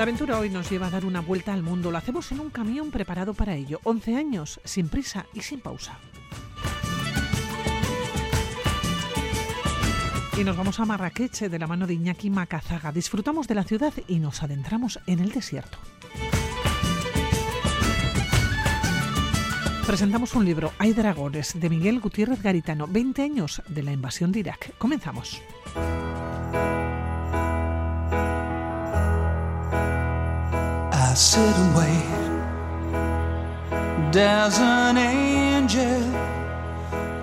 La 0.00 0.04
aventura 0.04 0.38
hoy 0.38 0.48
nos 0.48 0.70
lleva 0.70 0.86
a 0.86 0.90
dar 0.90 1.04
una 1.04 1.20
vuelta 1.20 1.52
al 1.52 1.62
mundo. 1.62 1.90
Lo 1.90 1.98
hacemos 1.98 2.32
en 2.32 2.40
un 2.40 2.48
camión 2.48 2.90
preparado 2.90 3.34
para 3.34 3.54
ello. 3.54 3.80
11 3.84 4.16
años, 4.16 4.58
sin 4.64 4.88
prisa 4.88 5.26
y 5.34 5.42
sin 5.42 5.60
pausa. 5.60 5.98
Y 10.38 10.42
nos 10.42 10.56
vamos 10.56 10.80
a 10.80 10.86
Marrakech 10.86 11.40
de 11.40 11.58
la 11.58 11.66
mano 11.66 11.86
de 11.86 11.92
Iñaki 11.92 12.30
Macazaga. 12.30 12.92
Disfrutamos 12.92 13.46
de 13.46 13.54
la 13.54 13.62
ciudad 13.62 13.92
y 14.08 14.20
nos 14.20 14.42
adentramos 14.42 14.98
en 15.06 15.18
el 15.18 15.32
desierto. 15.32 15.76
Presentamos 19.86 20.34
un 20.34 20.46
libro, 20.46 20.72
Hay 20.78 20.94
dragones, 20.94 21.60
de 21.60 21.68
Miguel 21.68 22.00
Gutiérrez 22.00 22.42
Garitano, 22.42 22.86
20 22.86 23.20
años 23.20 23.60
de 23.68 23.82
la 23.82 23.92
invasión 23.92 24.32
de 24.32 24.38
Irak. 24.38 24.72
Comenzamos. 24.78 25.42
I 31.10 31.14
sit 31.16 31.40
and 31.40 31.74
wait. 31.74 32.20
There's 34.12 34.60
an 34.60 34.96
angel 34.96 36.04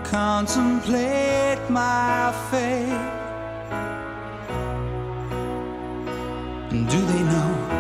contemplate 0.04 1.62
my 1.70 2.34
fate. 2.52 2.92
Do 6.70 7.00
they 7.00 7.24
know? 7.24 7.78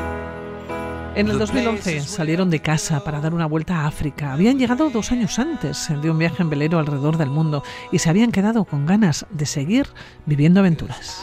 En 1.15 1.27
el 1.27 1.39
2011 1.39 1.99
salieron 1.99 2.49
de 2.51 2.61
casa 2.61 3.03
para 3.03 3.19
dar 3.19 3.33
una 3.33 3.45
vuelta 3.45 3.81
a 3.81 3.87
África. 3.87 4.31
Habían 4.31 4.57
llegado 4.57 4.89
dos 4.89 5.11
años 5.11 5.37
antes 5.39 5.89
de 5.89 6.09
un 6.09 6.17
viaje 6.17 6.41
en 6.41 6.49
velero 6.49 6.79
alrededor 6.79 7.17
del 7.17 7.31
mundo 7.31 7.63
y 7.91 7.99
se 7.99 8.09
habían 8.09 8.31
quedado 8.31 8.63
con 8.63 8.85
ganas 8.85 9.25
de 9.29 9.45
seguir 9.45 9.87
viviendo 10.25 10.61
aventuras. 10.61 11.21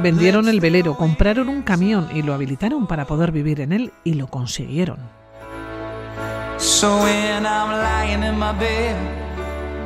Vendieron 0.00 0.48
el 0.48 0.60
velero, 0.60 0.96
compraron 0.96 1.48
un 1.48 1.62
camión 1.62 2.08
y 2.14 2.22
lo 2.22 2.32
habilitaron 2.32 2.86
para 2.86 3.04
poder 3.04 3.30
vivir 3.30 3.60
en 3.60 3.72
él 3.72 3.92
y 4.04 4.14
lo 4.14 4.28
consiguieron. 4.28 4.98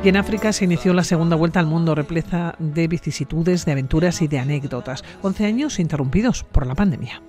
Y 0.03 0.09
en 0.09 0.17
África 0.17 0.53
se 0.53 0.65
inició 0.65 0.93
la 0.93 1.03
segunda 1.03 1.35
vuelta 1.35 1.59
al 1.59 1.65
mundo 1.65 1.93
repleta 1.95 2.55
de 2.59 2.87
vicisitudes, 2.87 3.65
de 3.65 3.73
aventuras 3.73 4.21
y 4.21 4.27
de 4.27 4.39
anécdotas. 4.39 5.03
11 5.21 5.45
años 5.45 5.79
interrumpidos 5.79 6.43
por 6.43 6.65
la 6.65 6.75
pandemia. 6.75 7.21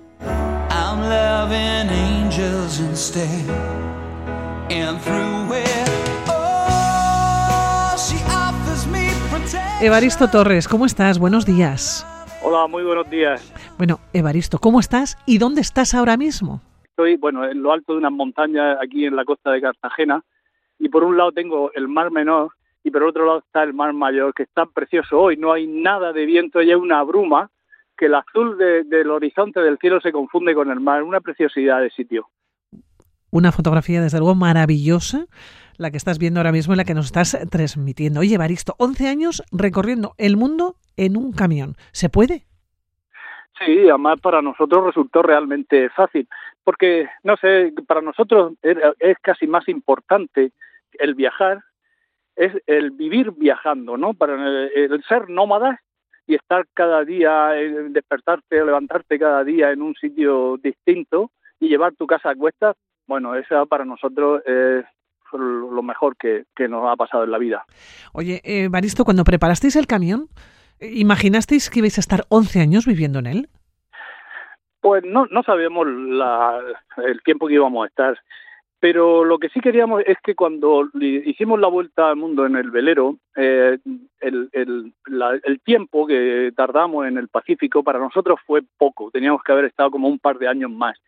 Evaristo 9.81 10.27
Torres, 10.29 10.67
¿cómo 10.67 10.85
estás? 10.85 11.19
Buenos 11.19 11.45
días. 11.45 12.05
Hola, 12.41 12.67
muy 12.67 12.83
buenos 12.83 13.09
días. 13.09 13.53
Bueno, 13.77 13.99
Evaristo, 14.13 14.57
¿cómo 14.57 14.79
estás 14.79 15.17
y 15.25 15.37
dónde 15.37 15.61
estás 15.61 15.93
ahora 15.93 16.17
mismo? 16.17 16.61
Estoy, 16.83 17.17
bueno, 17.17 17.45
en 17.47 17.61
lo 17.61 17.71
alto 17.71 17.93
de 17.93 17.99
unas 17.99 18.11
montañas 18.11 18.77
aquí 18.81 19.05
en 19.05 19.15
la 19.15 19.25
costa 19.25 19.51
de 19.51 19.61
Cartagena 19.61 20.23
y 20.79 20.89
por 20.89 21.03
un 21.03 21.17
lado 21.17 21.31
tengo 21.31 21.71
el 21.73 21.87
mar 21.87 22.11
menor 22.11 22.51
y 22.83 22.91
por 22.91 23.03
otro 23.03 23.25
lado 23.25 23.39
está 23.39 23.63
el 23.63 23.73
mar 23.73 23.93
mayor, 23.93 24.33
que 24.33 24.43
está 24.43 24.65
precioso 24.65 25.19
hoy, 25.19 25.37
no 25.37 25.51
hay 25.51 25.67
nada 25.67 26.13
de 26.13 26.25
viento, 26.25 26.59
hay 26.59 26.73
una 26.73 27.03
bruma, 27.03 27.49
que 27.97 28.05
el 28.05 28.15
azul 28.15 28.57
del 28.57 29.09
horizonte 29.09 29.59
del 29.59 29.77
cielo 29.77 29.99
se 30.01 30.11
confunde 30.11 30.53
con 30.53 30.69
el 30.69 30.79
mar, 30.79 31.03
una 31.03 31.21
preciosidad 31.21 31.81
de 31.81 31.89
sitio. 31.89 32.27
Una 33.31 33.51
fotografía 33.51 34.01
desde 34.01 34.19
luego 34.19 34.35
maravillosa 34.35 35.25
la 35.77 35.91
que 35.91 35.97
estás 35.97 36.19
viendo 36.19 36.39
ahora 36.39 36.51
mismo 36.51 36.73
y 36.73 36.77
la 36.77 36.83
que 36.83 36.93
nos 36.93 37.07
estás 37.07 37.37
transmitiendo. 37.49 38.19
Oye, 38.19 38.37
Baristo, 38.37 38.75
11 38.77 39.07
años 39.07 39.43
recorriendo 39.51 40.13
el 40.17 40.37
mundo 40.37 40.75
en 40.97 41.17
un 41.17 41.31
camión. 41.31 41.75
¿Se 41.91 42.09
puede? 42.09 42.45
Sí, 43.63 43.89
además 43.89 44.19
para 44.19 44.41
nosotros 44.41 44.85
resultó 44.85 45.21
realmente 45.21 45.89
fácil, 45.89 46.27
porque, 46.63 47.07
no 47.23 47.37
sé, 47.37 47.73
para 47.87 48.01
nosotros 48.01 48.53
es 48.61 49.17
casi 49.21 49.47
más 49.47 49.67
importante 49.69 50.51
el 50.99 51.15
viajar, 51.15 51.63
es 52.35 52.51
el 52.67 52.91
vivir 52.91 53.31
viajando, 53.31 53.95
¿no? 53.97 54.13
Para 54.13 54.35
el, 54.67 55.03
ser 55.07 55.29
nómada 55.29 55.79
y 56.27 56.35
estar 56.35 56.65
cada 56.73 57.05
día, 57.05 57.49
despertarte, 57.89 58.65
levantarte 58.65 59.17
cada 59.17 59.43
día 59.43 59.71
en 59.71 59.81
un 59.81 59.95
sitio 59.95 60.57
distinto 60.61 61.31
y 61.59 61.69
llevar 61.69 61.93
tu 61.93 62.07
casa 62.07 62.31
a 62.31 62.35
cuestas, 62.35 62.75
bueno, 63.07 63.35
esa 63.35 63.65
para 63.65 63.85
nosotros 63.85 64.41
es 64.45 64.85
lo 65.37 65.81
mejor 65.83 66.17
que, 66.17 66.45
nos 66.67 66.89
ha 66.89 66.95
pasado 66.95 67.23
en 67.23 67.31
la 67.31 67.37
vida. 67.37 67.65
Oye, 68.13 68.41
eh, 68.43 68.67
Baristo, 68.69 69.03
cuando 69.03 69.23
preparasteis 69.23 69.75
el 69.75 69.87
camión, 69.87 70.27
¿imaginasteis 70.79 71.69
que 71.69 71.79
ibais 71.79 71.97
a 71.97 72.01
estar 72.01 72.25
11 72.29 72.61
años 72.61 72.85
viviendo 72.85 73.19
en 73.19 73.27
él? 73.27 73.49
Pues 74.81 75.03
no, 75.03 75.25
no 75.27 75.41
sabíamos 75.43 75.87
el 75.87 77.21
tiempo 77.23 77.47
que 77.47 77.55
íbamos 77.55 77.85
a 77.85 77.87
estar, 77.87 78.19
pero 78.79 79.25
lo 79.25 79.39
que 79.39 79.49
sí 79.49 79.61
queríamos 79.61 80.03
es 80.05 80.17
que 80.23 80.35
cuando 80.35 80.87
hicimos 80.93 81.59
la 81.59 81.67
vuelta 81.67 82.09
al 82.09 82.17
mundo 82.17 82.45
en 82.45 82.55
el 82.55 82.69
velero, 82.69 83.17
eh, 83.35 83.79
el, 84.19 84.49
el, 84.51 84.93
el 85.43 85.59
tiempo 85.61 86.05
que 86.05 86.51
tardamos 86.55 87.07
en 87.07 87.17
el 87.17 87.27
Pacífico 87.27 87.83
para 87.83 87.97
nosotros 87.97 88.39
fue 88.45 88.61
poco, 88.77 89.09
teníamos 89.09 89.41
que 89.41 89.51
haber 89.53 89.65
estado 89.65 89.89
como 89.89 90.07
un 90.07 90.19
par 90.19 90.37
de 90.37 90.47
años 90.47 90.69
más. 90.69 90.99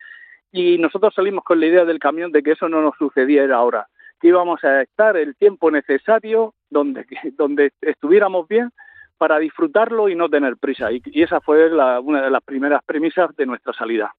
Y 0.51 0.79
nosotros 0.79 1.13
salimos 1.13 1.43
con 1.43 1.59
la 1.59 1.67
idea 1.67 1.85
del 1.85 1.99
camión 1.99 2.31
de 2.31 2.41
que 2.41 2.53
eso 2.53 2.67
no 2.67 2.81
nos 2.81 2.95
sucediera 2.97 3.57
ahora 3.57 3.87
que 4.19 4.29
íbamos 4.29 4.63
a 4.63 4.81
estar 4.81 5.17
el 5.17 5.35
tiempo 5.35 5.71
necesario 5.71 6.53
donde, 6.69 7.05
donde 7.37 7.71
estuviéramos 7.81 8.47
bien 8.47 8.71
para 9.17 9.39
disfrutarlo 9.39 10.09
y 10.09 10.15
no 10.15 10.29
tener 10.29 10.57
prisa. 10.57 10.91
Y, 10.91 11.01
esa 11.21 11.41
fue 11.41 11.71
una 12.01 12.21
de 12.21 12.29
las 12.29 12.43
primeras 12.43 12.83
premisas 12.83 13.35
de 13.35 13.45
nuestra 13.45 13.73
salida. 13.73 14.13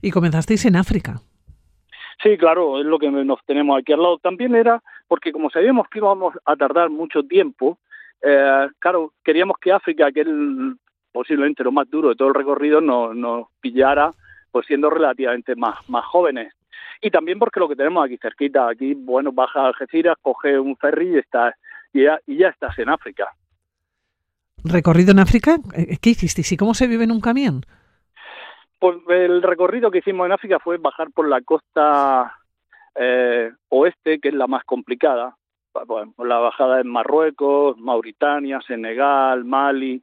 ¿Y 0.00 0.10
comenzasteis 0.10 0.64
en 0.64 0.76
África? 0.76 1.20
Sí, 2.22 2.36
claro, 2.36 2.80
es 2.80 2.86
lo 2.86 2.98
que 2.98 3.10
nos 3.10 3.44
tenemos 3.44 3.78
aquí 3.78 3.92
al 3.92 4.02
lado. 4.02 4.18
También 4.18 4.54
era 4.54 4.82
porque 5.06 5.32
como 5.32 5.50
sabíamos 5.50 5.88
que 5.88 5.98
íbamos 5.98 6.34
a 6.44 6.56
tardar 6.56 6.90
mucho 6.90 7.22
tiempo, 7.22 7.78
eh, 8.22 8.68
claro, 8.78 9.12
queríamos 9.22 9.58
que 9.58 9.72
África, 9.72 10.10
que 10.10 10.22
es 10.22 10.26
posiblemente 11.12 11.62
lo 11.62 11.72
más 11.72 11.88
duro 11.88 12.08
de 12.08 12.16
todo 12.16 12.28
el 12.28 12.34
recorrido, 12.34 12.80
nos, 12.80 13.14
nos 13.14 13.46
pillara 13.60 14.10
pues 14.50 14.66
siendo 14.66 14.90
relativamente 14.90 15.54
más, 15.54 15.88
más 15.88 16.04
jóvenes 16.06 16.54
y 17.00 17.10
también 17.10 17.38
porque 17.38 17.60
lo 17.60 17.68
que 17.68 17.76
tenemos 17.76 18.04
aquí 18.04 18.18
cerquita, 18.18 18.68
aquí, 18.68 18.94
bueno, 18.94 19.32
baja 19.32 19.60
a 19.60 19.66
Algeciras, 19.68 20.16
coge 20.20 20.58
un 20.58 20.76
ferry 20.76 21.14
y, 21.14 21.18
está, 21.18 21.54
y, 21.92 22.04
ya, 22.04 22.18
y 22.26 22.38
ya 22.38 22.48
estás 22.48 22.78
en 22.78 22.88
África. 22.88 23.32
¿Recorrido 24.64 25.12
en 25.12 25.20
África? 25.20 25.56
Eh, 25.74 25.98
¿Qué 26.00 26.10
hicisteis 26.10 26.52
y 26.52 26.56
cómo 26.56 26.74
se 26.74 26.86
vive 26.86 27.04
en 27.04 27.12
un 27.12 27.20
camión? 27.20 27.62
Pues 28.78 28.96
el 29.08 29.42
recorrido 29.42 29.90
que 29.90 29.98
hicimos 29.98 30.26
en 30.26 30.32
África 30.32 30.58
fue 30.58 30.78
bajar 30.78 31.10
por 31.12 31.28
la 31.28 31.40
costa 31.40 32.34
eh, 32.94 33.52
oeste, 33.68 34.18
que 34.20 34.28
es 34.28 34.34
la 34.34 34.46
más 34.46 34.64
complicada. 34.64 35.36
Bueno, 35.86 36.12
la 36.18 36.38
bajada 36.38 36.80
en 36.80 36.88
Marruecos, 36.88 37.78
Mauritania, 37.78 38.60
Senegal, 38.66 39.44
Mali, 39.44 40.02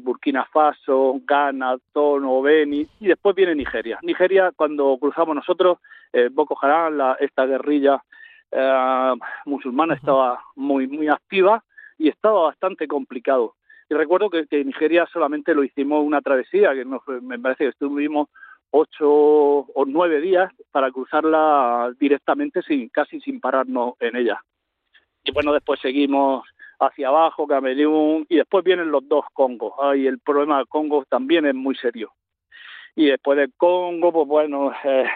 Burkina 0.00 0.44
Faso, 0.46 1.20
Ghana, 1.24 1.76
Tono, 1.92 2.42
Beni, 2.42 2.86
y 3.00 3.06
después 3.06 3.34
viene 3.34 3.54
Nigeria. 3.54 3.98
Nigeria, 4.02 4.52
cuando 4.54 4.96
cruzamos 4.98 5.34
nosotros, 5.34 5.78
eh, 6.12 6.28
Boko 6.30 6.58
Haram, 6.60 6.96
la, 6.96 7.16
esta 7.20 7.46
guerrilla 7.46 8.02
eh, 8.50 9.14
musulmana 9.46 9.94
estaba 9.94 10.42
muy, 10.56 10.86
muy 10.86 11.08
activa 11.08 11.62
y 11.98 12.08
estaba 12.08 12.42
bastante 12.42 12.86
complicado. 12.86 13.54
Y 13.88 13.94
recuerdo 13.94 14.30
que, 14.30 14.46
en 14.50 14.66
Nigeria 14.66 15.06
solamente 15.12 15.54
lo 15.54 15.62
hicimos 15.62 16.04
una 16.04 16.22
travesía, 16.22 16.72
que 16.74 16.84
me 17.20 17.38
parece 17.38 17.64
que 17.64 17.70
estuvimos 17.70 18.28
ocho 18.70 19.08
o 19.08 19.84
nueve 19.86 20.20
días 20.20 20.52
para 20.72 20.90
cruzarla 20.90 21.92
directamente 22.00 22.62
sin 22.62 22.88
casi 22.88 23.20
sin 23.20 23.40
pararnos 23.40 23.94
en 24.00 24.16
ella. 24.16 24.40
Y 25.22 25.32
bueno, 25.32 25.52
después 25.52 25.80
seguimos 25.80 26.44
hacia 26.80 27.08
abajo, 27.08 27.46
Camerún, 27.46 28.26
y 28.28 28.36
después 28.36 28.64
vienen 28.64 28.90
los 28.90 29.06
dos 29.08 29.24
Congos. 29.32 29.72
Ay, 29.80 30.06
el 30.06 30.18
problema 30.18 30.58
del 30.58 30.68
Congo 30.68 31.04
también 31.08 31.46
es 31.46 31.54
muy 31.54 31.74
serio. 31.76 32.12
Y 32.96 33.06
después 33.06 33.38
del 33.38 33.52
Congo, 33.56 34.12
pues 34.12 34.28
bueno, 34.28 34.72
eh, 34.84 35.06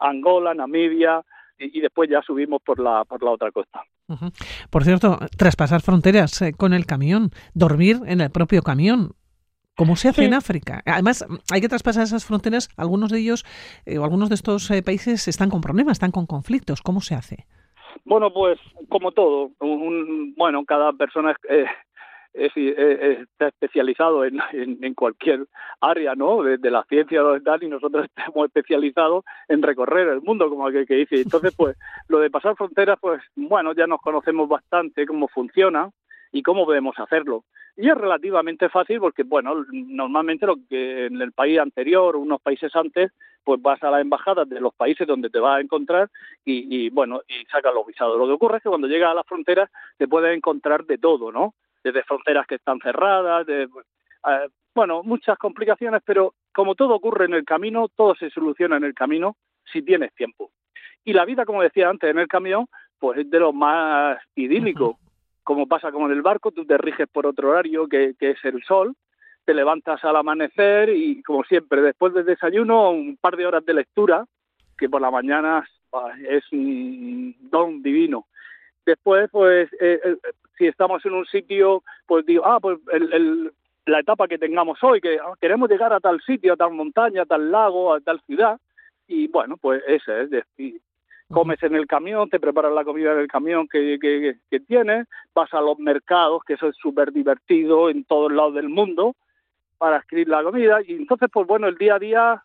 Angola, 0.00 0.54
Namibia, 0.54 1.22
y, 1.58 1.80
después 1.80 2.10
ya 2.10 2.20
subimos 2.22 2.60
por 2.62 2.80
la, 2.80 3.04
por 3.04 3.22
la 3.22 3.30
otra 3.30 3.52
costa. 3.52 3.84
Por 4.68 4.84
cierto, 4.84 5.18
traspasar 5.38 5.80
fronteras 5.80 6.42
eh, 6.42 6.52
con 6.52 6.72
el 6.72 6.86
camión, 6.86 7.30
dormir 7.54 8.00
en 8.06 8.20
el 8.20 8.30
propio 8.30 8.62
camión, 8.62 9.14
¿Cómo 9.74 9.96
se 9.96 10.10
hace 10.10 10.26
en 10.26 10.34
África? 10.34 10.82
Además, 10.84 11.24
hay 11.50 11.62
que 11.62 11.68
traspasar 11.68 12.02
esas 12.02 12.26
fronteras. 12.26 12.68
Algunos 12.76 13.10
de 13.10 13.20
ellos, 13.20 13.46
eh, 13.86 13.96
o 13.96 14.04
algunos 14.04 14.28
de 14.28 14.34
estos 14.34 14.70
países 14.84 15.26
están 15.28 15.48
con 15.48 15.62
problemas, 15.62 15.92
están 15.92 16.10
con 16.10 16.26
conflictos. 16.26 16.82
¿Cómo 16.82 17.00
se 17.00 17.14
hace? 17.14 17.46
Bueno, 18.04 18.32
pues 18.32 18.58
como 18.88 19.12
todo, 19.12 19.50
un, 19.60 20.34
bueno, 20.36 20.64
cada 20.64 20.92
persona 20.92 21.34
eh, 21.48 21.66
está 22.34 23.48
especializado 23.48 24.24
en, 24.24 24.40
en, 24.52 24.94
cualquier 24.94 25.46
área, 25.80 26.14
¿no? 26.14 26.42
De, 26.42 26.70
la 26.70 26.84
ciencia 26.84 27.20
y 27.60 27.68
nosotros 27.68 28.06
estamos 28.16 28.46
especializados 28.46 29.24
en 29.48 29.62
recorrer 29.62 30.08
el 30.08 30.22
mundo, 30.22 30.48
como 30.48 30.66
aquel 30.66 30.86
que 30.86 30.94
dice. 30.94 31.20
Entonces, 31.20 31.54
pues, 31.56 31.76
lo 32.08 32.20
de 32.20 32.30
pasar 32.30 32.56
fronteras, 32.56 32.98
pues, 33.00 33.22
bueno, 33.36 33.74
ya 33.74 33.86
nos 33.86 34.00
conocemos 34.00 34.48
bastante 34.48 35.06
cómo 35.06 35.28
funciona 35.28 35.90
y 36.32 36.42
cómo 36.42 36.64
podemos 36.64 36.98
hacerlo. 36.98 37.44
Y 37.76 37.88
es 37.88 37.94
relativamente 37.94 38.68
fácil 38.68 39.00
porque, 39.00 39.22
bueno, 39.22 39.64
normalmente 39.70 40.46
lo 40.46 40.56
que 40.68 41.06
en 41.06 41.20
el 41.22 41.32
país 41.32 41.58
anterior, 41.58 42.16
unos 42.16 42.40
países 42.40 42.74
antes, 42.74 43.12
pues 43.44 43.60
vas 43.62 43.82
a 43.82 43.90
las 43.90 44.02
embajadas 44.02 44.48
de 44.48 44.60
los 44.60 44.74
países 44.74 45.06
donde 45.06 45.30
te 45.30 45.38
vas 45.38 45.58
a 45.58 45.60
encontrar 45.60 46.10
y, 46.44 46.90
bueno, 46.90 47.22
y 47.28 47.44
sacas 47.46 47.74
los 47.74 47.86
visados. 47.86 48.18
Lo 48.18 48.26
que 48.26 48.32
ocurre 48.32 48.58
es 48.58 48.62
que 48.62 48.68
cuando 48.68 48.88
llegas 48.88 49.10
a 49.10 49.14
las 49.14 49.26
fronteras 49.26 49.70
te 49.96 50.06
puedes 50.06 50.36
encontrar 50.36 50.84
de 50.84 50.98
todo, 50.98 51.32
¿no? 51.32 51.54
Desde 51.82 52.04
fronteras 52.04 52.46
que 52.46 52.56
están 52.56 52.78
cerradas, 52.80 53.46
de, 53.46 53.68
bueno, 54.74 55.02
muchas 55.02 55.38
complicaciones, 55.38 56.02
pero 56.04 56.34
como 56.54 56.74
todo 56.74 56.94
ocurre 56.94 57.24
en 57.24 57.34
el 57.34 57.44
camino, 57.44 57.88
todo 57.88 58.14
se 58.14 58.30
soluciona 58.30 58.76
en 58.76 58.84
el 58.84 58.94
camino 58.94 59.36
si 59.72 59.82
tienes 59.82 60.14
tiempo. 60.14 60.50
Y 61.04 61.14
la 61.14 61.24
vida, 61.24 61.44
como 61.44 61.62
decía 61.62 61.88
antes, 61.88 62.10
en 62.10 62.18
el 62.18 62.28
camión, 62.28 62.66
pues 62.98 63.18
es 63.18 63.30
de 63.30 63.40
lo 63.40 63.52
más 63.52 64.18
idílico. 64.36 64.98
Como 65.44 65.66
pasa 65.66 65.92
como 65.92 66.06
en 66.06 66.12
el 66.12 66.22
barco, 66.22 66.52
tú 66.52 66.64
te 66.64 66.78
riges 66.78 67.08
por 67.08 67.26
otro 67.26 67.50
horario 67.50 67.88
que, 67.88 68.14
que 68.18 68.30
es 68.30 68.44
el 68.44 68.62
sol, 68.64 68.94
te 69.44 69.54
levantas 69.54 70.04
al 70.04 70.16
amanecer 70.16 70.90
y, 70.90 71.22
como 71.22 71.42
siempre, 71.44 71.82
después 71.82 72.14
del 72.14 72.24
desayuno, 72.24 72.90
un 72.90 73.16
par 73.16 73.36
de 73.36 73.46
horas 73.46 73.64
de 73.64 73.74
lectura, 73.74 74.26
que 74.78 74.88
por 74.88 75.00
la 75.00 75.10
mañana 75.10 75.64
es 76.28 76.44
un 76.52 77.34
don 77.40 77.82
divino. 77.82 78.26
Después, 78.84 79.28
pues, 79.30 79.72
eh, 79.80 80.00
eh, 80.04 80.16
si 80.58 80.66
estamos 80.66 81.04
en 81.06 81.14
un 81.14 81.26
sitio, 81.26 81.82
pues 82.06 82.26
digo, 82.26 82.44
ah, 82.44 82.58
pues 82.60 82.78
el, 82.92 83.52
la 83.86 84.00
etapa 84.00 84.28
que 84.28 84.38
tengamos 84.38 84.82
hoy, 84.82 85.00
que 85.00 85.18
ah, 85.18 85.34
queremos 85.40 85.68
llegar 85.68 85.92
a 85.92 86.00
tal 86.00 86.20
sitio, 86.22 86.52
a 86.52 86.56
tal 86.56 86.72
montaña, 86.72 87.22
a 87.22 87.26
tal 87.26 87.50
lago, 87.50 87.94
a 87.94 88.00
tal 88.00 88.20
ciudad, 88.22 88.58
y 89.06 89.28
bueno, 89.28 89.56
pues 89.56 89.82
ese 89.86 90.22
es 90.22 90.30
decir, 90.30 90.80
comes 91.32 91.62
en 91.62 91.74
el 91.74 91.86
camión, 91.86 92.28
te 92.28 92.38
preparas 92.38 92.72
la 92.72 92.84
comida 92.84 93.12
en 93.12 93.18
el 93.18 93.28
camión 93.28 93.66
que, 93.66 93.98
que, 94.00 94.36
que 94.50 94.60
tienes, 94.60 95.08
vas 95.34 95.52
a 95.52 95.60
los 95.60 95.78
mercados, 95.78 96.42
que 96.44 96.54
eso 96.54 96.68
es 96.68 96.76
súper 96.76 97.12
divertido 97.12 97.90
en 97.90 98.04
todos 98.04 98.30
lados 98.30 98.54
del 98.54 98.68
mundo, 98.68 99.16
para 99.78 99.96
escribir 99.96 100.28
la 100.28 100.44
comida, 100.44 100.78
y 100.86 100.92
entonces, 100.92 101.28
pues 101.32 101.46
bueno, 101.46 101.66
el 101.66 101.76
día 101.76 101.96
a 101.96 101.98
día 101.98 102.44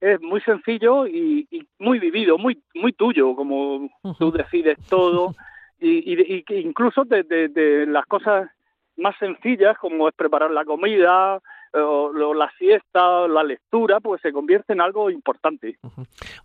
es 0.00 0.20
muy 0.20 0.40
sencillo 0.40 1.06
y, 1.06 1.46
muy 1.78 1.98
vivido, 1.98 2.38
muy 2.38 2.60
muy 2.74 2.92
tuyo, 2.92 3.36
como 3.36 3.88
tú 4.18 4.32
decides 4.32 4.78
todo, 4.88 5.34
y, 5.80 6.12
y, 6.12 6.44
incluso 6.60 7.04
de, 7.04 7.22
de 7.22 7.86
las 7.86 8.06
cosas 8.06 8.50
más 8.96 9.16
sencillas 9.18 9.78
como 9.78 10.08
es 10.08 10.14
preparar 10.14 10.50
la 10.50 10.64
comida, 10.64 11.40
o, 11.74 12.34
la 12.34 12.50
siesta, 12.58 13.26
la 13.28 13.42
lectura, 13.42 14.00
pues 14.00 14.20
se 14.20 14.32
convierte 14.32 14.72
en 14.72 14.80
algo 14.80 15.10
importante. 15.10 15.78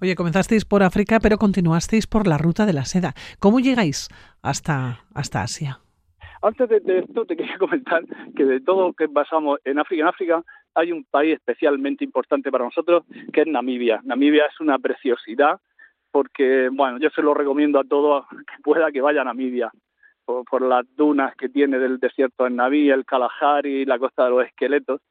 Oye, 0.02 0.16
comenzasteis 0.16 0.66
por 0.66 0.84
África, 0.84 1.20
pero 1.22 1.38
continuasteis 1.38 2.08
por 2.08 2.28
la 2.28 2.38
ruta 2.38 2.66
de 2.66 2.74
la 2.74 2.86
seda. 2.86 3.14
¿Cómo 3.40 3.60
llegáis 3.60 4.10
hasta, 4.42 5.00
hasta 5.14 5.42
Asia? 5.42 5.80
Antes 6.42 6.70
de, 6.70 7.00
esto 7.00 7.26
te 7.26 7.36
quería 7.38 7.58
comentar 7.58 8.04
que 8.36 8.46
de 8.46 8.60
todo 8.60 8.88
lo 8.88 8.94
que 8.94 9.08
pasamos 9.08 9.60
en 9.64 9.80
África, 9.80 10.02
en 10.02 10.08
África 10.08 10.44
hay 10.76 10.92
un 10.92 11.04
país 11.04 11.36
especialmente 11.36 12.04
importante 12.04 12.52
para 12.52 12.66
nosotros 12.66 13.04
que 13.32 13.42
es 13.42 13.48
Namibia. 13.48 14.02
Namibia 14.04 14.46
es 14.46 14.60
una 14.60 14.80
preciosidad 14.80 15.60
porque, 16.12 16.70
bueno, 16.72 17.00
yo 17.00 17.10
se 17.10 17.22
lo 17.22 17.34
recomiendo 17.34 17.80
a 17.80 17.84
todos 17.84 18.26
que 18.30 18.62
pueda 18.64 18.92
que 18.92 19.02
vaya 19.02 19.22
a 19.22 19.26
Namibia 19.26 19.72
por, 20.26 20.62
las 20.62 20.86
dunas 20.96 21.36
que 21.36 21.50
tiene 21.50 21.80
del 21.80 22.00
desierto 22.00 22.46
de 22.46 22.52
Naví, 22.52 22.90
el 22.90 23.06
Kalahari, 23.06 23.86
la 23.86 24.00
costa 24.00 24.26
de 24.26 24.30
los 24.30 24.46
esqueletos. 24.46 25.02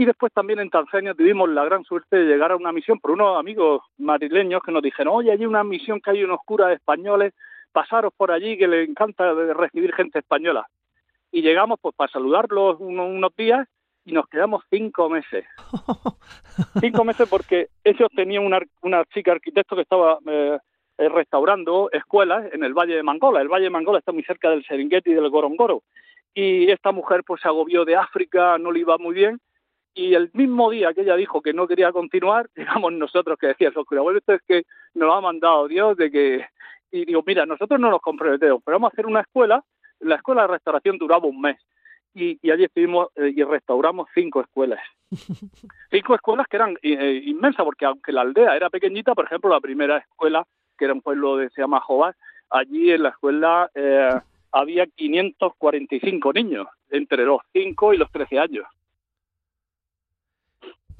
Y 0.00 0.06
después 0.06 0.32
también 0.32 0.60
en 0.60 0.70
Tanzania 0.70 1.12
tuvimos 1.12 1.46
la 1.50 1.62
gran 1.62 1.84
suerte 1.84 2.16
de 2.16 2.24
llegar 2.24 2.52
a 2.52 2.56
una 2.56 2.72
misión 2.72 2.98
por 3.00 3.10
unos 3.10 3.38
amigos 3.38 3.82
madrileños 3.98 4.62
que 4.62 4.72
nos 4.72 4.82
dijeron, 4.82 5.12
oye, 5.14 5.30
hay 5.30 5.44
una 5.44 5.62
misión 5.62 6.00
que 6.00 6.12
hay 6.12 6.24
unos 6.24 6.38
curas 6.46 6.72
españoles, 6.72 7.34
pasaros 7.70 8.10
por 8.16 8.32
allí 8.32 8.56
que 8.56 8.66
les 8.66 8.88
encanta 8.88 9.34
recibir 9.52 9.92
gente 9.92 10.20
española. 10.20 10.66
Y 11.30 11.42
llegamos 11.42 11.78
pues 11.82 11.94
para 11.94 12.10
saludarlos 12.10 12.76
unos, 12.80 13.36
días 13.36 13.68
y 14.06 14.12
nos 14.12 14.26
quedamos 14.28 14.64
cinco 14.70 15.10
meses. 15.10 15.44
cinco 16.80 17.04
meses 17.04 17.28
porque 17.28 17.68
ellos 17.84 18.08
tenían 18.16 18.46
una, 18.46 18.60
una 18.80 19.04
chica 19.04 19.32
arquitecto 19.32 19.76
que 19.76 19.82
estaba 19.82 20.18
eh, 20.26 20.56
eh, 20.96 21.08
restaurando 21.10 21.90
escuelas 21.92 22.50
en 22.54 22.64
el 22.64 22.72
Valle 22.72 22.96
de 22.96 23.02
Mangola. 23.02 23.42
El 23.42 23.48
Valle 23.48 23.64
de 23.64 23.70
Mangola 23.70 23.98
está 23.98 24.12
muy 24.12 24.22
cerca 24.22 24.48
del 24.48 24.64
Serengeti 24.64 25.10
y 25.10 25.14
del 25.14 25.28
Gorongoro. 25.28 25.82
Y 26.32 26.70
esta 26.70 26.90
mujer 26.90 27.22
pues 27.22 27.42
se 27.42 27.48
agobió 27.48 27.84
de 27.84 27.96
África, 27.96 28.56
no 28.56 28.72
le 28.72 28.80
iba 28.80 28.96
muy 28.96 29.14
bien. 29.14 29.38
Y 29.94 30.14
el 30.14 30.30
mismo 30.34 30.70
día 30.70 30.94
que 30.94 31.02
ella 31.02 31.16
dijo 31.16 31.42
que 31.42 31.52
no 31.52 31.66
quería 31.66 31.92
continuar, 31.92 32.48
digamos 32.56 32.92
nosotros 32.92 33.38
que 33.38 33.48
decíamos, 33.48 33.84
bueno, 33.90 34.18
esto 34.18 34.34
es 34.34 34.42
que 34.42 34.64
nos 34.94 35.14
ha 35.14 35.20
mandado 35.20 35.68
Dios 35.68 35.96
de 35.96 36.10
que... 36.10 36.46
Y 36.92 37.04
digo, 37.04 37.22
mira, 37.24 37.46
nosotros 37.46 37.78
no 37.78 37.90
nos 37.90 38.00
comprometemos, 38.00 38.62
pero 38.64 38.76
vamos 38.76 38.90
a 38.90 38.94
hacer 38.94 39.06
una 39.06 39.20
escuela. 39.20 39.64
La 40.00 40.16
escuela 40.16 40.42
de 40.42 40.48
restauración 40.48 40.98
duraba 40.98 41.26
un 41.26 41.40
mes. 41.40 41.56
Y, 42.14 42.50
allí 42.50 42.64
estuvimos 42.64 43.08
eh, 43.14 43.32
y 43.36 43.44
restauramos 43.44 44.08
cinco 44.12 44.40
escuelas. 44.40 44.80
cinco 45.90 46.14
escuelas 46.16 46.48
que 46.48 46.56
eran 46.56 46.76
eh, 46.82 47.22
inmensas, 47.24 47.64
porque 47.64 47.84
aunque 47.84 48.10
la 48.10 48.22
aldea 48.22 48.56
era 48.56 48.70
pequeñita, 48.70 49.14
por 49.14 49.26
ejemplo, 49.26 49.50
la 49.50 49.60
primera 49.60 49.98
escuela 49.98 50.44
que 50.80 50.86
era 50.86 50.94
un 50.94 51.02
pueblo 51.02 51.36
que 51.36 51.50
se 51.50 51.60
llama 51.60 51.80
Jobás, 51.80 52.16
allí 52.48 52.90
en 52.90 53.02
la 53.02 53.10
escuela 53.10 53.70
eh, 53.74 54.10
había 54.50 54.86
545 54.86 56.32
niños, 56.32 56.66
entre 56.88 57.24
los 57.24 57.42
5 57.52 57.94
y 57.94 57.98
los 57.98 58.10
13 58.10 58.38
años. 58.38 58.66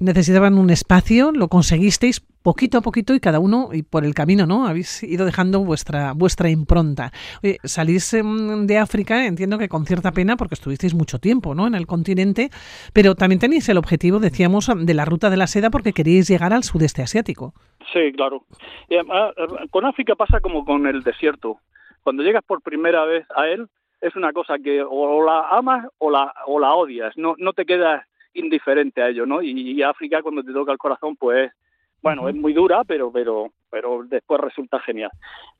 Necesitaban 0.01 0.57
un 0.57 0.71
espacio, 0.71 1.31
lo 1.31 1.47
conseguisteis 1.47 2.21
poquito 2.41 2.79
a 2.79 2.81
poquito 2.81 3.13
y 3.13 3.19
cada 3.19 3.39
uno 3.39 3.69
y 3.71 3.83
por 3.83 4.03
el 4.03 4.15
camino, 4.15 4.47
¿no? 4.47 4.65
Habéis 4.65 5.03
ido 5.03 5.27
dejando 5.27 5.59
vuestra 5.63 6.13
vuestra 6.13 6.49
impronta. 6.49 7.11
Oye, 7.43 7.59
salís 7.63 8.11
em, 8.15 8.65
de 8.65 8.79
África, 8.79 9.27
entiendo 9.27 9.59
que 9.59 9.69
con 9.69 9.85
cierta 9.85 10.11
pena 10.11 10.37
porque 10.37 10.55
estuvisteis 10.55 10.95
mucho 10.95 11.19
tiempo, 11.19 11.53
¿no? 11.53 11.67
En 11.67 11.75
el 11.75 11.85
continente, 11.85 12.49
pero 12.93 13.13
también 13.13 13.37
tenéis 13.37 13.69
el 13.69 13.77
objetivo, 13.77 14.19
decíamos, 14.19 14.71
de 14.75 14.93
la 14.95 15.05
ruta 15.05 15.29
de 15.29 15.37
la 15.37 15.45
seda 15.45 15.69
porque 15.69 15.93
queríais 15.93 16.27
llegar 16.27 16.51
al 16.51 16.63
sudeste 16.63 17.03
asiático. 17.03 17.53
Sí, 17.93 18.11
claro. 18.13 18.45
con 19.69 19.85
África 19.85 20.15
pasa 20.15 20.39
como 20.39 20.65
con 20.65 20.87
el 20.87 21.03
desierto. 21.03 21.59
Cuando 22.01 22.23
llegas 22.23 22.43
por 22.43 22.63
primera 22.63 23.05
vez 23.05 23.27
a 23.35 23.47
él, 23.49 23.67
es 24.01 24.15
una 24.15 24.33
cosa 24.33 24.57
que 24.57 24.81
o 24.81 25.23
la 25.23 25.47
amas 25.49 25.85
o 25.99 26.09
la, 26.09 26.33
o 26.47 26.59
la 26.59 26.73
odias. 26.73 27.15
No, 27.17 27.35
no 27.37 27.53
te 27.53 27.65
quedas 27.65 28.03
indiferente 28.33 29.01
a 29.01 29.09
ello, 29.09 29.25
¿no? 29.25 29.41
Y, 29.41 29.81
África, 29.83 30.21
cuando 30.21 30.43
te 30.43 30.53
toca 30.53 30.71
el 30.71 30.77
corazón, 30.77 31.15
pues, 31.15 31.51
bueno, 32.01 32.27
es 32.29 32.35
muy 32.35 32.53
dura, 32.53 32.83
pero, 32.83 33.11
pero, 33.11 33.51
pero 33.69 34.03
después 34.05 34.41
resulta 34.41 34.79
genial. 34.79 35.11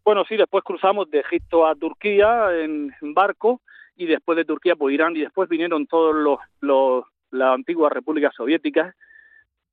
Bueno, 0.03 0.23
sí, 0.27 0.37
después 0.37 0.63
cruzamos 0.63 1.09
de 1.11 1.19
Egipto 1.19 1.67
a 1.67 1.75
Turquía 1.75 2.49
en, 2.55 2.93
barco 3.13 3.61
y 3.95 4.05
después 4.05 4.35
de 4.37 4.45
Turquía, 4.45 4.75
pues 4.75 4.93
Irán 4.93 5.15
y 5.15 5.21
después 5.21 5.47
vinieron 5.49 5.85
todos 5.85 6.15
los, 6.15 6.39
los 6.61 7.05
las 7.31 7.53
antiguas 7.53 7.91
repúblicas 7.91 8.33
soviéticas, 8.35 8.95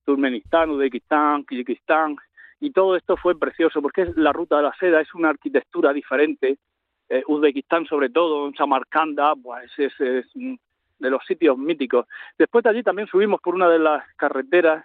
Turkmenistán, 0.05 0.71
Uzbekistán, 0.71 1.45
Kirguistán, 1.45 2.17
y 2.61 2.71
todo 2.71 2.97
esto 2.97 3.17
fue 3.17 3.39
precioso 3.39 3.83
porque 3.83 4.03
es 4.03 4.17
la 4.17 4.33
ruta 4.33 4.57
de 4.57 4.63
la 4.63 4.75
seda, 4.79 5.01
es 5.01 5.15
una 5.15 5.29
arquitectura 5.29 5.93
diferente. 5.93 6.59
Eh, 7.09 7.23
Uzbekistán, 7.27 7.87
sobre 7.87 8.11
todo, 8.11 8.51
Samarcanda, 8.57 9.35
pues 9.37 9.71
es, 9.79 9.93
es 10.01 10.27
de 10.99 11.11
los 11.11 11.25
sitios 11.25 11.57
míticos. 11.57 12.07
Después 12.39 12.65
de 12.65 12.71
allí 12.71 12.83
también 12.83 13.09
subimos 13.09 13.41
por 13.41 13.55
una 13.55 13.69
de 13.69 13.79
las 13.79 14.05
carreteras 14.17 14.85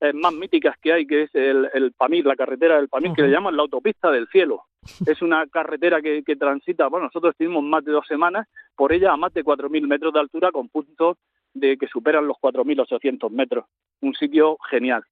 eh, 0.00 0.12
más 0.12 0.32
míticas 0.32 0.76
que 0.82 0.92
hay, 0.92 1.06
que 1.06 1.22
es 1.22 1.34
el, 1.34 1.70
el 1.72 1.92
Pamir, 1.92 2.26
la 2.26 2.36
carretera 2.36 2.76
del 2.76 2.88
Pamir, 2.88 3.12
que 3.12 3.22
le 3.22 3.30
llaman 3.30 3.56
la 3.56 3.62
autopista 3.62 4.10
del 4.10 4.28
cielo. 4.28 4.64
Es 5.06 5.22
una 5.22 5.46
carretera 5.46 6.02
que, 6.02 6.22
que 6.22 6.36
transita, 6.36 6.88
bueno, 6.88 7.06
nosotros 7.06 7.32
estuvimos 7.32 7.62
más 7.62 7.84
de 7.84 7.92
dos 7.92 8.06
semanas 8.06 8.46
por 8.76 8.92
ella 8.92 9.12
a 9.12 9.16
más 9.16 9.32
de 9.32 9.42
4.000 9.42 9.86
metros 9.86 10.12
de 10.12 10.20
altura 10.20 10.52
con 10.52 10.68
puntos 10.68 11.16
de 11.54 11.78
que 11.78 11.86
superan 11.86 12.26
los 12.26 12.36
4.800 12.36 13.30
metros. 13.30 13.64
Un 14.02 14.14
sitio 14.14 14.58
genial. 14.68 15.04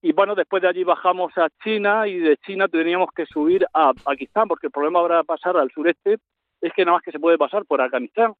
Y 0.00 0.12
bueno, 0.12 0.34
después 0.34 0.62
de 0.62 0.68
allí 0.68 0.84
bajamos 0.84 1.36
a 1.36 1.48
China 1.62 2.06
y 2.06 2.18
de 2.18 2.36
China 2.38 2.68
teníamos 2.68 3.10
que 3.14 3.26
subir 3.26 3.66
a 3.74 3.92
Pakistán, 3.92 4.46
porque 4.48 4.68
el 4.68 4.72
problema 4.72 5.00
ahora 5.00 5.18
de 5.18 5.24
pasar 5.24 5.56
al 5.56 5.70
sureste 5.72 6.18
es 6.60 6.72
que 6.72 6.84
nada 6.84 6.96
más 6.96 7.02
que 7.02 7.12
se 7.12 7.18
puede 7.18 7.36
pasar 7.36 7.64
por 7.66 7.80
Afganistán 7.80 8.32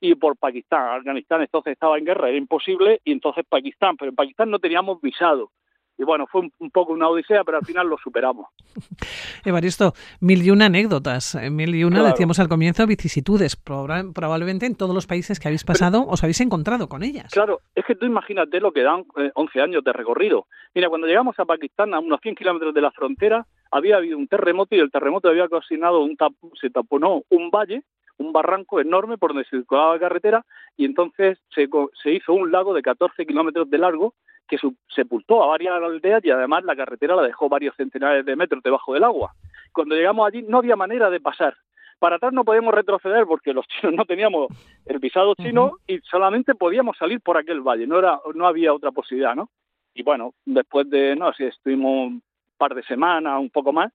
y 0.00 0.14
por 0.14 0.36
Pakistán. 0.36 0.98
Afganistán 0.98 1.42
entonces 1.42 1.72
estaba 1.72 1.98
en 1.98 2.04
guerra, 2.04 2.28
era 2.28 2.38
imposible, 2.38 3.00
y 3.04 3.12
entonces 3.12 3.44
Pakistán, 3.48 3.96
pero 3.96 4.10
en 4.10 4.16
Pakistán 4.16 4.50
no 4.50 4.58
teníamos 4.58 5.00
visado 5.00 5.50
y 5.98 6.04
bueno, 6.04 6.26
fue 6.28 6.42
un, 6.58 6.70
poco 6.70 6.92
una 6.92 7.08
odisea, 7.08 7.42
pero 7.42 7.58
al 7.58 7.64
final 7.64 7.88
lo 7.88 7.98
superamos. 7.98 8.46
Evaristo, 9.44 9.94
mil 10.20 10.42
y 10.42 10.50
una 10.50 10.66
anécdotas, 10.66 11.34
eh, 11.34 11.50
mil 11.50 11.74
y 11.74 11.82
una, 11.82 12.04
decíamos 12.04 12.38
al 12.38 12.48
comienzo, 12.48 12.86
vicisitudes. 12.86 13.56
Probablemente 13.56 14.66
en 14.66 14.76
todos 14.76 14.94
los 14.94 15.08
países 15.08 15.40
que 15.40 15.48
habéis 15.48 15.64
pasado 15.64 16.06
os 16.06 16.22
habéis 16.22 16.40
encontrado 16.40 16.88
con 16.88 17.02
ellas. 17.02 17.32
Claro, 17.32 17.60
es 17.74 17.84
que 17.84 17.96
tú 17.96 18.06
imagínate 18.06 18.60
lo 18.60 18.70
que 18.70 18.82
dan 18.82 19.04
11 19.34 19.58
eh, 19.58 19.62
años 19.62 19.82
de 19.82 19.92
recorrido. 19.92 20.46
Mira, 20.72 20.88
cuando 20.88 21.08
llegamos 21.08 21.36
a 21.40 21.44
Pakistán, 21.44 21.92
a 21.92 21.98
unos 21.98 22.20
100 22.22 22.36
kilómetros 22.36 22.72
de 22.72 22.80
la 22.80 22.92
frontera, 22.92 23.44
había 23.72 23.96
habido 23.96 24.16
un 24.16 24.28
terremoto 24.28 24.76
y 24.76 24.78
el 24.78 24.92
terremoto 24.92 25.28
había 25.28 25.44
ocasionado 25.46 26.00
un 26.00 26.16
tap 26.16 26.32
se 26.60 26.70
taponó 26.70 27.22
un 27.28 27.50
valle 27.50 27.82
un 28.18 28.32
barranco 28.32 28.80
enorme 28.80 29.16
por 29.16 29.32
donde 29.32 29.48
circulaba 29.48 29.94
la 29.94 30.00
carretera 30.00 30.44
y 30.76 30.84
entonces 30.84 31.38
se, 31.54 31.68
se 32.02 32.12
hizo 32.12 32.32
un 32.32 32.52
lago 32.52 32.74
de 32.74 32.82
14 32.82 33.26
kilómetros 33.26 33.70
de 33.70 33.78
largo 33.78 34.14
que 34.48 34.58
sepultó 34.88 35.44
a 35.44 35.48
varias 35.48 35.74
aldeas 35.74 36.24
y 36.24 36.30
además 36.30 36.64
la 36.64 36.74
carretera 36.74 37.14
la 37.14 37.22
dejó 37.22 37.48
varios 37.48 37.76
centenares 37.76 38.24
de 38.24 38.34
metros 38.34 38.62
debajo 38.62 38.94
del 38.94 39.04
agua. 39.04 39.34
Cuando 39.72 39.94
llegamos 39.94 40.26
allí 40.26 40.42
no 40.42 40.58
había 40.58 40.74
manera 40.74 41.10
de 41.10 41.20
pasar. 41.20 41.54
para 41.98 42.16
atrás 42.16 42.32
no 42.32 42.44
podíamos 42.44 42.74
retroceder 42.74 43.26
porque 43.26 43.52
los 43.52 43.66
chinos 43.68 43.94
no 43.94 44.04
teníamos 44.04 44.48
el 44.86 44.98
visado 44.98 45.34
chino 45.34 45.72
y 45.86 45.98
solamente 45.98 46.54
podíamos 46.54 46.96
salir 46.96 47.20
por 47.20 47.36
aquel 47.36 47.60
valle, 47.60 47.86
no 47.86 47.98
era 47.98 48.20
no 48.34 48.46
había 48.46 48.72
otra 48.72 48.90
posibilidad, 48.90 49.34
¿no? 49.34 49.50
Y 49.94 50.02
bueno, 50.02 50.32
después 50.44 50.88
de 50.88 51.14
no 51.16 51.32
sé, 51.34 51.48
estuvimos 51.48 52.08
un 52.08 52.22
par 52.56 52.74
de 52.74 52.82
semanas, 52.84 53.38
un 53.40 53.50
poco 53.50 53.72
más, 53.72 53.92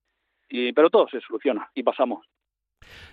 y 0.48 0.72
pero 0.72 0.90
todo 0.90 1.08
se 1.08 1.20
soluciona 1.20 1.68
y 1.74 1.82
pasamos. 1.82 2.24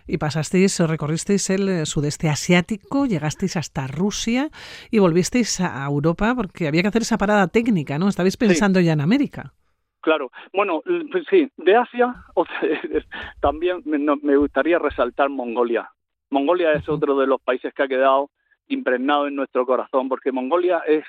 Y 0.08 0.18
pasasteis, 0.18 0.80
recorristeis 0.80 1.50
el 1.50 1.70
eh, 1.70 1.86
sudeste 1.86 2.30
asiático, 2.30 3.06
llegasteis 3.06 3.58
hasta 3.58 3.88
Rusia 3.88 4.50
y 4.90 5.00
volvisteis 5.00 5.62
a 5.62 5.86
Europa 5.86 6.34
porque 6.36 6.68
había 6.68 6.82
que 6.82 6.88
hacer 6.90 7.04
esa 7.04 7.18
parada 7.18 7.48
técnica, 7.48 7.98
¿no? 8.00 8.08
Estabais 8.08 8.38
pensando 8.38 8.80
ya 8.80 8.94
en 8.94 9.01
América. 9.01 9.54
Claro, 10.01 10.32
bueno, 10.51 10.82
pues 11.12 11.25
sí, 11.30 11.50
de 11.58 11.75
Asia 11.75 12.16
también 13.40 13.84
me, 13.86 14.36
gustaría 14.36 14.80
resaltar 14.80 15.30
Mongolia. 15.30 15.90
Mongolia 16.32 16.74
es 16.74 16.90
otro 16.90 17.18
de 17.20 17.28
los 17.28 17.40
países 17.42 17.74
que 17.74 17.84
ha 17.84 17.88
quedado 17.88 18.32
impregnado 18.68 19.28
en 19.28 19.36
nuestro 19.36 19.66
corazón, 19.66 20.10
porque 20.10 20.32
Mongolia 20.32 20.80
es 20.88 21.06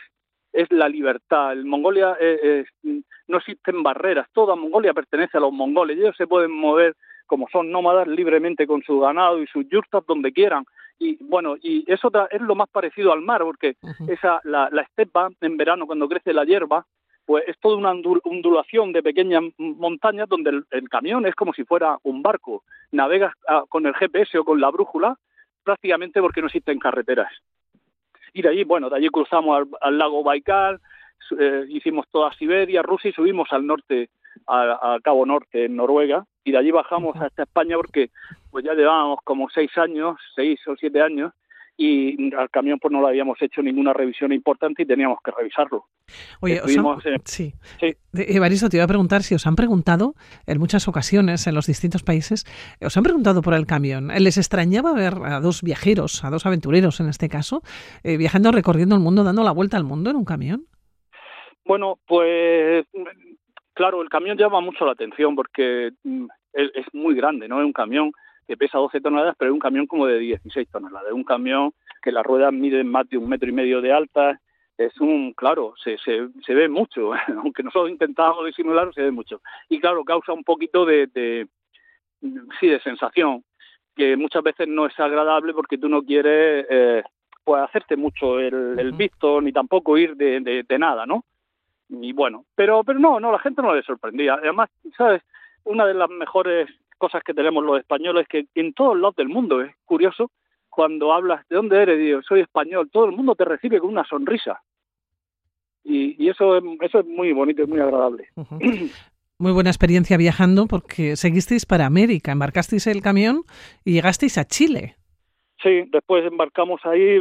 es 0.52 0.70
la 0.70 0.86
libertad. 0.86 1.54
En 1.54 1.66
Mongolia 1.66 2.14
no 3.26 3.38
existen 3.38 3.82
barreras, 3.82 4.28
toda 4.32 4.54
Mongolia 4.54 4.92
pertenece 4.92 5.38
a 5.38 5.40
los 5.40 5.52
mongoles, 5.52 5.96
ellos 5.96 6.16
se 6.16 6.26
pueden 6.26 6.52
mover 6.52 6.94
como 7.32 7.48
son 7.48 7.70
nómadas 7.70 8.06
libremente 8.08 8.66
con 8.66 8.82
su 8.82 9.00
ganado 9.00 9.42
y 9.42 9.46
sus 9.46 9.66
yurtas 9.70 10.04
donde 10.06 10.34
quieran. 10.34 10.66
Y 10.98 11.16
bueno, 11.24 11.56
y 11.62 11.82
eso 11.90 12.10
es 12.30 12.42
lo 12.42 12.54
más 12.54 12.68
parecido 12.68 13.10
al 13.10 13.22
mar, 13.22 13.40
porque 13.40 13.76
esa 14.06 14.38
la, 14.44 14.68
la 14.70 14.82
estepa 14.82 15.30
en 15.40 15.56
verano 15.56 15.86
cuando 15.86 16.10
crece 16.10 16.34
la 16.34 16.44
hierba, 16.44 16.84
pues 17.24 17.44
es 17.46 17.58
toda 17.58 17.78
una 17.78 17.92
ondulación 17.92 18.92
de 18.92 19.02
pequeñas 19.02 19.44
montañas 19.56 20.28
donde 20.28 20.62
el, 20.70 20.88
camión 20.90 21.24
es 21.24 21.34
como 21.34 21.54
si 21.54 21.64
fuera 21.64 21.96
un 22.02 22.20
barco. 22.20 22.64
Navegas 22.90 23.32
ah, 23.48 23.62
con 23.66 23.86
el 23.86 23.94
GPS 23.94 24.36
o 24.36 24.44
con 24.44 24.60
la 24.60 24.70
brújula 24.70 25.16
prácticamente 25.64 26.20
porque 26.20 26.42
no 26.42 26.48
existen 26.48 26.78
carreteras. 26.78 27.32
Y 28.34 28.42
de 28.42 28.50
allí, 28.50 28.64
bueno, 28.64 28.90
de 28.90 28.96
allí 28.96 29.08
cruzamos 29.08 29.68
al, 29.80 29.96
lago 29.96 30.22
Baikal, 30.22 30.80
eh, 31.38 31.64
hicimos 31.70 32.06
toda 32.10 32.30
Siberia, 32.34 32.82
Rusia 32.82 33.08
y 33.08 33.14
subimos 33.14 33.50
al 33.52 33.66
norte, 33.66 34.10
a, 34.46 34.98
Cabo 35.02 35.26
Norte, 35.26 35.66
en 35.66 35.76
Noruega, 35.76 36.26
y 36.44 36.52
de 36.52 36.58
allí 36.58 36.70
bajamos 36.70 37.16
hasta 37.20 37.44
España 37.44 37.76
porque 37.76 38.10
pues 38.50 38.64
ya 38.64 38.74
llevábamos 38.74 39.18
como 39.24 39.48
seis 39.50 39.70
años, 39.78 40.16
seis 40.34 40.60
o 40.66 40.76
siete 40.76 41.00
años, 41.00 41.32
y 41.76 42.34
al 42.34 42.50
camión 42.50 42.78
pues 42.78 42.92
no 42.92 43.00
lo 43.00 43.08
habíamos 43.08 43.40
hecho 43.40 43.62
ninguna 43.62 43.92
revisión 43.92 44.32
importante 44.32 44.82
y 44.82 44.86
teníamos 44.86 45.18
que 45.24 45.30
revisarlo. 45.30 45.86
Oye, 46.40 46.60
sí. 47.24 47.54
sí. 47.80 47.94
Evaristo, 48.12 48.68
te 48.68 48.76
iba 48.76 48.84
a 48.84 48.88
preguntar 48.88 49.22
si 49.22 49.34
os 49.34 49.46
han 49.46 49.56
preguntado 49.56 50.14
en 50.46 50.58
muchas 50.58 50.86
ocasiones 50.86 51.46
en 51.46 51.54
los 51.54 51.66
distintos 51.66 52.02
países, 52.02 52.44
os 52.84 52.96
han 52.96 53.02
preguntado 53.02 53.40
por 53.42 53.54
el 53.54 53.66
camión. 53.66 54.08
¿Les 54.08 54.36
extrañaba 54.36 54.92
ver 54.92 55.14
a 55.24 55.40
dos 55.40 55.62
viajeros, 55.62 56.24
a 56.24 56.30
dos 56.30 56.44
aventureros 56.46 57.00
en 57.00 57.08
este 57.08 57.28
caso, 57.28 57.62
eh, 58.04 58.16
viajando, 58.16 58.52
recorriendo 58.52 58.94
el 58.94 59.00
mundo, 59.00 59.24
dando 59.24 59.42
la 59.42 59.52
vuelta 59.52 59.76
al 59.76 59.84
mundo 59.84 60.10
en 60.10 60.16
un 60.16 60.24
camión? 60.24 60.66
Bueno, 61.64 61.98
pues 62.06 62.86
claro, 63.74 64.02
el 64.02 64.08
camión 64.08 64.36
llama 64.36 64.60
mucho 64.60 64.84
la 64.84 64.92
atención 64.92 65.34
porque 65.34 65.92
mm, 66.04 66.26
es 66.52 66.86
muy 66.92 67.14
grande, 67.14 67.48
¿no? 67.48 67.60
Es 67.60 67.66
un 67.66 67.72
camión 67.72 68.12
que 68.46 68.56
pesa 68.56 68.78
12 68.78 69.00
toneladas, 69.00 69.36
pero 69.38 69.50
es 69.50 69.54
un 69.54 69.60
camión 69.60 69.86
como 69.86 70.06
de 70.06 70.18
16 70.18 70.68
toneladas. 70.70 71.08
Es 71.08 71.14
un 71.14 71.24
camión 71.24 71.72
que 72.02 72.12
las 72.12 72.24
ruedas 72.24 72.52
miden 72.52 72.88
más 72.88 73.08
de 73.08 73.18
un 73.18 73.28
metro 73.28 73.48
y 73.48 73.52
medio 73.52 73.80
de 73.80 73.92
alta. 73.92 74.40
Es 74.76 74.98
un, 75.00 75.32
claro, 75.32 75.74
se, 75.82 75.98
se, 75.98 76.28
se 76.44 76.54
ve 76.54 76.68
mucho, 76.68 77.12
aunque 77.42 77.62
nosotros 77.62 77.90
intentábamos 77.90 78.46
disimularlo, 78.46 78.92
se 78.92 79.02
ve 79.02 79.10
mucho. 79.10 79.40
Y 79.68 79.80
claro, 79.80 80.04
causa 80.04 80.32
un 80.32 80.44
poquito 80.44 80.84
de, 80.84 81.06
de, 81.08 81.46
sí, 82.58 82.68
de 82.68 82.80
sensación, 82.80 83.44
que 83.94 84.16
muchas 84.16 84.42
veces 84.42 84.66
no 84.68 84.86
es 84.86 84.98
agradable 84.98 85.52
porque 85.52 85.78
tú 85.78 85.88
no 85.88 86.02
quieres 86.02 86.66
eh, 86.68 87.02
pues 87.44 87.62
hacerte 87.62 87.96
mucho 87.96 88.40
el, 88.40 88.78
el 88.78 88.92
visto, 88.92 89.40
ni 89.40 89.52
tampoco 89.52 89.98
ir 89.98 90.16
de, 90.16 90.40
de, 90.40 90.62
de 90.62 90.78
nada, 90.78 91.06
¿no? 91.06 91.24
Y 92.00 92.12
bueno, 92.12 92.46
pero, 92.54 92.82
pero 92.84 92.98
no, 92.98 93.20
no, 93.20 93.30
la 93.30 93.38
gente 93.38 93.60
no 93.62 93.74
le 93.74 93.82
sorprendía. 93.82 94.34
Además, 94.34 94.70
¿sabes? 94.96 95.22
Una 95.64 95.86
de 95.86 95.94
las 95.94 96.08
mejores 96.08 96.68
cosas 96.96 97.22
que 97.22 97.34
tenemos 97.34 97.62
los 97.64 97.78
españoles 97.78 98.26
que 98.28 98.46
en 98.54 98.72
todos 98.72 98.96
lados 98.96 99.16
del 99.16 99.28
mundo 99.28 99.60
es 99.60 99.74
curioso 99.84 100.30
cuando 100.70 101.12
hablas 101.12 101.46
de 101.48 101.56
dónde 101.56 101.82
eres, 101.82 101.98
digo, 101.98 102.22
soy 102.22 102.40
español, 102.40 102.88
todo 102.90 103.04
el 103.04 103.12
mundo 103.12 103.34
te 103.34 103.44
recibe 103.44 103.78
con 103.78 103.90
una 103.90 104.04
sonrisa. 104.04 104.62
Y, 105.84 106.28
eso, 106.28 106.56
es, 106.56 106.64
eso 106.80 107.00
es 107.00 107.06
muy 107.06 107.32
bonito 107.32 107.62
y 107.62 107.66
muy 107.66 107.80
agradable. 107.80 108.28
Muy 109.38 109.50
buena 109.50 109.70
experiencia 109.70 110.16
viajando 110.16 110.66
porque 110.68 111.16
seguisteis 111.16 111.66
para 111.66 111.84
América, 111.84 112.30
embarcasteis 112.30 112.86
el 112.86 113.02
camión 113.02 113.42
y 113.84 113.94
llegasteis 113.94 114.38
a 114.38 114.44
Chile. 114.44 114.94
Sí, 115.60 115.82
después 115.90 116.24
embarcamos 116.24 116.80
ahí, 116.84 117.18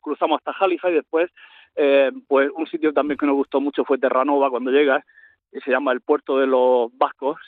cruzamos 0.00 0.38
hasta 0.38 0.52
Jalifa 0.52 0.90
y 0.90 0.94
después, 0.94 1.30
eh, 1.80 2.10
pues 2.26 2.50
un 2.56 2.66
sitio 2.66 2.92
también 2.92 3.16
que 3.16 3.26
nos 3.26 3.36
gustó 3.36 3.60
mucho 3.60 3.84
fue 3.84 3.98
Terranova 3.98 4.50
cuando 4.50 4.72
llegas, 4.72 5.04
que 5.52 5.60
se 5.60 5.70
llama 5.70 5.92
el 5.92 6.00
puerto 6.00 6.38
de 6.38 6.48
los 6.48 6.90
vascos, 6.98 7.38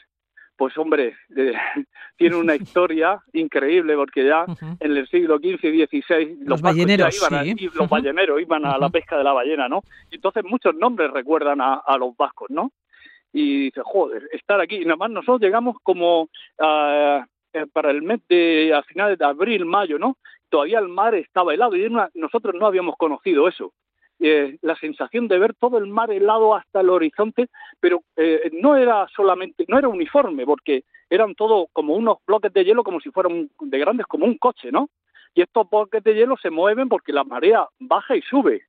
pues 0.56 0.78
hombre, 0.78 1.16
tiene 2.16 2.36
una 2.36 2.54
historia 2.54 3.20
increíble 3.32 3.96
porque 3.96 4.24
ya 4.24 4.44
en 4.78 4.96
el 4.96 5.08
siglo 5.08 5.38
XV 5.38 5.64
y 5.64 5.86
XVI 5.86 6.38
los, 6.44 6.62
balleneros, 6.62 7.16
iban 7.16 7.56
los 7.74 7.88
balleneros 7.88 8.40
iban 8.40 8.64
a 8.66 8.78
la 8.78 8.88
pesca 8.88 9.18
de 9.18 9.24
la 9.24 9.32
ballena, 9.32 9.68
¿no? 9.68 9.82
Y 10.12 10.14
entonces 10.14 10.44
muchos 10.44 10.76
nombres 10.76 11.10
recuerdan 11.10 11.60
a, 11.60 11.82
los 11.98 12.16
vascos, 12.16 12.50
¿no? 12.50 12.70
Y 13.32 13.64
dice, 13.64 13.80
joder, 13.82 14.28
estar 14.32 14.60
aquí. 14.60 14.76
Y 14.76 14.84
nada 14.84 14.96
más 14.96 15.10
nosotros 15.10 15.40
llegamos 15.40 15.76
como 15.82 16.22
uh, 16.22 17.24
para 17.72 17.90
el 17.90 18.02
mes 18.02 18.20
de, 18.28 18.72
a 18.74 18.82
finales 18.84 19.18
de 19.18 19.24
abril, 19.24 19.64
mayo, 19.64 19.98
¿no? 19.98 20.18
Todavía 20.48 20.78
el 20.78 20.88
mar 20.88 21.16
estaba 21.16 21.52
helado 21.52 21.74
y 21.74 21.88
nosotros 22.14 22.54
no 22.54 22.66
habíamos 22.66 22.96
conocido 22.96 23.48
eso. 23.48 23.72
Eh, 24.22 24.58
la 24.60 24.76
sensación 24.76 25.28
de 25.28 25.38
ver 25.38 25.54
todo 25.54 25.78
el 25.78 25.86
mar 25.86 26.10
helado 26.10 26.54
hasta 26.54 26.82
el 26.82 26.90
horizonte, 26.90 27.48
pero 27.80 28.02
eh, 28.16 28.50
no 28.52 28.76
era 28.76 29.08
solamente, 29.16 29.64
no 29.66 29.78
era 29.78 29.88
uniforme, 29.88 30.44
porque 30.44 30.84
eran 31.08 31.34
todo 31.34 31.68
como 31.72 31.94
unos 31.94 32.18
bloques 32.26 32.52
de 32.52 32.64
hielo 32.66 32.84
como 32.84 33.00
si 33.00 33.10
fueran 33.10 33.50
de 33.58 33.78
grandes 33.78 34.06
como 34.06 34.26
un 34.26 34.36
coche, 34.36 34.70
¿no? 34.70 34.90
Y 35.34 35.40
estos 35.40 35.70
bloques 35.70 36.04
de 36.04 36.14
hielo 36.14 36.36
se 36.36 36.50
mueven 36.50 36.90
porque 36.90 37.14
la 37.14 37.24
marea 37.24 37.66
baja 37.78 38.14
y 38.14 38.20
sube. 38.20 38.64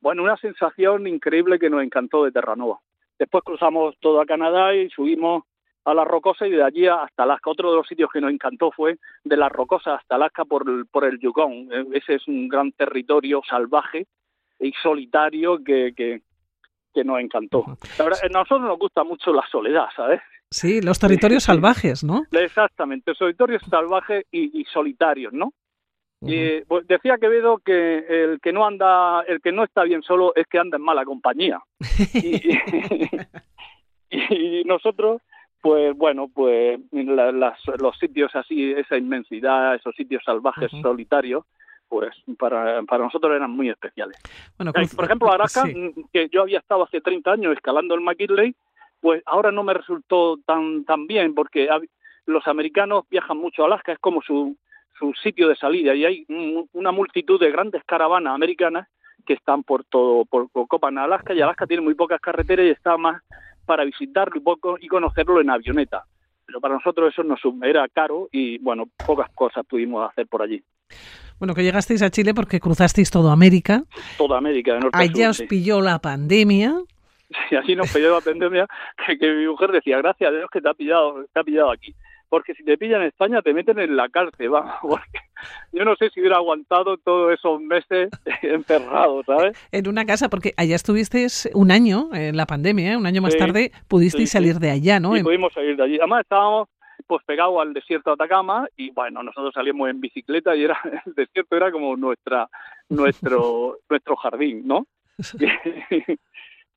Bueno, 0.00 0.22
una 0.22 0.38
sensación 0.38 1.06
increíble 1.06 1.58
que 1.58 1.68
nos 1.68 1.82
encantó 1.82 2.24
de 2.24 2.32
Terranova. 2.32 2.78
Después 3.18 3.44
cruzamos 3.44 3.96
todo 4.00 4.22
a 4.22 4.26
Canadá 4.26 4.74
y 4.74 4.88
subimos 4.88 5.44
a 5.84 5.92
la 5.92 6.04
Rocosa 6.04 6.46
y 6.46 6.50
de 6.50 6.62
allí 6.62 6.86
hasta 6.86 7.24
Alaska. 7.24 7.50
Otro 7.50 7.70
de 7.70 7.76
los 7.76 7.86
sitios 7.86 8.10
que 8.10 8.22
nos 8.22 8.32
encantó 8.32 8.70
fue 8.70 8.96
de 9.22 9.36
la 9.36 9.50
Rocosa 9.50 9.96
hasta 9.96 10.14
Alaska 10.14 10.46
por 10.46 10.66
el, 10.66 10.86
por 10.86 11.04
el 11.04 11.18
Yukon. 11.18 11.68
Eh, 11.70 11.84
ese 11.92 12.14
es 12.14 12.26
un 12.26 12.48
gran 12.48 12.72
territorio 12.72 13.42
salvaje 13.46 14.06
y 14.58 14.72
solitario 14.82 15.62
que, 15.64 15.92
que, 15.96 16.22
nos 17.04 17.20
encantó. 17.20 17.64
a 17.98 18.28
nosotros 18.28 18.60
nos 18.62 18.78
gusta 18.78 19.02
mucho 19.02 19.32
la 19.32 19.44
soledad, 19.50 19.86
¿sabes? 19.96 20.20
Sí, 20.50 20.80
los 20.80 21.00
territorios 21.00 21.42
salvajes, 21.42 22.04
¿no? 22.04 22.22
Exactamente, 22.30 23.12
territorios 23.14 23.62
salvajes 23.68 24.24
y, 24.30 24.64
solitarios, 24.72 25.32
¿no? 25.32 25.52
Y 26.20 26.60
pues, 26.62 26.86
decía 26.86 27.18
Quevedo 27.18 27.58
que 27.58 27.98
el 28.08 28.40
que 28.40 28.52
no 28.52 28.64
anda, 28.64 29.22
el 29.22 29.42
que 29.42 29.52
no 29.52 29.64
está 29.64 29.82
bien 29.82 30.02
solo 30.02 30.32
es 30.36 30.46
que 30.46 30.58
anda 30.58 30.76
en 30.76 30.82
mala 30.84 31.04
compañía. 31.04 31.60
y, 32.14 32.58
nosotros, 34.64 35.20
pues 35.60 35.96
bueno, 35.96 36.28
pues 36.32 36.78
los 36.92 37.98
sitios 37.98 38.34
así, 38.34 38.72
esa 38.72 38.96
inmensidad, 38.96 39.74
esos 39.74 39.94
sitios 39.96 40.22
salvajes, 40.24 40.70
solitarios, 40.80 41.44
pues 41.88 42.14
para, 42.38 42.82
para 42.82 43.04
nosotros 43.04 43.34
eran 43.34 43.50
muy 43.50 43.68
especiales. 43.70 44.18
Bueno, 44.56 44.72
Por 44.72 45.04
ejemplo, 45.04 45.30
Alaska, 45.30 45.64
mm, 45.64 46.08
que 46.12 46.28
yo 46.28 46.42
había 46.42 46.58
estado 46.58 46.84
hace 46.84 47.00
30 47.00 47.32
años 47.32 47.52
escalando 47.52 47.94
el 47.94 48.00
McKinley, 48.00 48.54
pues 49.00 49.22
ahora 49.26 49.52
no 49.52 49.62
me 49.62 49.74
resultó 49.74 50.38
tan, 50.46 50.84
tan 50.84 51.06
bien 51.06 51.34
porque 51.34 51.68
los 52.26 52.46
americanos 52.46 53.04
viajan 53.10 53.36
mucho 53.36 53.62
a 53.62 53.66
Alaska, 53.66 53.92
es 53.92 53.98
como 53.98 54.22
su, 54.22 54.56
su 54.98 55.12
sitio 55.22 55.48
de 55.48 55.56
salida 55.56 55.94
y 55.94 56.04
hay 56.04 56.26
una 56.72 56.92
multitud 56.92 57.38
de 57.38 57.50
grandes 57.50 57.82
caravanas 57.84 58.34
americanas 58.34 58.88
que 59.26 59.34
están 59.34 59.62
por 59.62 59.84
todo, 59.84 60.24
por, 60.24 60.48
Copan 60.68 60.98
Alaska 60.98 61.34
y 61.34 61.40
Alaska 61.40 61.66
tiene 61.66 61.82
muy 61.82 61.94
pocas 61.94 62.20
carreteras 62.20 62.66
y 62.66 62.70
está 62.70 62.96
más 62.96 63.22
para 63.64 63.84
visitarlo 63.84 64.36
y, 64.36 64.40
poco, 64.40 64.76
y 64.80 64.88
conocerlo 64.88 65.40
en 65.40 65.50
avioneta. 65.50 66.04
Pero 66.46 66.60
para 66.60 66.74
nosotros 66.74 67.12
eso 67.12 67.22
nos 67.22 67.40
era 67.62 67.88
caro 67.88 68.28
y 68.30 68.58
bueno, 68.58 68.88
pocas 69.06 69.30
cosas 69.34 69.64
pudimos 69.66 70.08
hacer 70.10 70.26
por 70.26 70.42
allí. 70.42 70.62
Bueno, 71.44 71.54
que 71.54 71.62
llegasteis 71.62 72.00
a 72.00 72.08
Chile 72.08 72.32
porque 72.32 72.58
cruzasteis 72.58 73.10
toda 73.10 73.30
América. 73.30 73.82
Toda 74.16 74.38
América, 74.38 74.72
de 74.72 74.80
norte 74.80 74.96
Allá 74.98 75.28
os 75.28 75.42
pilló 75.42 75.82
la 75.82 75.98
pandemia. 75.98 76.74
Sí, 77.50 77.56
así 77.56 77.76
nos 77.76 77.92
pilló 77.92 78.14
la 78.14 78.22
pandemia, 78.22 78.66
que, 79.06 79.30
mi 79.30 79.46
mujer 79.46 79.70
decía, 79.70 79.98
gracias 79.98 80.30
a 80.30 80.32
Dios 80.34 80.48
que 80.50 80.62
te 80.62 80.70
ha 80.70 80.72
pillado, 80.72 81.22
te 81.30 81.40
ha 81.40 81.44
pillado 81.44 81.70
aquí. 81.70 81.94
Porque 82.30 82.54
si 82.54 82.64
te 82.64 82.78
pillan 82.78 83.02
en 83.02 83.08
España 83.08 83.42
te 83.42 83.52
meten 83.52 83.78
en 83.78 83.94
la 83.94 84.08
cárcel, 84.08 84.48
vamos. 84.48 84.72
yo 85.72 85.84
no 85.84 85.94
sé 85.96 86.08
si 86.14 86.20
hubiera 86.20 86.36
aguantado 86.36 86.96
todos 86.96 87.34
esos 87.34 87.60
meses 87.60 88.08
encerrado, 88.42 89.22
¿sabes? 89.24 89.54
En 89.70 89.86
una 89.86 90.06
casa, 90.06 90.30
porque 90.30 90.54
allá 90.56 90.76
estuvisteis 90.76 91.50
un 91.52 91.70
año 91.72 92.08
en 92.14 92.38
la 92.38 92.46
pandemia, 92.46 92.92
¿eh? 92.92 92.96
un 92.96 93.04
año 93.04 93.20
más 93.20 93.36
tarde 93.36 93.70
pudisteis 93.86 94.30
salir 94.30 94.60
de 94.60 94.70
allá, 94.70 94.98
¿no? 94.98 95.14
Sí, 95.14 95.22
pudimos 95.22 95.52
salir 95.52 95.76
de 95.76 95.82
allí. 95.82 95.98
Además 95.98 96.22
estábamos 96.22 96.70
pues 97.06 97.22
pegado 97.24 97.60
al 97.60 97.72
desierto 97.72 98.10
de 98.10 98.14
Atacama 98.14 98.66
y 98.76 98.90
bueno, 98.90 99.22
nosotros 99.22 99.52
salimos 99.54 99.90
en 99.90 100.00
bicicleta 100.00 100.54
y 100.56 100.64
era 100.64 100.78
el 101.06 101.14
desierto 101.14 101.56
era 101.56 101.70
como 101.70 101.96
nuestra 101.96 102.48
nuestro 102.88 103.78
nuestro 103.90 104.16
jardín, 104.16 104.66
¿no? 104.66 104.86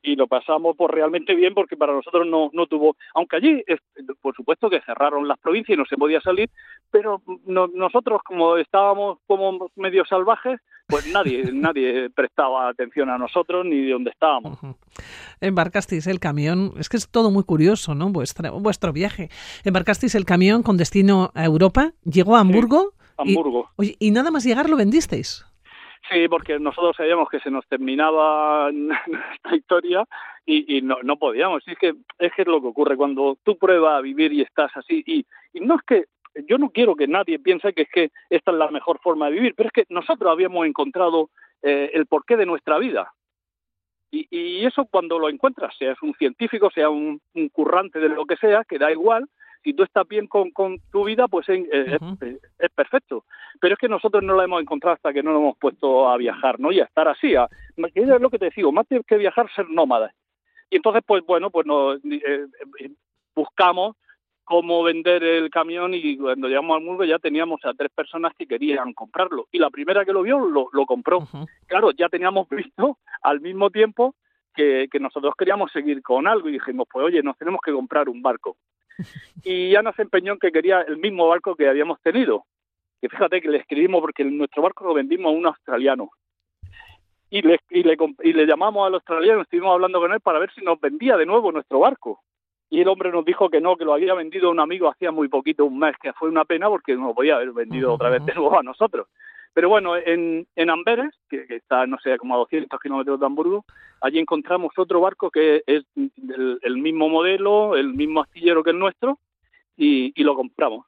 y 0.01 0.15
lo 0.15 0.27
pasamos 0.27 0.75
pues 0.77 0.91
realmente 0.91 1.35
bien 1.35 1.53
porque 1.53 1.75
para 1.75 1.93
nosotros 1.93 2.27
no, 2.27 2.49
no 2.53 2.67
tuvo, 2.67 2.95
aunque 3.13 3.37
allí 3.37 3.63
por 4.21 4.35
supuesto 4.35 4.69
que 4.69 4.81
cerraron 4.81 5.27
las 5.27 5.39
provincias 5.39 5.75
y 5.75 5.79
no 5.79 5.85
se 5.85 5.97
podía 5.97 6.21
salir, 6.21 6.49
pero 6.91 7.21
nosotros 7.45 8.21
como 8.23 8.57
estábamos 8.57 9.19
como 9.27 9.69
medio 9.75 10.05
salvajes, 10.05 10.59
pues 10.87 11.11
nadie 11.11 11.43
nadie 11.53 12.09
prestaba 12.09 12.69
atención 12.69 13.09
a 13.09 13.17
nosotros 13.17 13.65
ni 13.65 13.81
de 13.81 13.91
dónde 13.91 14.11
estábamos. 14.11 14.59
Embarcasteis 15.41 16.07
el 16.07 16.19
camión, 16.19 16.73
es 16.77 16.89
que 16.89 16.97
es 16.97 17.09
todo 17.09 17.31
muy 17.31 17.43
curioso, 17.43 17.95
¿no? 17.95 18.09
Vuestra, 18.09 18.51
vuestro 18.51 18.93
viaje. 18.93 19.29
Embarcasteis 19.63 20.15
el 20.15 20.25
camión 20.25 20.63
con 20.63 20.77
destino 20.77 21.31
a 21.33 21.45
Europa, 21.45 21.93
llegó 22.03 22.35
a 22.35 22.41
Hamburgo. 22.41 22.93
Hamburgo. 23.17 23.69
Y, 23.77 23.81
oye, 23.81 23.95
y 23.99 24.11
nada 24.11 24.31
más 24.31 24.43
llegar 24.43 24.69
lo 24.69 24.77
vendisteis. 24.77 25.46
Sí, 26.09 26.27
porque 26.29 26.59
nosotros 26.59 26.95
sabíamos 26.95 27.29
que 27.29 27.39
se 27.39 27.51
nos 27.51 27.67
terminaba 27.67 28.71
nuestra 28.71 29.55
historia 29.55 30.05
y, 30.45 30.81
no, 30.81 30.97
no 31.03 31.17
podíamos. 31.17 31.61
es 31.67 31.77
que 31.77 31.93
es 32.19 32.33
que 32.33 32.43
es 32.43 32.47
lo 32.47 32.61
que 32.61 32.67
ocurre 32.67 32.95
cuando 32.95 33.37
tú 33.43 33.57
pruebas 33.57 33.97
a 33.97 34.01
vivir 34.01 34.31
y 34.31 34.41
estás 34.41 34.71
así. 34.75 35.03
Y, 35.05 35.25
y 35.53 35.59
no 35.59 35.75
es 35.75 35.81
que 35.81 36.05
yo 36.47 36.57
no 36.57 36.69
quiero 36.69 36.95
que 36.95 37.07
nadie 37.07 37.39
piense 37.39 37.73
que 37.73 37.81
es 37.81 37.89
que 37.89 38.11
esta 38.29 38.51
es 38.51 38.57
la 38.57 38.71
mejor 38.71 38.99
forma 38.99 39.25
de 39.25 39.33
vivir, 39.33 39.55
pero 39.55 39.67
es 39.67 39.73
que 39.73 39.85
nosotros 39.89 40.31
habíamos 40.31 40.65
encontrado 40.65 41.29
eh, 41.63 41.91
el 41.93 42.05
porqué 42.05 42.37
de 42.37 42.45
nuestra 42.45 42.77
vida. 42.77 43.11
Y, 44.09 44.27
y, 44.29 44.65
eso 44.65 44.85
cuando 44.85 45.19
lo 45.19 45.27
encuentras, 45.27 45.75
seas 45.77 46.01
un 46.01 46.13
científico, 46.13 46.69
sea 46.71 46.89
un 46.89 47.19
currante 47.51 47.99
de 47.99 48.07
lo 48.07 48.25
que 48.25 48.37
sea, 48.37 48.63
que 48.63 48.79
da 48.79 48.89
igual, 48.89 49.27
si 49.63 49.73
tú 49.73 49.83
estás 49.83 50.07
bien 50.07 50.27
con, 50.27 50.51
con 50.51 50.79
tu 50.91 51.05
vida, 51.05 51.27
pues 51.27 51.47
es, 51.49 51.67
es, 51.71 52.69
perfecto. 52.75 53.25
Pero 53.59 53.73
es 53.73 53.79
que 53.79 53.89
nosotros 53.89 54.23
no 54.23 54.35
la 54.35 54.45
hemos 54.45 54.61
encontrado 54.61 54.95
hasta 54.95 55.13
que 55.13 55.23
no 55.23 55.31
nos 55.31 55.41
hemos 55.41 55.57
puesto 55.57 56.09
a 56.09 56.17
viajar, 56.17 56.59
¿no? 56.59 56.71
Y 56.71 56.79
a 56.79 56.85
estar 56.85 57.07
así, 57.07 57.35
a, 57.35 57.47
es 57.93 58.07
lo 58.21 58.29
que 58.29 58.39
te 58.39 58.51
digo, 58.55 58.71
más 58.71 58.87
que 58.87 59.17
viajar, 59.17 59.49
ser 59.53 59.69
nómadas. 59.69 60.13
Y 60.69 60.77
entonces, 60.77 61.03
pues 61.05 61.25
bueno, 61.25 61.49
pues 61.49 61.65
nos 61.65 61.97
eh, 62.05 62.45
eh, 62.79 62.89
buscamos 63.35 63.95
cómo 64.43 64.83
vender 64.83 65.23
el 65.23 65.49
camión 65.49 65.93
y 65.93 66.17
cuando 66.17 66.47
llegamos 66.47 66.77
al 66.77 66.83
Murgo 66.83 67.03
ya 67.03 67.19
teníamos 67.19 67.59
a 67.65 67.73
tres 67.73 67.91
personas 67.91 68.33
que 68.37 68.47
querían 68.47 68.93
comprarlo. 68.93 69.47
Y 69.51 69.59
la 69.59 69.69
primera 69.69 70.05
que 70.05 70.13
lo 70.13 70.21
vio 70.21 70.39
lo, 70.39 70.69
lo 70.71 70.85
compró. 70.85 71.27
Claro, 71.67 71.91
ya 71.91 72.09
teníamos 72.09 72.47
visto 72.49 72.97
al 73.21 73.41
mismo 73.41 73.69
tiempo 73.69 74.15
que, 74.55 74.87
que, 74.91 74.99
nosotros 74.99 75.33
queríamos 75.37 75.71
seguir 75.71 76.01
con 76.01 76.27
algo 76.27 76.49
y 76.49 76.53
dijimos, 76.53 76.87
pues 76.91 77.05
oye, 77.05 77.21
nos 77.21 77.37
tenemos 77.37 77.59
que 77.61 77.73
comprar 77.73 78.09
un 78.09 78.21
barco 78.21 78.57
y 79.43 79.71
ya 79.71 79.81
nos 79.81 79.97
empeñó 79.99 80.33
en 80.33 80.39
que 80.39 80.51
quería 80.51 80.81
el 80.81 80.97
mismo 80.97 81.27
barco 81.27 81.55
que 81.55 81.67
habíamos 81.67 82.01
tenido. 82.01 82.45
Que 83.01 83.09
fíjate 83.09 83.41
que 83.41 83.49
le 83.49 83.59
escribimos 83.59 84.01
porque 84.01 84.23
nuestro 84.23 84.63
barco 84.63 84.85
lo 84.85 84.93
vendimos 84.93 85.27
a 85.31 85.37
un 85.37 85.45
australiano. 85.45 86.09
Y 87.29 87.41
le, 87.41 87.59
y 87.69 87.83
le, 87.83 87.97
y 88.23 88.33
le 88.33 88.45
llamamos 88.45 88.87
al 88.87 88.95
australiano, 88.95 89.41
estuvimos 89.41 89.73
hablando 89.73 89.99
con 89.99 90.13
él 90.13 90.21
para 90.21 90.39
ver 90.39 90.51
si 90.53 90.61
nos 90.61 90.79
vendía 90.79 91.17
de 91.17 91.25
nuevo 91.25 91.51
nuestro 91.51 91.79
barco. 91.79 92.21
Y 92.69 92.81
el 92.81 92.87
hombre 92.87 93.11
nos 93.11 93.23
dijo 93.23 93.49
que 93.49 93.61
no, 93.61 93.77
que 93.77 93.85
lo 93.85 93.93
había 93.93 94.13
vendido 94.13 94.49
a 94.49 94.51
un 94.51 94.59
amigo 94.59 94.89
hacía 94.89 95.11
muy 95.11 95.29
poquito, 95.29 95.65
un 95.65 95.79
mes, 95.79 95.95
que 96.01 96.13
fue 96.13 96.29
una 96.29 96.45
pena 96.45 96.67
porque 96.67 96.95
no 96.95 97.07
lo 97.07 97.13
podía 97.13 97.35
haber 97.35 97.51
vendido 97.51 97.93
otra 97.93 98.09
vez 98.09 98.25
de 98.25 98.33
nuevo 98.33 98.57
a 98.57 98.63
nosotros. 98.63 99.07
Pero 99.57 99.69
bueno, 99.69 99.97
en, 99.97 100.45
en 100.55 100.69
Amberes, 100.69 101.15
que, 101.27 101.43
está, 101.49 101.87
no 101.87 101.97
sé, 101.97 102.15
como 102.19 102.35
a 102.35 102.37
200 102.37 102.79
kilómetros 102.79 103.19
de 103.19 103.25
Hamburgo, 103.25 103.65
allí 104.01 104.19
encontramos 104.19 104.71
otro 104.77 105.01
barco 105.01 105.31
que 105.31 105.63
es 105.65 105.83
el, 105.95 106.77
mismo 106.77 107.09
modelo, 107.09 107.75
el 107.75 107.95
mismo 107.95 108.21
astillero 108.21 108.63
que 108.63 108.69
el 108.69 108.77
nuestro, 108.77 109.17
y, 109.75 110.13
lo 110.23 110.35
compramos. 110.35 110.85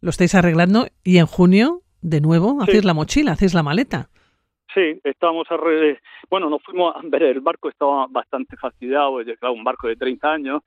Lo 0.00 0.10
estáis 0.10 0.34
arreglando 0.34 0.88
y 1.04 1.18
en 1.18 1.26
junio, 1.26 1.82
de 2.02 2.20
nuevo, 2.20 2.60
hacéis 2.62 2.84
la 2.84 2.94
mochila, 2.94 3.30
hacéis 3.30 3.54
la 3.54 3.62
maleta. 3.62 4.08
Sí, 4.74 5.00
estábamos 5.04 5.46
a 5.52 5.56
bueno, 6.28 6.50
nos 6.50 6.60
fuimos 6.64 6.96
a 6.96 6.98
Amberes, 6.98 7.30
el 7.36 7.42
barco 7.42 7.68
estaba 7.68 8.08
bastante 8.08 8.56
fastidiado, 8.56 9.18
claro, 9.38 9.54
un 9.54 9.62
barco 9.62 9.86
de 9.86 9.94
30 9.94 10.32
años, 10.32 10.62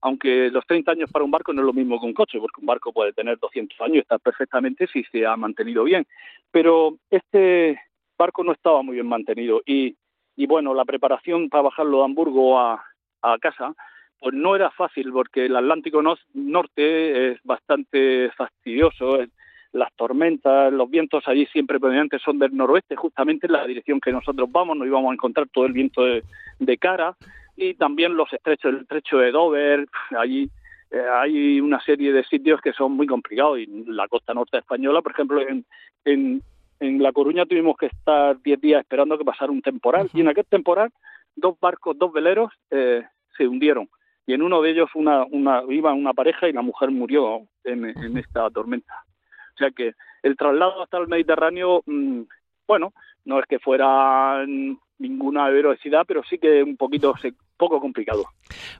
aunque 0.00 0.50
los 0.50 0.66
30 0.66 0.92
años 0.92 1.10
para 1.10 1.24
un 1.24 1.30
barco 1.30 1.52
no 1.52 1.62
es 1.62 1.66
lo 1.66 1.72
mismo 1.72 1.98
que 2.00 2.06
un 2.06 2.14
coche, 2.14 2.38
porque 2.38 2.60
un 2.60 2.66
barco 2.66 2.92
puede 2.92 3.12
tener 3.12 3.38
200 3.38 3.80
años 3.80 3.96
y 3.96 4.00
estar 4.00 4.20
perfectamente 4.20 4.86
si 4.86 5.02
se 5.04 5.26
ha 5.26 5.36
mantenido 5.36 5.84
bien. 5.84 6.06
Pero 6.50 6.96
este 7.10 7.80
barco 8.16 8.44
no 8.44 8.52
estaba 8.52 8.82
muy 8.82 8.94
bien 8.94 9.06
mantenido 9.06 9.62
y, 9.66 9.96
y 10.36 10.46
bueno, 10.46 10.74
la 10.74 10.84
preparación 10.84 11.48
para 11.48 11.62
bajarlo 11.62 11.98
de 11.98 12.04
Hamburgo 12.04 12.58
a, 12.60 12.84
casa 13.40 13.74
pues 14.20 14.34
no 14.34 14.56
era 14.56 14.70
fácil 14.70 15.12
porque 15.12 15.46
el 15.46 15.56
Atlántico 15.56 16.02
Norte 16.32 17.32
es 17.32 17.38
bastante 17.44 18.30
fastidioso, 18.30 19.18
las 19.72 19.92
tormentas, 19.94 20.72
los 20.72 20.88
vientos 20.88 21.22
allí 21.26 21.46
siempre 21.46 21.78
predominantes 21.78 22.22
son 22.22 22.38
del 22.38 22.56
noroeste, 22.56 22.96
justamente 22.96 23.46
en 23.46 23.52
la 23.52 23.66
dirección 23.66 24.00
que 24.00 24.12
nosotros 24.12 24.50
vamos, 24.50 24.76
nos 24.76 24.86
íbamos 24.86 25.10
a 25.10 25.14
encontrar 25.14 25.48
todo 25.48 25.66
el 25.66 25.72
viento 25.72 26.02
de 26.02 26.78
cara 26.78 27.16
y 27.58 27.74
también 27.74 28.16
los 28.16 28.32
estrechos, 28.32 28.72
el 28.72 28.80
estrecho 28.82 29.18
de 29.18 29.32
Dover, 29.32 29.86
allí 30.16 30.48
eh, 30.90 31.02
hay 31.12 31.60
una 31.60 31.80
serie 31.82 32.12
de 32.12 32.24
sitios 32.24 32.60
que 32.60 32.72
son 32.72 32.92
muy 32.92 33.06
complicados 33.06 33.58
y 33.58 33.66
la 33.86 34.06
costa 34.06 34.32
norte 34.32 34.58
española, 34.58 35.02
por 35.02 35.12
ejemplo, 35.12 35.40
en, 35.40 35.66
en, 36.04 36.40
en 36.78 37.02
La 37.02 37.12
Coruña 37.12 37.46
tuvimos 37.46 37.76
que 37.76 37.86
estar 37.86 38.40
10 38.40 38.60
días 38.60 38.80
esperando 38.82 39.18
que 39.18 39.24
pasara 39.24 39.50
un 39.50 39.60
temporal 39.60 40.08
y 40.14 40.20
en 40.20 40.28
aquel 40.28 40.46
temporal 40.46 40.90
dos 41.34 41.58
barcos, 41.60 41.98
dos 41.98 42.12
veleros 42.12 42.52
eh, 42.70 43.04
se 43.36 43.48
hundieron 43.48 43.88
y 44.24 44.34
en 44.34 44.42
uno 44.42 44.62
de 44.62 44.70
ellos 44.70 44.90
una, 44.94 45.24
una, 45.24 45.62
iba 45.68 45.92
una 45.92 46.12
pareja 46.12 46.48
y 46.48 46.52
la 46.52 46.62
mujer 46.62 46.92
murió 46.92 47.42
en, 47.64 47.86
en 47.86 48.18
esta 48.18 48.48
tormenta. 48.50 48.94
O 49.54 49.58
sea 49.58 49.70
que 49.70 49.94
el 50.22 50.36
traslado 50.36 50.82
hasta 50.82 50.98
el 50.98 51.08
Mediterráneo, 51.08 51.82
mm, 51.86 52.22
bueno, 52.68 52.92
no 53.24 53.40
es 53.40 53.46
que 53.46 53.58
fuera 53.58 54.44
ninguna 54.98 55.48
velocidad, 55.48 56.04
pero 56.06 56.22
sí 56.24 56.38
que 56.38 56.62
un 56.62 56.76
poquito 56.76 57.14
poco 57.58 57.80
complicado. 57.80 58.24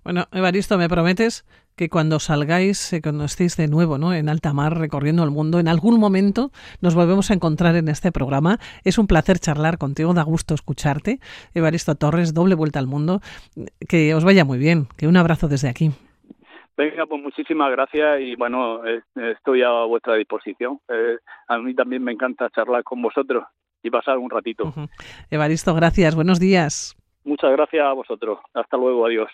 Bueno, 0.05 0.27
Evaristo, 0.33 0.79
¿me 0.79 0.89
prometes 0.89 1.45
que 1.77 1.89
cuando 1.89 2.19
salgáis, 2.19 2.93
eh, 2.93 3.03
cuando 3.03 3.25
estéis 3.25 3.57
de 3.57 3.69
nuevo 3.69 3.99
¿no? 3.99 4.15
en 4.15 4.29
alta 4.29 4.53
mar 4.53 4.79
recorriendo 4.79 5.23
el 5.25 5.31
mundo, 5.31 5.61
en 5.61 5.69
algún 5.69 6.01
momento 6.01 6.51
nos 6.81 6.95
volvemos 6.95 7.31
a 7.31 7.35
encontrar 7.35 7.77
en 7.77 7.89
este 7.89 8.11
programa? 8.11 8.59
Es 8.85 8.99
un 8.99 9.07
placer 9.07 9.39
charlar 9.39 9.79
contigo, 9.79 10.15
da 10.15 10.23
gusto 10.23 10.55
escucharte. 10.55 11.21
Evaristo 11.55 11.95
Torres, 11.95 12.33
doble 12.33 12.55
vuelta 12.55 12.79
al 12.79 12.87
mundo. 12.87 13.21
Que 13.89 14.15
os 14.15 14.25
vaya 14.25 14.45
muy 14.45 14.59
bien, 14.59 14.87
que 14.97 15.07
un 15.07 15.17
abrazo 15.17 15.49
desde 15.49 15.69
aquí. 15.69 15.91
Venga, 16.77 17.07
pues 17.07 17.21
muchísimas 17.21 17.73
gracias 17.73 18.21
y 18.21 18.37
bueno, 18.37 18.87
eh, 18.87 19.03
estoy 19.37 19.63
a 19.63 19.85
vuestra 19.85 20.15
disposición. 20.15 20.79
Eh, 20.89 21.19
a 21.49 21.59
mí 21.59 21.75
también 21.75 22.05
me 22.05 22.13
encanta 22.13 22.49
charlar 22.51 22.85
con 22.85 23.03
vosotros 23.03 23.45
y 23.83 23.91
pasar 23.91 24.19
un 24.19 24.31
ratito. 24.31 24.73
Evaristo, 25.31 25.75
gracias. 25.75 26.15
Buenos 26.15 26.39
días. 26.39 26.97
Muchas 27.29 27.53
gracias 27.53 27.85
a 27.85 27.93
vosotros. 27.93 28.39
Hasta 28.55 28.79
luego. 28.79 29.05
Adiós. 29.05 29.29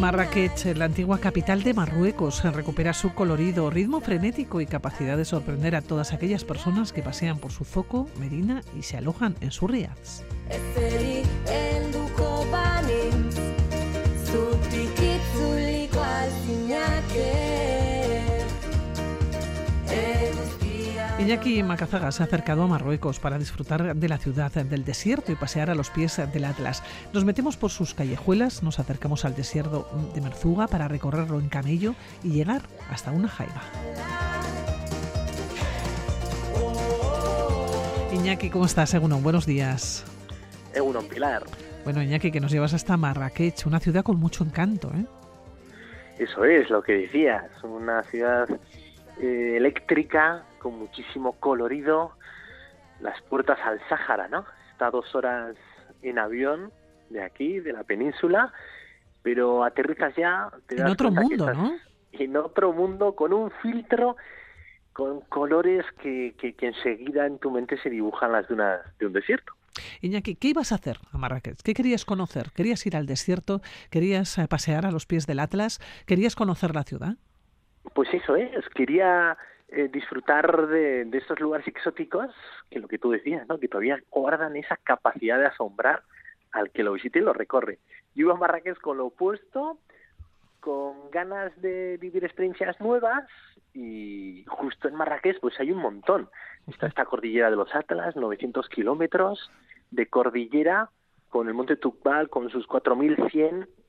Marrakech, 0.00 0.76
la 0.76 0.84
antigua 0.84 1.18
capital 1.18 1.62
de 1.62 1.72
Marruecos, 1.72 2.44
recupera 2.44 2.92
su 2.92 3.14
colorido, 3.14 3.70
ritmo 3.70 4.00
frenético 4.00 4.60
y 4.60 4.66
capacidad 4.66 5.16
de 5.16 5.24
sorprender 5.24 5.74
a 5.74 5.82
todas 5.82 6.12
aquellas 6.12 6.44
personas 6.44 6.92
que 6.92 7.02
pasean 7.02 7.38
por 7.38 7.52
su 7.52 7.64
zoco, 7.64 8.08
Medina 8.18 8.60
y 8.78 8.82
se 8.82 8.98
alojan 8.98 9.34
en 9.40 9.50
sus 9.50 9.70
riads. 9.70 10.24
Iñaki 21.24 21.62
Macazaga 21.62 22.12
se 22.12 22.22
ha 22.22 22.26
acercado 22.26 22.64
a 22.64 22.66
Marruecos 22.66 23.18
para 23.18 23.38
disfrutar 23.38 23.96
de 23.96 24.08
la 24.10 24.18
ciudad, 24.18 24.52
del 24.52 24.84
desierto 24.84 25.32
y 25.32 25.36
pasear 25.36 25.70
a 25.70 25.74
los 25.74 25.88
pies 25.88 26.20
del 26.34 26.44
Atlas. 26.44 26.82
Nos 27.14 27.24
metemos 27.24 27.56
por 27.56 27.70
sus 27.70 27.94
callejuelas, 27.94 28.62
nos 28.62 28.78
acercamos 28.78 29.24
al 29.24 29.34
desierto 29.34 29.88
de 30.14 30.20
Merzuga 30.20 30.66
para 30.66 30.86
recorrerlo 30.86 31.40
en 31.40 31.48
camello 31.48 31.94
y 32.22 32.32
llegar 32.32 32.60
hasta 32.90 33.10
una 33.10 33.28
jaiba. 33.28 33.62
Iñaki, 38.12 38.50
¿cómo 38.50 38.66
estás? 38.66 38.92
Egunon, 38.92 39.22
buenos 39.22 39.46
días. 39.46 40.04
Egunon, 40.74 41.08
Pilar. 41.08 41.44
Bueno, 41.84 42.02
Iñaki, 42.02 42.32
que 42.32 42.40
nos 42.40 42.52
llevas 42.52 42.74
hasta 42.74 42.98
Marrakech, 42.98 43.66
una 43.66 43.80
ciudad 43.80 44.04
con 44.04 44.20
mucho 44.20 44.44
encanto, 44.44 44.92
¿eh? 44.94 45.06
Eso 46.18 46.44
es 46.44 46.68
lo 46.68 46.82
que 46.82 46.92
decías, 46.92 47.46
una 47.62 48.02
ciudad 48.02 48.46
eh, 49.20 49.56
eléctrica 49.56 50.44
con 50.58 50.78
muchísimo 50.78 51.32
colorido, 51.34 52.12
las 53.00 53.20
puertas 53.22 53.58
al 53.64 53.80
Sáhara, 53.88 54.28
¿no? 54.28 54.44
Está 54.72 54.90
dos 54.90 55.14
horas 55.14 55.56
en 56.02 56.18
avión 56.18 56.72
de 57.10 57.22
aquí, 57.22 57.60
de 57.60 57.72
la 57.72 57.84
península, 57.84 58.52
pero 59.22 59.64
aterrizas 59.64 60.14
ya... 60.16 60.50
en 60.70 60.86
otro 60.86 61.10
mundo, 61.10 61.52
¿no? 61.52 61.76
En 62.12 62.36
otro 62.36 62.72
mundo 62.72 63.14
con 63.14 63.32
un 63.32 63.50
filtro 63.62 64.16
con 64.92 65.22
colores 65.22 65.84
que, 66.00 66.34
que, 66.38 66.54
que 66.54 66.68
enseguida 66.68 67.26
en 67.26 67.38
tu 67.38 67.50
mente 67.50 67.76
se 67.82 67.90
dibujan 67.90 68.30
las 68.30 68.46
dunas 68.48 68.80
de 68.98 69.06
un 69.06 69.12
desierto. 69.12 69.52
Iñaki, 70.00 70.36
¿qué 70.36 70.48
ibas 70.48 70.70
a 70.70 70.76
hacer 70.76 70.98
a 71.12 71.18
Marrakech? 71.18 71.60
¿Qué 71.62 71.74
querías 71.74 72.04
conocer? 72.04 72.52
¿Querías 72.54 72.86
ir 72.86 72.96
al 72.96 73.06
desierto? 73.06 73.60
¿Querías 73.90 74.38
eh, 74.38 74.46
pasear 74.48 74.86
a 74.86 74.92
los 74.92 75.06
pies 75.06 75.26
del 75.26 75.40
Atlas? 75.40 75.80
¿Querías 76.06 76.36
conocer 76.36 76.74
la 76.74 76.84
ciudad? 76.84 77.16
Pues 77.92 78.12
eso 78.14 78.36
es, 78.36 78.68
quería 78.70 79.36
eh, 79.68 79.88
disfrutar 79.92 80.66
de, 80.68 81.04
de, 81.04 81.18
estos 81.18 81.38
lugares 81.40 81.66
exóticos 81.66 82.30
que 82.70 82.80
lo 82.80 82.88
que 82.88 82.98
tú 82.98 83.10
decías, 83.10 83.46
¿no? 83.48 83.58
que 83.58 83.68
todavía 83.68 83.98
guardan 84.10 84.56
esa 84.56 84.76
capacidad 84.78 85.38
de 85.38 85.46
asombrar 85.46 86.02
al 86.52 86.70
que 86.70 86.82
lo 86.82 86.92
visite 86.92 87.18
y 87.18 87.22
lo 87.22 87.32
recorre. 87.32 87.78
Yo 88.14 88.26
iba 88.26 88.34
a 88.34 88.38
Marrakech 88.38 88.80
con 88.80 88.96
lo 88.96 89.06
opuesto, 89.06 89.78
con 90.60 91.10
ganas 91.10 91.52
de 91.60 91.98
vivir 91.98 92.24
experiencias 92.24 92.80
nuevas 92.80 93.28
y 93.74 94.44
justo 94.48 94.88
en 94.88 94.94
Marrakech 94.94 95.38
pues 95.40 95.58
hay 95.60 95.70
un 95.72 95.78
montón. 95.78 96.30
Está 96.66 96.86
esta 96.86 97.04
cordillera 97.04 97.50
de 97.50 97.56
los 97.56 97.74
Atlas, 97.74 98.16
900 98.16 98.68
kilómetros 98.68 99.50
de 99.90 100.06
cordillera 100.06 100.88
con 101.28 101.48
el 101.48 101.54
monte 101.54 101.76
Tukbal 101.76 102.30
con 102.30 102.48
sus 102.48 102.66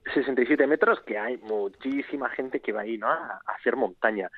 4.167 0.05 0.67
metros, 0.67 0.99
que 1.01 1.17
hay 1.17 1.37
muchísima 1.37 2.29
gente 2.29 2.59
que 2.59 2.71
va 2.71 2.81
ahí 2.81 2.97
¿no? 2.97 3.07
a, 3.07 3.41
hacer 3.47 3.75
montaña. 3.75 4.29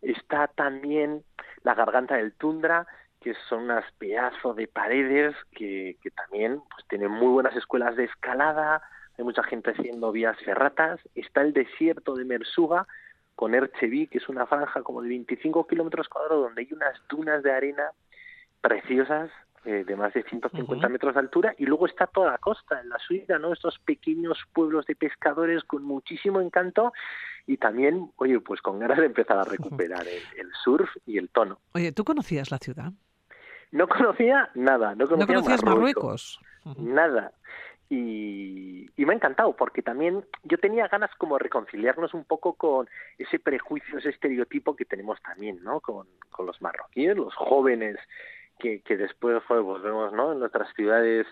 Está 0.00 0.48
también 0.48 1.22
la 1.62 1.74
garganta 1.74 2.16
del 2.16 2.32
Tundra, 2.32 2.86
que 3.20 3.34
son 3.48 3.64
unas 3.64 3.84
pedazos 3.98 4.56
de 4.56 4.66
paredes 4.66 5.36
que, 5.52 5.96
que 6.02 6.10
también 6.10 6.60
pues, 6.74 6.86
tienen 6.88 7.10
muy 7.10 7.28
buenas 7.28 7.54
escuelas 7.54 7.96
de 7.96 8.04
escalada, 8.04 8.82
hay 9.16 9.24
mucha 9.24 9.44
gente 9.44 9.70
haciendo 9.70 10.10
vías 10.10 10.36
ferratas. 10.44 11.00
Está 11.14 11.42
el 11.42 11.52
desierto 11.52 12.16
de 12.16 12.24
Mersuga, 12.24 12.86
con 13.34 13.54
Erchevi, 13.54 14.06
que 14.06 14.18
es 14.18 14.28
una 14.28 14.46
franja 14.46 14.82
como 14.82 15.02
de 15.02 15.08
25 15.08 15.66
kilómetros 15.66 16.08
cuadrados 16.08 16.44
donde 16.44 16.62
hay 16.62 16.72
unas 16.72 16.96
dunas 17.08 17.42
de 17.42 17.52
arena 17.52 17.90
preciosas 18.60 19.30
eh, 19.64 19.84
de 19.86 19.94
más 19.94 20.12
de 20.12 20.24
150 20.24 20.88
metros 20.88 21.14
de 21.14 21.20
altura 21.20 21.54
y 21.56 21.66
luego 21.66 21.86
está 21.86 22.08
toda 22.08 22.32
la 22.32 22.38
costa 22.38 22.80
en 22.80 22.88
la 22.88 22.98
Suiza, 22.98 23.38
¿no? 23.38 23.52
Estos 23.52 23.78
pequeños 23.78 24.38
pueblos 24.52 24.86
de 24.86 24.96
pescadores 24.96 25.62
con 25.62 25.84
muchísimo 25.84 26.40
encanto 26.40 26.92
y 27.46 27.58
también, 27.58 28.10
oye, 28.16 28.40
pues 28.40 28.60
con 28.60 28.80
ganas 28.80 28.98
de 28.98 29.06
empezar 29.06 29.38
a 29.38 29.44
recuperar 29.44 30.04
el, 30.08 30.50
surf 30.64 30.90
y 31.06 31.16
el 31.16 31.28
tono. 31.28 31.60
Oye, 31.74 31.92
¿tú 31.92 32.02
conocías 32.02 32.50
la 32.50 32.58
ciudad? 32.58 32.92
No 33.70 33.86
conocía 33.88 34.50
nada, 34.54 34.96
no 34.96 35.06
conocía 35.06 35.26
¿No 35.36 35.42
conocías 35.42 35.64
Marruecos. 35.64 36.40
Nada. 36.78 37.32
Y, 37.88 38.90
me 38.96 39.12
ha 39.12 39.16
encantado 39.16 39.54
porque 39.54 39.82
también 39.82 40.24
yo 40.42 40.58
tenía 40.58 40.88
ganas 40.88 41.10
como 41.18 41.38
reconciliarnos 41.38 42.14
un 42.14 42.24
poco 42.24 42.54
con 42.54 42.88
ese 43.18 43.38
prejuicio, 43.38 43.98
ese 43.98 44.08
estereotipo 44.08 44.74
que 44.74 44.84
tenemos 44.84 45.20
también, 45.22 45.62
¿no? 45.62 45.80
Con, 45.80 46.08
con 46.30 46.46
los 46.46 46.60
marroquíes, 46.62 47.16
los 47.16 47.34
jóvenes 47.34 47.96
que, 48.58 48.80
que 48.82 48.96
después 48.96 49.42
pues, 49.46 49.82
vemos, 49.82 50.12
¿no? 50.12 50.32
En 50.32 50.40
nuestras 50.40 50.72
ciudades 50.74 51.26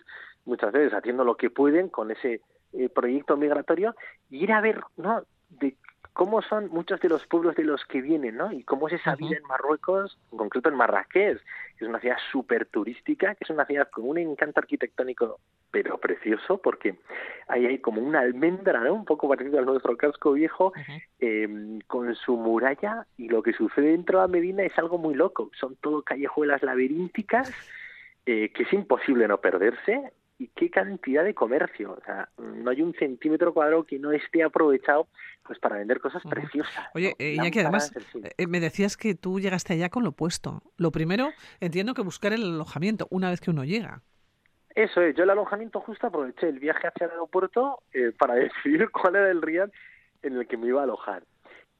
muchas 0.44 0.72
veces 0.72 0.92
haciendo 0.92 1.24
lo 1.24 1.36
que 1.36 1.50
pueden 1.50 1.88
con 1.88 2.10
ese 2.10 2.40
eh, 2.72 2.88
proyecto 2.88 3.36
migratorio 3.36 3.94
y 4.30 4.44
ir 4.44 4.52
a 4.52 4.60
ver, 4.60 4.80
¿no? 4.96 5.22
De 5.48 5.76
cómo 6.12 6.42
son 6.42 6.68
muchos 6.70 7.00
de 7.00 7.08
los 7.08 7.26
pueblos 7.26 7.54
de 7.56 7.64
los 7.64 7.84
que 7.84 8.00
vienen, 8.00 8.36
¿no? 8.36 8.52
Y 8.52 8.62
cómo 8.64 8.88
es 8.88 8.94
esa 8.94 9.14
vida 9.16 9.36
en 9.36 9.46
Marruecos, 9.46 10.18
en 10.32 10.38
concreto 10.38 10.68
en 10.68 10.76
Marrakech, 10.76 11.38
que 11.38 11.84
es 11.84 11.88
una 11.88 12.00
ciudad 12.00 12.16
súper 12.30 12.66
turística, 12.66 13.34
que 13.34 13.44
es 13.44 13.50
una 13.50 13.64
ciudad 13.64 13.88
con 13.90 14.08
un 14.08 14.18
encanto 14.18 14.60
arquitectónico 14.60 15.38
pero 15.70 15.98
precioso, 15.98 16.58
porque 16.58 16.96
ahí 17.48 17.64
hay 17.66 17.78
como 17.78 18.02
una 18.02 18.20
almendra, 18.20 18.80
¿no? 18.80 18.92
Un 18.92 19.04
poco 19.04 19.28
parecido 19.28 19.58
al 19.58 19.66
nuestro 19.66 19.96
casco 19.96 20.32
viejo, 20.32 20.72
em, 21.20 21.80
con 21.86 22.14
su 22.16 22.36
muralla, 22.36 23.06
y 23.16 23.28
lo 23.28 23.42
que 23.42 23.52
sucede 23.52 23.92
dentro 23.92 24.20
de 24.20 24.28
Medina 24.28 24.64
es 24.64 24.76
algo 24.78 24.98
muy 24.98 25.14
loco. 25.14 25.50
Son 25.58 25.76
todo 25.76 26.02
callejuelas 26.02 26.62
laberínticas, 26.62 27.52
eh, 28.26 28.50
que 28.52 28.64
es 28.64 28.72
imposible 28.72 29.28
no 29.28 29.40
perderse, 29.40 30.12
y 30.40 30.48
qué 30.56 30.70
cantidad 30.70 31.22
de 31.22 31.34
comercio. 31.34 31.92
O 31.92 32.00
sea, 32.02 32.30
no 32.38 32.70
hay 32.70 32.80
un 32.80 32.94
centímetro 32.94 33.52
cuadrado 33.52 33.84
que 33.84 33.98
no 33.98 34.10
esté 34.10 34.42
aprovechado 34.42 35.06
pues 35.42 35.58
para 35.58 35.76
vender 35.76 36.00
cosas 36.00 36.22
preciosas. 36.28 36.88
Oye, 36.94 37.14
¿no? 37.18 37.26
Iñaki, 37.26 37.60
además 37.60 37.92
eh, 38.38 38.46
me 38.46 38.58
decías 38.58 38.96
que 38.96 39.14
tú 39.14 39.38
llegaste 39.38 39.74
allá 39.74 39.90
con 39.90 40.02
lo 40.02 40.10
opuesto. 40.10 40.62
Lo 40.78 40.90
primero, 40.92 41.28
entiendo 41.60 41.92
que 41.92 42.00
buscar 42.00 42.32
el 42.32 42.42
alojamiento 42.42 43.06
una 43.10 43.28
vez 43.28 43.42
que 43.42 43.50
uno 43.50 43.64
llega. 43.64 44.00
Eso 44.74 45.02
es, 45.02 45.14
yo 45.14 45.24
el 45.24 45.30
alojamiento 45.30 45.80
justo 45.80 46.06
aproveché 46.06 46.48
el 46.48 46.58
viaje 46.58 46.86
hacia 46.86 47.04
el 47.04 47.10
aeropuerto 47.10 47.82
eh, 47.92 48.12
para 48.18 48.34
decidir 48.64 48.88
cuál 48.90 49.16
era 49.16 49.30
el 49.30 49.42
Riad 49.42 49.68
en 50.22 50.36
el 50.36 50.46
que 50.46 50.56
me 50.56 50.68
iba 50.68 50.80
a 50.80 50.84
alojar. 50.84 51.22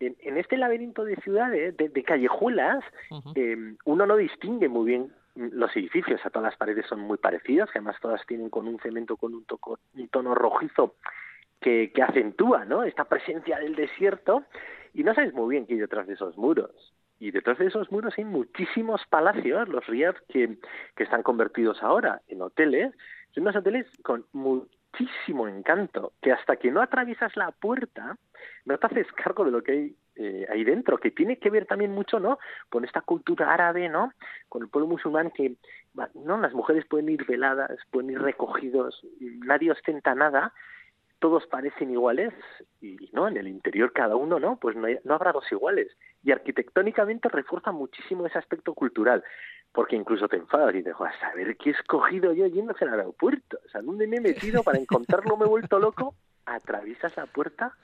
En, 0.01 0.17
en 0.21 0.37
este 0.37 0.59
laberinto 0.59 1.05
de 1.05 1.17
ciudades, 1.17 1.77
de, 1.79 1.89
de 1.89 2.03
callejuelas, 2.03 2.85
eh, 3.35 3.57
uno 3.87 4.07
no 4.07 4.17
distingue 4.17 4.69
muy 4.69 4.87
bien 4.87 5.13
los 5.35 5.75
edificios, 5.77 6.25
a 6.25 6.31
todas 6.31 6.51
las 6.51 6.59
paredes 6.59 6.87
son 6.87 7.01
muy 7.01 7.19
parecidas, 7.19 7.71
que 7.71 7.79
además 7.79 7.97
todas 8.01 8.25
tienen 8.27 8.51
con 8.51 8.67
un 8.67 8.79
cemento 8.81 9.17
con 9.17 9.35
un, 9.35 9.47
un 9.95 10.09
tono 10.09 10.35
rojizo 10.35 10.97
que, 11.61 11.93
que 11.93 12.03
acentúa 12.03 12.65
¿no? 12.65 12.85
esta 12.85 13.05
presencia 13.05 13.59
del 13.59 13.75
desierto 13.75 14.45
y 14.93 15.05
no 15.05 15.15
sabes 15.15 15.33
muy 15.35 15.51
bien 15.51 15.67
qué 15.67 15.75
hay 15.75 15.81
detrás 15.81 16.07
de 16.07 16.15
esos 16.15 16.37
muros. 16.37 16.95
Y 17.19 17.31
detrás 17.33 17.59
de 17.59 17.67
esos 17.67 17.93
muros 17.93 18.15
hay 18.17 18.25
muchísimos 18.25 19.03
palacios, 19.09 19.69
los 19.69 19.87
Riyadh, 19.87 20.17
que, 20.29 20.59
que 20.97 21.05
están 21.05 21.23
convertidos 21.23 21.83
ahora 21.83 22.23
en 22.29 22.41
hoteles. 22.41 22.95
Son 23.33 23.43
unos 23.43 23.57
hoteles 23.57 23.87
con 24.03 24.25
muchísimo 24.33 25.47
encanto, 25.47 26.15
que 26.23 26.33
hasta 26.33 26.57
que 26.57 26.71
no 26.71 26.81
atraviesas 26.81 27.37
la 27.37 27.51
puerta, 27.53 28.17
no 28.65 28.79
te 28.79 28.87
haces 28.87 29.07
cargo 29.13 29.45
de 29.45 29.51
lo 29.51 29.63
que 29.63 29.73
hay 29.73 29.97
eh, 30.17 30.47
ahí 30.51 30.65
dentro, 30.65 30.99
que 30.99 31.11
tiene 31.11 31.39
que 31.39 31.51
ver 31.51 31.67
también 31.67 31.93
mucho, 31.93 32.21
¿no? 32.21 32.39
Con 32.69 32.85
esta 32.85 33.01
cultura 33.01 33.53
árabe, 33.53 33.89
¿no? 33.89 34.13
Con 34.49 34.63
el 34.63 34.69
pueblo 34.69 34.89
musulmán 34.89 35.31
que, 35.31 35.55
¿no? 36.15 36.39
Las 36.39 36.53
mujeres 36.53 36.85
pueden 36.87 37.09
ir 37.09 37.25
veladas, 37.27 37.79
pueden 37.91 38.11
ir 38.11 38.21
recogidos, 38.21 39.07
nadie 39.21 39.71
ostenta 39.71 40.15
nada, 40.15 40.53
todos 41.19 41.47
parecen 41.47 41.91
iguales 41.91 42.33
y, 42.81 43.11
¿no? 43.13 43.29
En 43.29 43.37
el 43.37 43.49
interior 43.49 43.93
cada 43.93 44.17
uno, 44.17 44.39
¿no? 44.39 44.57
Pues 44.57 44.77
no, 44.77 44.89
no 45.05 45.15
habrá 45.15 45.33
dos 45.33 45.51
iguales. 45.53 45.89
Y 46.23 46.33
arquitectónicamente 46.33 47.29
refuerza 47.29 47.73
muchísimo 47.73 48.27
ese 48.27 48.39
aspecto 48.39 48.75
cultural 48.75 49.23
porque 49.73 49.97
incluso 49.97 50.29
te 50.29 50.37
enfadas 50.37 50.75
y 50.75 50.79
dices, 50.79 50.95
a 50.99 51.21
saber 51.21 51.57
qué 51.57 51.71
he 51.71 51.73
escogido 51.73 52.33
yo 52.33 52.47
yendo 52.47 52.75
al 52.81 52.89
aeropuerto, 52.89 53.59
o 53.65 53.69
sea, 53.69 53.83
¿dónde 53.83 54.07
me 54.07 54.17
he 54.17 54.21
metido 54.21 54.63
para 54.63 54.79
encontrarlo? 54.79 55.37
Me 55.37 55.45
he 55.45 55.49
vuelto 55.49 55.79
loco, 55.79 56.15
atraviesas 56.45 57.17
la 57.17 57.27
puerta 57.27 57.77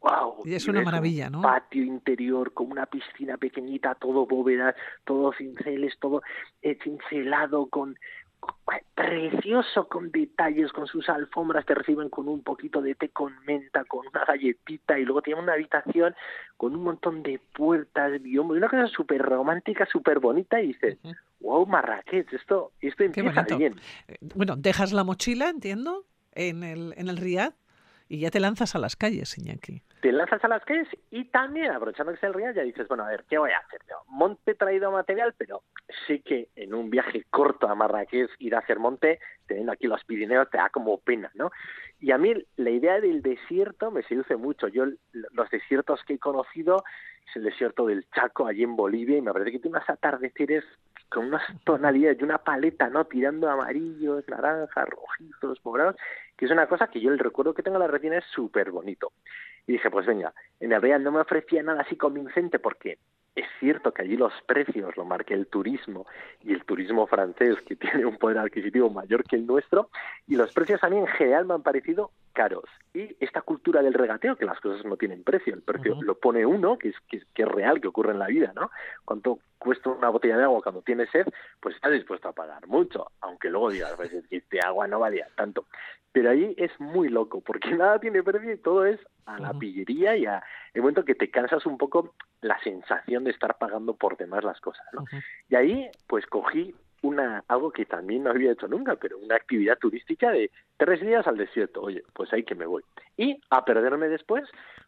wow. 0.00 0.42
Y 0.44 0.54
es 0.54 0.66
una 0.68 0.82
maravilla, 0.82 1.30
¿no? 1.30 1.42
Patio 1.42 1.82
interior 1.82 2.52
con 2.52 2.70
una 2.70 2.86
piscina 2.86 3.36
pequeñita, 3.36 3.94
todo 3.94 4.26
bóvedas, 4.26 4.74
todo 5.04 5.32
cinceles, 5.32 5.98
todo 5.98 6.22
eh, 6.62 6.78
cincelado 6.82 7.66
con 7.66 7.96
precioso 8.94 9.88
con 9.88 10.10
detalles, 10.10 10.72
con 10.72 10.86
sus 10.86 11.08
alfombras, 11.08 11.66
te 11.66 11.74
reciben 11.74 12.08
con 12.08 12.28
un 12.28 12.42
poquito 12.42 12.80
de 12.80 12.94
té 12.94 13.10
con 13.10 13.32
menta, 13.44 13.84
con 13.84 14.06
una 14.06 14.24
galletita 14.24 14.98
y 14.98 15.04
luego 15.04 15.22
tienen 15.22 15.44
una 15.44 15.52
habitación 15.52 16.14
con 16.56 16.74
un 16.74 16.82
montón 16.82 17.22
de 17.22 17.38
puertas, 17.54 18.20
biombos, 18.22 18.56
una 18.56 18.68
cosa 18.68 18.86
súper 18.88 19.22
romántica, 19.22 19.86
súper 19.86 20.18
bonita 20.18 20.60
y 20.60 20.68
dices, 20.68 20.98
wow, 21.40 21.66
Marrakech, 21.66 22.32
esto, 22.32 22.72
esto 22.80 23.04
empieza 23.04 23.42
bien. 23.56 23.74
Eh, 24.08 24.16
bueno, 24.34 24.56
dejas 24.56 24.92
la 24.92 25.04
mochila, 25.04 25.50
entiendo, 25.50 26.06
en 26.32 26.62
el, 26.62 26.94
en 26.96 27.08
el 27.08 27.18
Riad 27.18 27.52
y 28.08 28.20
ya 28.20 28.30
te 28.30 28.40
lanzas 28.40 28.74
a 28.74 28.78
las 28.78 28.96
calles, 28.96 29.36
Iñaki. 29.38 29.82
Te 30.00 30.12
lanzas 30.12 30.42
a 30.44 30.48
las 30.48 30.64
calles 30.64 30.88
y 31.10 31.24
también, 31.24 31.72
aprovechando 31.72 32.12
que 32.12 32.18
es 32.18 32.22
el 32.22 32.34
río, 32.34 32.52
ya 32.52 32.62
dices, 32.62 32.86
bueno, 32.88 33.04
a 33.04 33.08
ver, 33.08 33.24
¿qué 33.28 33.38
voy 33.38 33.50
a 33.50 33.58
hacer? 33.58 33.80
Monte 34.08 34.54
traído 34.54 34.90
material, 34.92 35.34
pero 35.36 35.62
sí 36.06 36.20
que 36.20 36.48
en 36.56 36.74
un 36.74 36.90
viaje 36.90 37.24
corto 37.30 37.68
a 37.68 37.74
Marrakech 37.74 38.30
ir 38.38 38.54
a 38.54 38.60
hacer 38.60 38.78
monte, 38.78 39.18
teniendo 39.46 39.72
aquí 39.72 39.86
los 39.86 40.02
Pirineos, 40.04 40.48
te 40.50 40.58
da 40.58 40.70
como 40.70 40.98
pena, 40.98 41.30
¿no? 41.34 41.50
Y 42.00 42.12
a 42.12 42.18
mí 42.18 42.32
la 42.56 42.70
idea 42.70 43.00
del 43.00 43.22
desierto 43.22 43.90
me 43.90 44.02
seduce 44.04 44.36
mucho. 44.36 44.68
Yo 44.68 44.84
los 45.12 45.50
desiertos 45.50 46.02
que 46.04 46.14
he 46.14 46.18
conocido 46.18 46.84
es 47.28 47.36
el 47.36 47.42
desierto 47.42 47.86
del 47.86 48.06
Chaco, 48.14 48.46
allí 48.46 48.62
en 48.62 48.76
Bolivia, 48.76 49.18
y 49.18 49.22
me 49.22 49.32
parece 49.32 49.52
que 49.52 49.58
tiene 49.58 49.76
unos 49.76 49.90
atardeceres 49.90 50.64
con 51.08 51.26
unas 51.26 51.42
tonalidades 51.64 52.20
y 52.20 52.24
una 52.24 52.38
paleta, 52.38 52.88
¿no? 52.88 53.04
Tirando 53.06 53.48
amarillos, 53.48 54.28
naranjas, 54.28 54.88
rojizos, 54.88 55.64
morados, 55.64 55.96
que 56.36 56.46
es 56.46 56.50
una 56.50 56.66
cosa 56.66 56.88
que 56.88 57.00
yo 57.00 57.10
el 57.10 57.18
recuerdo 57.18 57.54
que 57.54 57.62
tengo 57.62 57.76
en 57.76 57.82
la 57.82 57.88
retina 57.88 58.18
es 58.18 58.24
súper 58.26 58.70
bonito. 58.70 59.12
Y 59.66 59.72
dije, 59.72 59.90
pues 59.90 60.06
venga, 60.06 60.32
en 60.60 60.72
el 60.72 60.82
Real 60.82 61.02
no 61.02 61.12
me 61.12 61.20
ofrecía 61.20 61.62
nada 61.62 61.82
así 61.82 61.96
convincente 61.96 62.58
porque 62.58 62.98
es 63.36 63.46
cierto 63.60 63.92
que 63.92 64.02
allí 64.02 64.16
los 64.16 64.32
precios 64.46 64.96
lo 64.96 65.04
marca 65.04 65.34
el 65.34 65.46
turismo 65.46 66.06
y 66.42 66.54
el 66.54 66.64
turismo 66.64 67.06
francés 67.06 67.56
que 67.66 67.76
tiene 67.76 68.06
un 68.06 68.16
poder 68.16 68.38
adquisitivo 68.38 68.90
mayor 68.90 69.22
que 69.24 69.36
el 69.36 69.46
nuestro 69.46 69.90
y 70.26 70.36
los 70.36 70.52
precios 70.52 70.82
a 70.82 70.88
mí 70.88 70.96
en 70.96 71.06
general 71.06 71.44
me 71.44 71.54
han 71.54 71.62
parecido 71.62 72.10
caros. 72.32 72.64
Y 72.94 73.14
esta 73.20 73.42
cultura 73.42 73.82
del 73.82 73.94
regateo, 73.94 74.36
que 74.36 74.46
las 74.46 74.58
cosas 74.60 74.84
no 74.86 74.96
tienen 74.96 75.22
precio, 75.22 75.54
el 75.54 75.62
precio 75.62 76.00
lo 76.02 76.18
pone 76.18 76.46
uno, 76.46 76.78
que 76.78 76.88
es, 76.88 76.96
que, 77.08 77.42
es 77.42 77.48
real, 77.48 77.80
que 77.80 77.88
ocurre 77.88 78.12
en 78.12 78.18
la 78.18 78.26
vida, 78.26 78.52
¿no? 78.54 78.70
Cuánto 79.04 79.38
cuesta 79.58 79.90
una 79.90 80.08
botella 80.08 80.38
de 80.38 80.44
agua 80.44 80.62
cuando 80.62 80.82
tienes 80.82 81.10
sed, 81.10 81.26
pues 81.60 81.74
estás 81.74 81.92
dispuesto 81.92 82.28
a 82.28 82.32
pagar 82.32 82.66
mucho, 82.66 83.10
aunque 83.20 83.50
luego 83.50 83.70
digas, 83.70 83.92
pues 83.96 84.12
este 84.30 84.60
agua 84.60 84.86
no 84.86 84.98
valía 84.98 85.28
tanto. 85.34 85.66
Pero 86.12 86.30
ahí 86.30 86.54
es 86.56 86.70
muy 86.78 87.08
loco, 87.08 87.42
porque 87.42 87.70
nada 87.74 87.98
tiene 87.98 88.22
precio 88.22 88.52
y 88.52 88.58
todo 88.58 88.86
es 88.86 88.98
a 89.26 89.38
la 89.38 89.52
pillería 89.52 90.16
y 90.16 90.26
a 90.26 90.42
el 90.72 90.80
momento 90.80 91.04
que 91.04 91.14
te 91.14 91.30
cansas 91.30 91.66
un 91.66 91.76
poco 91.76 92.14
la 92.40 92.58
sensación 92.62 93.24
de 93.24 93.30
estar 93.30 93.58
pagando 93.58 93.94
por 93.94 94.16
demás 94.16 94.44
las 94.44 94.60
cosas, 94.60 94.86
¿no? 94.92 95.04
Y 95.48 95.56
ahí, 95.56 95.90
pues 96.06 96.26
cogí 96.26 96.74
una 97.02 97.44
algo 97.48 97.70
que 97.70 97.84
también 97.84 98.24
no 98.24 98.30
había 98.30 98.52
hecho 98.52 98.68
nunca, 98.68 98.96
pero 98.96 99.18
una 99.18 99.36
actividad 99.36 99.78
turística 99.78 100.30
de 100.30 100.50
tres 100.76 101.00
días 101.00 101.26
al 101.26 101.36
desierto. 101.36 101.82
Oye, 101.82 102.02
pues 102.12 102.32
ahí 102.32 102.44
que 102.44 102.54
me 102.54 102.66
voy. 102.66 102.82
Y 103.16 103.40
a 103.50 103.64
perderme 103.64 104.08
después 104.08 104.44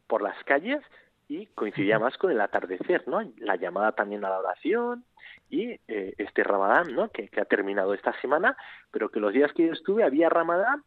por 0.07 0.23
las 0.23 0.43
calles 0.45 0.81
y 1.29 1.47
coincidía 1.47 1.99
más 1.99 2.17
con 2.17 2.31
el 2.31 2.41
atardecer, 2.41 3.07
¿no? 3.07 3.21
La 3.39 3.57
llamada 3.57 3.93
también 3.93 4.25
a 4.25 4.31
la 4.31 4.39
oración 4.39 5.05
y 5.51 5.79
eh, 5.89 6.15
este 6.19 6.43
Ramadán, 6.43 6.95
¿no? 6.95 7.11
Que, 7.11 7.29
que 7.29 7.41
ha 7.41 7.45
terminado 7.45 7.95
esta 7.95 8.19
semana, 8.21 8.57
pero 8.91 9.11
que 9.11 9.21
los 9.21 9.33
días 9.33 9.53
que 9.53 9.67
yo 9.67 9.73
estuve 9.73 10.05
había 10.05 10.29
Ramadán 10.29 10.85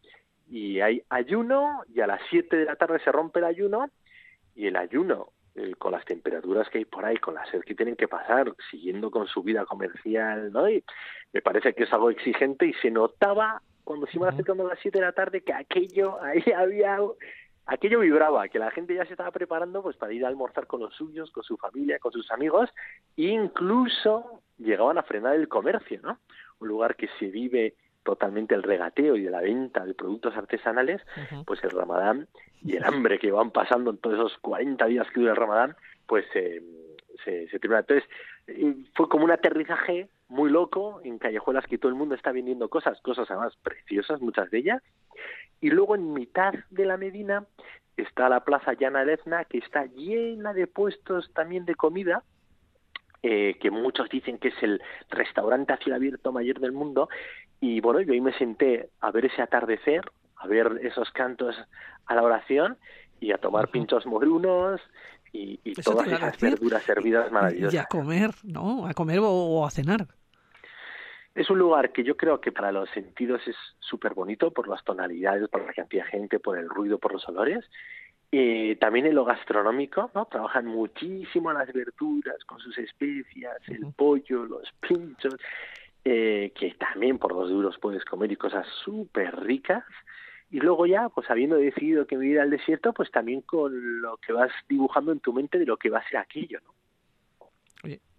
y 0.52 0.82
hay 0.82 1.02
ayuno 1.10 1.84
y 1.94 2.02
a 2.02 2.08
las 2.08 2.22
7 2.30 2.58
de 2.58 2.66
la 2.66 2.76
tarde 2.76 3.00
se 3.00 3.12
rompe 3.12 3.40
el 3.40 3.46
ayuno 3.46 3.90
y 4.54 4.68
el 4.68 4.76
ayuno 4.76 5.30
eh, 5.56 5.74
con 5.78 5.94
las 5.94 6.04
temperaturas 6.04 6.70
que 6.70 6.80
hay 6.80 6.86
por 6.86 7.06
ahí, 7.06 7.16
con 7.18 7.36
la 7.36 7.46
sed 7.46 7.62
que 7.62 7.74
tienen 7.74 7.96
que 7.96 8.10
pasar, 8.10 8.54
siguiendo 8.70 9.10
con 9.12 9.28
su 9.28 9.44
vida 9.44 9.66
comercial, 9.66 10.52
¿no? 10.52 10.70
Y 10.70 10.84
me 11.32 11.42
parece 11.42 11.74
que 11.74 11.84
es 11.84 11.94
algo 11.94 12.10
exigente 12.10 12.66
y 12.66 12.74
se 12.74 12.92
notaba 12.92 13.62
cuando 13.86 14.08
se 14.08 14.18
iban 14.18 14.34
acercando 14.34 14.66
a 14.66 14.72
las 14.72 14.80
7 14.80 15.00
de 15.00 15.06
la 15.06 15.14
tarde 15.14 15.42
que 15.42 15.54
aquello, 15.54 16.22
ahí 16.22 16.44
había, 16.58 16.98
aquello 17.66 18.02
vibraba, 18.02 18.50
que 18.50 18.60
la 18.60 18.72
gente 18.72 18.94
ya 18.94 19.06
se 19.06 19.14
estaba 19.14 19.32
preparando 19.32 19.82
pues 19.82 19.96
para 19.96 20.12
ir 20.12 20.26
a 20.26 20.28
almorzar 20.28 20.68
con 20.68 20.82
los 20.82 20.94
suyos, 20.94 21.32
con 21.32 21.44
su 21.44 21.56
familia, 21.56 21.98
con 22.00 22.12
sus 22.12 22.30
amigos, 22.30 22.70
e 23.16 23.24
incluso 23.24 24.42
llegaban 24.58 24.98
a 24.98 25.04
frenar 25.04 25.36
el 25.36 25.48
comercio, 25.48 26.02
¿no? 26.04 26.20
Un 26.60 26.68
lugar 26.68 26.98
que 26.98 27.08
se 27.20 27.28
vive 27.28 27.76
totalmente 28.04 28.56
el 28.56 28.64
regateo 28.64 29.16
y 29.16 29.24
de 29.24 29.32
la 29.32 29.42
venta 29.42 29.86
de 29.86 29.94
productos 29.94 30.36
artesanales, 30.36 31.02
pues 31.46 31.64
el 31.64 31.72
ramadán 31.72 32.28
y 32.64 32.76
el 32.76 32.84
hambre 32.84 33.20
que 33.20 33.32
van 33.32 33.52
pasando 33.52 33.92
en 33.92 33.98
todos 33.98 34.18
esos 34.18 34.38
40 34.40 34.86
días 34.86 35.08
que 35.12 35.20
dura 35.20 35.32
el 35.32 35.38
ramadán, 35.38 35.76
pues 36.08 36.26
se, 36.34 36.62
se 37.24 37.60
termina. 37.60 37.80
Entonces, 37.80 38.08
fue 38.96 39.10
como 39.10 39.26
un 39.26 39.32
aterrizaje 39.32 40.10
muy 40.30 40.50
loco 40.50 41.02
en 41.04 41.20
callejuelas 41.20 41.66
que 41.68 41.78
todo 41.78 41.90
el 41.90 41.98
mundo 41.98 42.16
está 42.16 42.32
vendiendo 42.32 42.70
cosas, 42.70 43.00
cosas 43.02 43.30
además 43.30 43.56
preciosas, 43.62 44.22
muchas 44.22 44.50
de 44.50 44.60
ellas. 44.60 44.84
Y 45.60 45.70
luego 45.70 45.96
en 45.96 46.14
mitad 46.14 46.54
de 46.70 46.86
la 46.86 46.98
Medina 46.98 47.46
está 47.98 48.30
la 48.30 48.44
Plaza 48.44 48.74
Llana 48.74 49.04
Lezna, 49.04 49.46
que 49.46 49.60
está 49.60 49.86
llena 49.86 50.54
de 50.54 50.68
puestos 50.68 51.32
también 51.34 51.66
de 51.66 51.76
comida, 51.76 52.24
eh, 53.24 53.58
que 53.60 53.70
muchos 53.70 54.10
dicen 54.10 54.40
que 54.40 54.48
es 54.48 54.64
el 54.64 54.82
restaurante 55.10 55.74
a 55.74 55.78
cielo 55.78 55.96
abierto 55.96 56.32
mayor 56.32 56.60
del 56.60 56.72
mundo. 56.72 57.10
Y 57.62 57.80
bueno, 57.80 58.02
yo 58.02 58.12
ahí 58.12 58.19
me 58.19 58.34
senté 58.34 58.89
a 59.00 59.12
ver 59.12 59.26
ese 59.26 59.41
atardecer, 59.41 60.02
a 60.36 60.47
ver 60.47 60.80
esos 60.82 61.10
cantos 61.12 61.56
a 62.08 62.15
la 62.15 62.24
oración 62.24 62.76
y 63.19 63.32
a 63.32 63.38
tomar 63.38 63.69
pinchos 63.69 64.06
morunos 64.08 64.82
y, 65.32 65.58
todas 65.84 66.08
esas 66.08 66.39
verduras 66.39 66.84
servidas 66.84 67.32
maravillosas. 67.32 67.74
Y 67.74 67.78
a 67.78 67.86
comer, 67.86 68.32
¿no? 68.43 68.88
A 68.88 68.93
comer 68.93 69.19
o, 69.21 69.65
a 69.65 69.69
cenar. 69.69 70.08
Es 71.36 71.50
un 71.50 71.60
lugar 71.60 71.93
que 71.93 72.04
yo 72.04 72.17
creo 72.17 72.41
que 72.41 72.52
para 72.52 72.71
los 72.71 72.89
sentidos 72.89 73.41
es 73.47 73.56
súper 73.80 74.15
bonito 74.15 74.52
por 74.52 74.67
las 74.67 74.84
tonalidades, 74.84 75.47
por 75.47 75.65
la 75.65 75.71
cantidad 75.71 76.04
de 76.04 76.12
gente, 76.12 76.39
por 76.39 76.58
el 76.58 76.67
ruido, 76.67 76.97
por 76.97 77.13
los 77.13 77.26
olores. 77.30 77.63
Eh, 78.34 78.76
también 78.80 79.06
en 79.06 79.15
lo 79.15 79.24
gastronómico, 79.24 80.10
¿no? 80.15 80.26
Trabajan 80.26 80.65
muchísimo 80.65 81.54
las 81.54 81.71
verduras 81.71 82.43
con 82.45 82.60
sus 82.60 82.78
especias, 82.78 83.58
el 83.67 83.93
pollo, 83.93 84.45
los 84.45 84.69
pinchos, 84.80 85.36
eh, 86.04 86.52
que 86.56 86.74
también 86.76 87.18
por 87.18 87.34
dos 87.34 87.50
duros 87.50 87.78
puedes 87.80 88.04
comer 88.06 88.32
y 88.32 88.36
cosas 88.36 88.68
súper 88.84 89.36
ricas. 89.42 89.84
Y 90.50 90.60
luego 90.60 90.86
ya, 90.86 91.10
pues 91.10 91.30
habiendo 91.30 91.56
decidido 91.56 92.06
que 92.06 92.18
me 92.18 92.28
ir 92.28 92.40
al 92.40 92.50
desierto, 92.50 92.94
pues 92.94 93.10
también 93.12 93.42
con 93.42 94.02
lo 94.02 94.18
que 94.18 94.34
vas 94.34 94.52
dibujando 94.68 95.12
en 95.12 95.20
tu 95.20 95.32
mente 95.32 95.58
de 95.58 95.66
lo 95.66 95.78
que 95.78 95.90
va 95.90 96.00
a 96.00 96.10
ser 96.10 96.18
aquello, 96.18 96.60
¿no? 96.66 96.74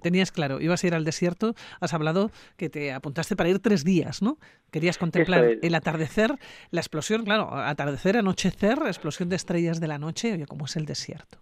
tenías 0.02 0.32
claro, 0.32 0.60
ibas 0.60 0.84
a 0.84 0.86
ir 0.88 0.94
al 0.94 1.04
desierto, 1.04 1.54
has 1.80 1.94
hablado 1.94 2.30
que 2.56 2.68
te 2.68 2.92
apuntaste 2.92 3.36
para 3.36 3.48
ir 3.48 3.60
tres 3.60 3.84
días, 3.84 4.20
¿no? 4.20 4.36
Querías 4.70 4.98
contemplar 4.98 5.58
el 5.62 5.74
atardecer, 5.74 6.38
la 6.70 6.80
explosión, 6.80 7.24
claro, 7.24 7.54
atardecer, 7.54 8.16
anochecer, 8.16 8.78
explosión 8.86 9.28
de 9.28 9.36
estrellas 9.36 9.80
de 9.80 9.88
la 9.88 9.98
noche, 9.98 10.32
oye, 10.32 10.46
¿cómo 10.46 10.66
es 10.66 10.76
el 10.76 10.84
desierto? 10.84 11.38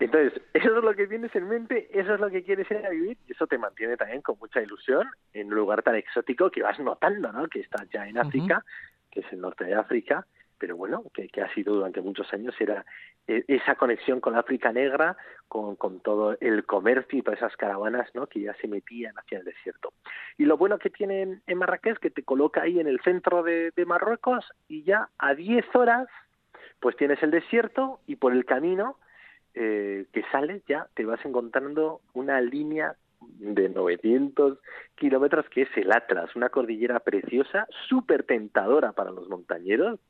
Entonces, 0.00 0.40
eso 0.54 0.78
es 0.78 0.84
lo 0.84 0.94
que 0.94 1.06
tienes 1.06 1.34
en 1.34 1.48
mente, 1.48 1.88
eso 1.92 2.14
es 2.14 2.20
lo 2.20 2.30
que 2.30 2.42
quieres 2.42 2.70
ir 2.70 2.84
a 2.84 2.90
vivir 2.90 3.16
y 3.26 3.32
eso 3.32 3.46
te 3.46 3.58
mantiene 3.58 3.96
también 3.96 4.22
con 4.22 4.38
mucha 4.38 4.60
ilusión 4.60 5.06
en 5.32 5.48
un 5.48 5.54
lugar 5.54 5.82
tan 5.82 5.96
exótico 5.96 6.50
que 6.50 6.62
vas 6.62 6.78
notando, 6.80 7.32
¿no? 7.32 7.48
Que 7.48 7.60
estás 7.60 7.88
ya 7.90 8.06
en 8.06 8.18
África, 8.18 8.64
que 9.10 9.20
es 9.20 9.32
el 9.32 9.40
norte 9.40 9.64
de 9.64 9.74
África, 9.74 10.26
pero 10.58 10.76
bueno, 10.76 11.04
que, 11.12 11.28
que, 11.28 11.42
ha 11.42 11.52
sido 11.52 11.74
durante 11.74 12.00
muchos 12.00 12.32
años, 12.32 12.54
era 12.60 12.86
e, 13.26 13.44
esa 13.48 13.74
conexión 13.74 14.20
con 14.20 14.36
África 14.36 14.72
negra, 14.72 15.16
con, 15.48 15.76
con, 15.76 16.00
todo 16.00 16.36
el 16.40 16.64
comercio 16.64 17.18
y 17.18 17.22
todas 17.22 17.38
esas 17.38 17.56
caravanas 17.56 18.08
¿no? 18.14 18.26
que 18.26 18.40
ya 18.40 18.54
se 18.54 18.68
metían 18.68 19.14
hacia 19.18 19.38
el 19.38 19.44
desierto. 19.44 19.92
Y 20.38 20.44
lo 20.44 20.56
bueno 20.56 20.78
que 20.78 20.90
tiene 20.90 21.40
en 21.46 21.58
Marrakech 21.58 21.94
es 21.94 21.98
que 21.98 22.10
te 22.10 22.22
coloca 22.22 22.62
ahí 22.62 22.80
en 22.80 22.86
el 22.86 23.00
centro 23.00 23.42
de, 23.42 23.72
de 23.72 23.84
Marruecos 23.84 24.44
y 24.68 24.84
ya 24.84 25.08
a 25.18 25.34
10 25.34 25.64
horas 25.74 26.08
pues 26.80 26.96
tienes 26.96 27.22
el 27.22 27.30
desierto 27.30 28.00
y 28.06 28.16
por 28.16 28.32
el 28.32 28.44
camino 28.44 28.96
eh, 29.54 30.06
que 30.12 30.22
sales 30.32 30.62
ya 30.66 30.88
te 30.94 31.04
vas 31.04 31.24
encontrando 31.24 32.00
una 32.12 32.40
línea 32.40 32.96
de 33.20 33.68
900 33.68 34.58
kilómetros 34.94 35.48
que 35.48 35.62
es 35.62 35.68
el 35.76 35.92
Atlas, 35.92 36.34
una 36.36 36.50
cordillera 36.50 37.00
preciosa, 37.00 37.66
súper 37.88 38.24
tentadora 38.24 38.92
para 38.92 39.10
los 39.10 39.28
montañeros, 39.28 40.00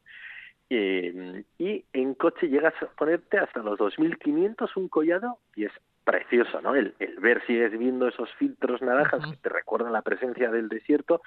eh, 0.71 1.45
y 1.59 1.85
en 1.93 2.15
coche 2.15 2.49
llegas 2.49 2.75
a 2.83 2.87
ponerte 2.87 3.39
hasta 3.39 3.61
los 3.61 3.79
2.500 3.79 4.71
un 4.77 4.89
collado 4.89 5.39
y 5.55 5.67
es 5.67 5.73
precioso, 6.05 6.61
¿no? 6.63 6.75
El, 6.75 6.95
ver, 7.21 7.45
sigues 7.47 7.79
viendo 7.79 8.09
esos 8.09 8.33
filtros 8.35 8.83
naranjas 8.83 9.27
que 9.31 9.37
te 9.37 9.49
recuerdan 9.49 9.93
la 9.93 10.03
presencia 10.03 10.51
del 10.51 10.69
desierto, 10.69 11.23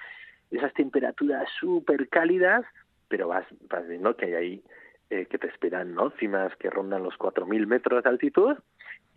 esas 0.50 0.72
temperaturas 0.74 1.48
súper 1.60 2.08
cálidas, 2.08 2.64
pero 3.08 3.28
vas, 3.28 3.46
vas 3.68 3.86
viendo 3.86 4.16
que 4.16 4.26
hay 4.26 4.34
ahí 4.34 4.62
eh, 5.10 5.26
que 5.26 5.38
te 5.38 5.48
esperan, 5.48 5.94
¿no? 5.94 6.10
Cimas 6.18 6.54
que 6.56 6.70
rondan 6.70 7.02
los 7.02 7.14
4.000 7.14 7.66
metros 7.66 8.02
de 8.02 8.10
altitud 8.10 8.56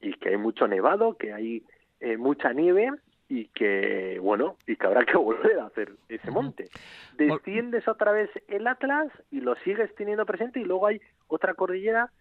y 0.02 0.14
que 0.14 0.30
hay 0.30 0.38
mucho 0.38 0.68
nevado, 0.68 1.18
que 1.18 1.34
hay 1.34 1.64
eh, 2.00 2.18
mucha 2.18 2.54
nieve 2.54 2.92
y 3.28 3.46
que, 3.48 4.20
bueno, 4.22 4.58
y 4.68 4.76
que 4.76 4.88
habrá 4.88 5.06
que 5.06 5.18
volver 5.18 5.60
a 5.60 5.66
hacer 5.66 5.94
ese 6.10 6.32
monte. 6.32 6.70
Desciendes 7.18 7.88
otra 7.88 8.12
vez 8.12 8.30
el 8.48 8.68
Atlas 8.68 9.12
y 9.32 9.42
lo 9.42 9.56
sigues 9.58 9.94
teniendo 9.96 10.26
presente 10.26 10.60
y 10.60 10.66
luego 10.66 10.88
hay 10.88 11.02
otra 11.28 11.54
cordillera 11.54 12.12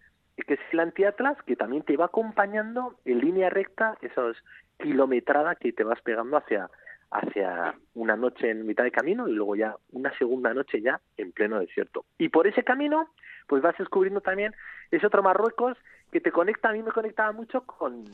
que 0.47 0.55
es 0.55 0.59
el 0.71 0.79
Antiatlas 0.79 1.37
que 1.43 1.55
también 1.55 1.83
te 1.83 1.97
va 1.97 2.05
acompañando 2.05 2.95
en 3.05 3.19
línea 3.19 3.49
recta 3.49 3.97
esos 4.01 4.37
kilometrada 4.79 5.55
que 5.55 5.71
te 5.71 5.83
vas 5.83 6.01
pegando 6.01 6.37
hacia 6.37 6.69
hacia 7.11 7.75
una 7.93 8.15
noche 8.15 8.49
en 8.49 8.65
mitad 8.65 8.85
de 8.85 8.91
camino 8.91 9.27
y 9.27 9.33
luego 9.33 9.55
ya 9.55 9.75
una 9.91 10.17
segunda 10.17 10.53
noche 10.53 10.81
ya 10.81 11.01
en 11.17 11.33
pleno 11.33 11.59
desierto. 11.59 12.05
Y 12.17 12.29
por 12.29 12.47
ese 12.47 12.63
camino, 12.63 13.09
pues 13.47 13.61
vas 13.61 13.77
descubriendo 13.77 14.21
también 14.21 14.53
ese 14.91 15.07
otro 15.07 15.23
Marruecos 15.23 15.77
que 16.11 16.21
te 16.21 16.31
conecta, 16.31 16.69
a 16.69 16.73
mí 16.73 16.83
me 16.83 16.91
conectaba 16.91 17.31
mucho 17.31 17.61
con, 17.65 18.05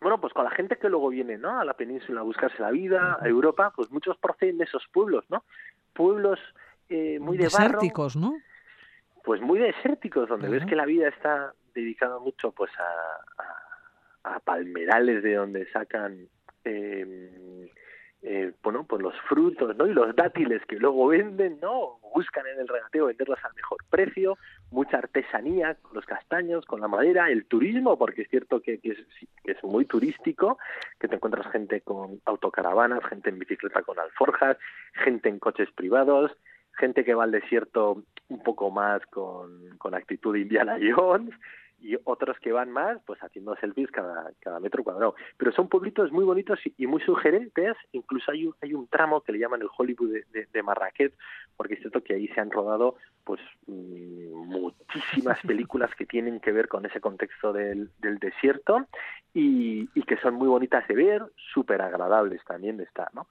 bueno, 0.00 0.20
pues 0.20 0.32
con 0.32 0.44
la 0.44 0.50
gente 0.50 0.76
que 0.76 0.88
luego 0.88 1.08
viene, 1.08 1.36
¿no? 1.36 1.58
A 1.58 1.64
la 1.64 1.74
península 1.74 2.20
a 2.20 2.24
buscarse 2.24 2.62
la 2.62 2.70
vida, 2.70 3.18
a 3.20 3.28
Europa, 3.28 3.72
pues 3.74 3.90
muchos 3.90 4.16
proceden 4.18 4.58
de 4.58 4.64
esos 4.64 4.86
pueblos, 4.92 5.24
¿no? 5.28 5.44
Pueblos 5.92 6.38
eh, 6.88 7.18
muy 7.20 7.36
de 7.36 7.44
desérticos, 7.44 8.16
¿no? 8.16 8.36
Pues 9.24 9.40
muy 9.40 9.58
desérticos, 9.58 10.28
donde 10.28 10.48
ves 10.48 10.64
que 10.64 10.76
la 10.76 10.86
vida 10.86 11.08
está 11.08 11.52
dedicada 11.74 12.18
mucho, 12.18 12.52
pues, 12.52 12.70
a, 12.78 14.34
a, 14.34 14.40
palmerales 14.40 15.22
de 15.22 15.34
donde 15.34 15.70
sacan 15.70 16.28
eh, 16.64 17.70
eh, 18.22 18.52
bueno, 18.64 18.84
pues 18.84 19.00
los 19.00 19.14
frutos, 19.28 19.76
¿no? 19.76 19.86
Y 19.86 19.92
los 19.92 20.14
dátiles 20.16 20.64
que 20.66 20.76
luego 20.76 21.06
venden, 21.06 21.58
¿no? 21.62 22.00
Buscan 22.14 22.46
en 22.48 22.58
el 22.58 22.66
regateo 22.66 23.06
venderlos 23.06 23.38
al 23.44 23.54
mejor 23.54 23.78
precio, 23.88 24.36
mucha 24.72 24.98
artesanía 24.98 25.76
con 25.76 25.94
los 25.94 26.04
castaños, 26.04 26.64
con 26.64 26.80
la 26.80 26.88
madera, 26.88 27.30
el 27.30 27.44
turismo, 27.46 27.96
porque 27.96 28.22
es 28.22 28.28
cierto 28.28 28.60
que, 28.60 28.80
es, 28.82 28.98
que 29.44 29.52
es 29.52 29.62
muy 29.62 29.84
turístico, 29.84 30.58
que 30.98 31.06
te 31.06 31.14
encuentras 31.14 31.50
gente 31.52 31.80
con 31.82 32.20
autocaravanas, 32.24 33.04
gente 33.06 33.30
en 33.30 33.38
bicicleta 33.38 33.82
con 33.82 33.98
alforjas, 34.00 34.56
gente 35.04 35.28
en 35.28 35.38
coches 35.38 35.70
privados, 35.70 36.32
gente 36.76 37.04
que 37.04 37.14
va 37.14 37.24
al 37.24 37.32
desierto 37.32 38.02
un 38.28 38.42
poco 38.42 38.70
más 38.70 39.04
con, 39.06 39.76
con 39.78 39.94
actitud 39.94 40.34
Indiana 40.34 40.76
Jones, 40.94 41.34
y 41.80 41.96
otros 42.04 42.38
que 42.40 42.52
van 42.52 42.70
más, 42.70 42.98
pues 43.06 43.22
haciendo 43.22 43.54
selfies 43.56 43.90
cada, 43.90 44.32
cada 44.40 44.60
metro 44.60 44.82
cuadrado. 44.82 45.14
Pero 45.36 45.52
son 45.52 45.68
pueblitos 45.68 46.10
muy 46.12 46.24
bonitos 46.24 46.58
y, 46.76 46.86
muy 46.86 47.00
sugerentes, 47.02 47.76
incluso 47.92 48.32
hay 48.32 48.46
un, 48.46 48.54
hay 48.60 48.74
un 48.74 48.88
tramo 48.88 49.20
que 49.20 49.32
le 49.32 49.38
llaman 49.38 49.62
el 49.62 49.68
Hollywood 49.76 50.12
de, 50.32 50.46
de, 50.52 50.62
Marrakech, 50.62 51.14
porque 51.56 51.74
es 51.74 51.80
cierto 51.80 52.02
que 52.02 52.14
ahí 52.14 52.28
se 52.28 52.40
han 52.40 52.50
rodado 52.50 52.96
pues 53.24 53.40
mm, 53.66 54.32
muchísimas 54.32 55.38
películas 55.46 55.94
que 55.94 56.06
tienen 56.06 56.40
que 56.40 56.52
ver 56.52 56.68
con 56.68 56.84
ese 56.84 57.00
contexto 57.00 57.52
del, 57.52 57.90
del 58.00 58.18
desierto 58.18 58.86
y, 59.32 59.88
y 59.94 60.02
que 60.02 60.16
son 60.18 60.34
muy 60.34 60.48
bonitas 60.48 60.86
de 60.88 60.94
ver, 60.94 61.22
súper 61.52 61.80
agradables 61.82 62.42
también 62.44 62.76
de 62.76 62.84
estar, 62.84 63.14
¿no? 63.14 63.28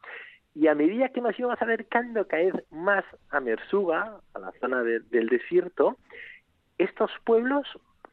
Y 0.56 0.68
a 0.68 0.74
medida 0.74 1.10
que 1.10 1.22
nos 1.22 1.38
íbamos 1.38 1.62
acercando 1.62 2.28
cada 2.28 2.44
vez 2.44 2.72
más 2.72 3.06
a 3.30 3.40
Mersuga, 3.40 4.20
a 4.34 4.40
la 4.40 4.52
zona 4.60 4.82
del 4.82 5.30
desierto, 5.30 5.98
estos 6.80 7.12
pueblos 7.26 7.68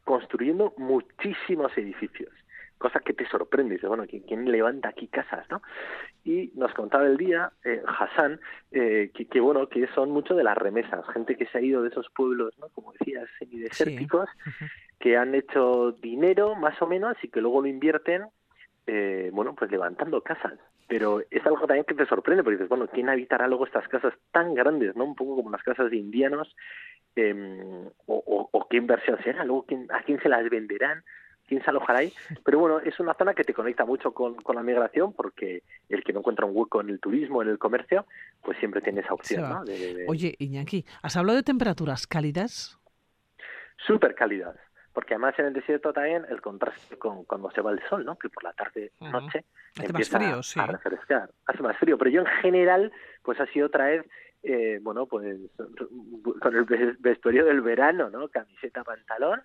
construyendo 0.04 0.74
muchísimos 0.76 1.76
edificios, 1.76 2.30
cosa 2.78 3.00
que 3.00 3.14
te 3.14 3.26
sorprende, 3.28 3.74
dice, 3.74 3.86
bueno, 3.86 4.04
¿quién, 4.06 4.50
levanta 4.50 4.90
aquí 4.90 5.08
casas, 5.08 5.48
no? 5.50 5.62
Y 6.24 6.52
nos 6.54 6.72
contaba 6.74 7.06
el 7.06 7.16
día 7.16 7.52
eh, 7.64 7.82
Hassan 7.86 8.40
eh, 8.72 9.10
que, 9.14 9.40
bueno, 9.40 9.68
que 9.68 9.86
son 9.88 10.10
mucho 10.10 10.34
de 10.34 10.44
las 10.44 10.56
remesas, 10.56 11.06
gente 11.12 11.36
que 11.36 11.46
se 11.46 11.58
ha 11.58 11.62
ido 11.62 11.82
de 11.82 11.88
esos 11.88 12.08
pueblos, 12.10 12.54
¿no? 12.58 12.68
Como 12.68 12.92
decías, 12.92 13.28
semidesérticos, 13.38 14.28
que 14.98 15.16
han 15.16 15.34
hecho 15.34 15.92
dinero 15.92 16.54
más 16.54 16.80
o 16.82 16.86
menos 16.86 17.16
y 17.22 17.28
que 17.28 17.40
luego 17.40 17.62
lo 17.62 17.68
invierten, 17.68 18.26
eh, 18.86 19.30
bueno, 19.32 19.54
pues 19.54 19.70
levantando 19.70 20.20
casas 20.20 20.58
pero 20.88 21.22
es 21.30 21.44
algo 21.46 21.66
también 21.66 21.84
que 21.84 21.94
te 21.94 22.06
sorprende 22.06 22.42
porque 22.42 22.56
dices, 22.56 22.68
bueno, 22.68 22.86
¿quién 22.88 23.08
habitará 23.08 23.48
luego 23.48 23.66
estas 23.66 23.88
casas 23.88 24.12
tan 24.32 24.54
grandes, 24.54 24.94
no? 24.96 25.04
Un 25.04 25.14
poco 25.14 25.36
como 25.36 25.50
las 25.50 25.62
casas 25.62 25.90
de 25.90 25.96
indianos, 25.96 26.54
eh, 27.16 27.88
o, 28.06 28.48
o, 28.52 28.68
qué 28.68 28.76
inversión 28.76 29.18
será, 29.22 29.44
luego 29.44 29.64
quién, 29.66 29.86
a 29.90 30.02
quién 30.02 30.20
se 30.20 30.28
las 30.28 30.48
venderán, 30.50 31.02
quién 31.46 31.62
se 31.62 31.70
alojará 31.70 32.00
ahí. 32.00 32.12
Pero 32.44 32.58
bueno, 32.58 32.80
es 32.80 32.98
una 33.00 33.14
zona 33.14 33.34
que 33.34 33.44
te 33.44 33.54
conecta 33.54 33.84
mucho 33.84 34.12
con, 34.12 34.34
con 34.36 34.56
la 34.56 34.62
migración 34.62 35.12
porque 35.12 35.62
el 35.88 36.04
que 36.04 36.12
no 36.12 36.20
encuentra 36.20 36.46
un 36.46 36.56
hueco 36.56 36.80
en 36.80 36.90
el 36.90 37.00
turismo, 37.00 37.42
en 37.42 37.48
el 37.48 37.58
comercio, 37.58 38.06
pues 38.42 38.58
siempre 38.58 38.80
tiene 38.80 39.00
esa 39.00 39.14
opción, 39.14 39.48
¿no? 39.48 39.64
Oye, 40.08 40.34
Iñaki, 40.38 40.84
¿has 41.02 41.16
hablado 41.16 41.36
de 41.36 41.44
temperaturas 41.44 42.06
cálidas? 42.06 42.78
Súper 43.86 44.14
cálidas 44.14 44.56
porque 44.94 45.14
además 45.14 45.35
en 45.38 45.46
el 45.46 45.52
desierto 45.52 45.92
también 45.92 46.24
el 46.30 46.40
contraste 46.40 46.96
con 46.96 47.24
cuando 47.24 47.50
se 47.50 47.61
va 47.61 47.72
el 47.72 47.83
sol, 47.88 48.04
¿no? 48.04 48.16
Que 48.16 48.28
por 48.28 48.44
la 48.44 48.52
tarde, 48.52 48.92
noche, 49.00 49.44
hace 49.76 49.92
más 49.92 50.09
frío, 50.09 50.42
sí. 50.42 50.61
a 50.61 50.66
refrescar, 50.66 51.30
hace 51.46 51.62
más 51.62 51.76
frío. 51.78 51.98
Pero 51.98 52.11
yo 52.11 52.20
en 52.20 52.26
general, 52.40 52.92
pues 53.22 53.40
ha 53.40 53.46
sido 53.46 53.68
traer, 53.68 54.07
eh, 54.44 54.78
bueno, 54.80 55.07
pues 55.07 55.37
con 56.40 56.54
el 56.54 56.96
vestuario 57.00 57.44
del 57.44 57.61
verano, 57.61 58.09
¿no? 58.09 58.28
Camiseta, 58.28 58.85
pantalón 58.85 59.42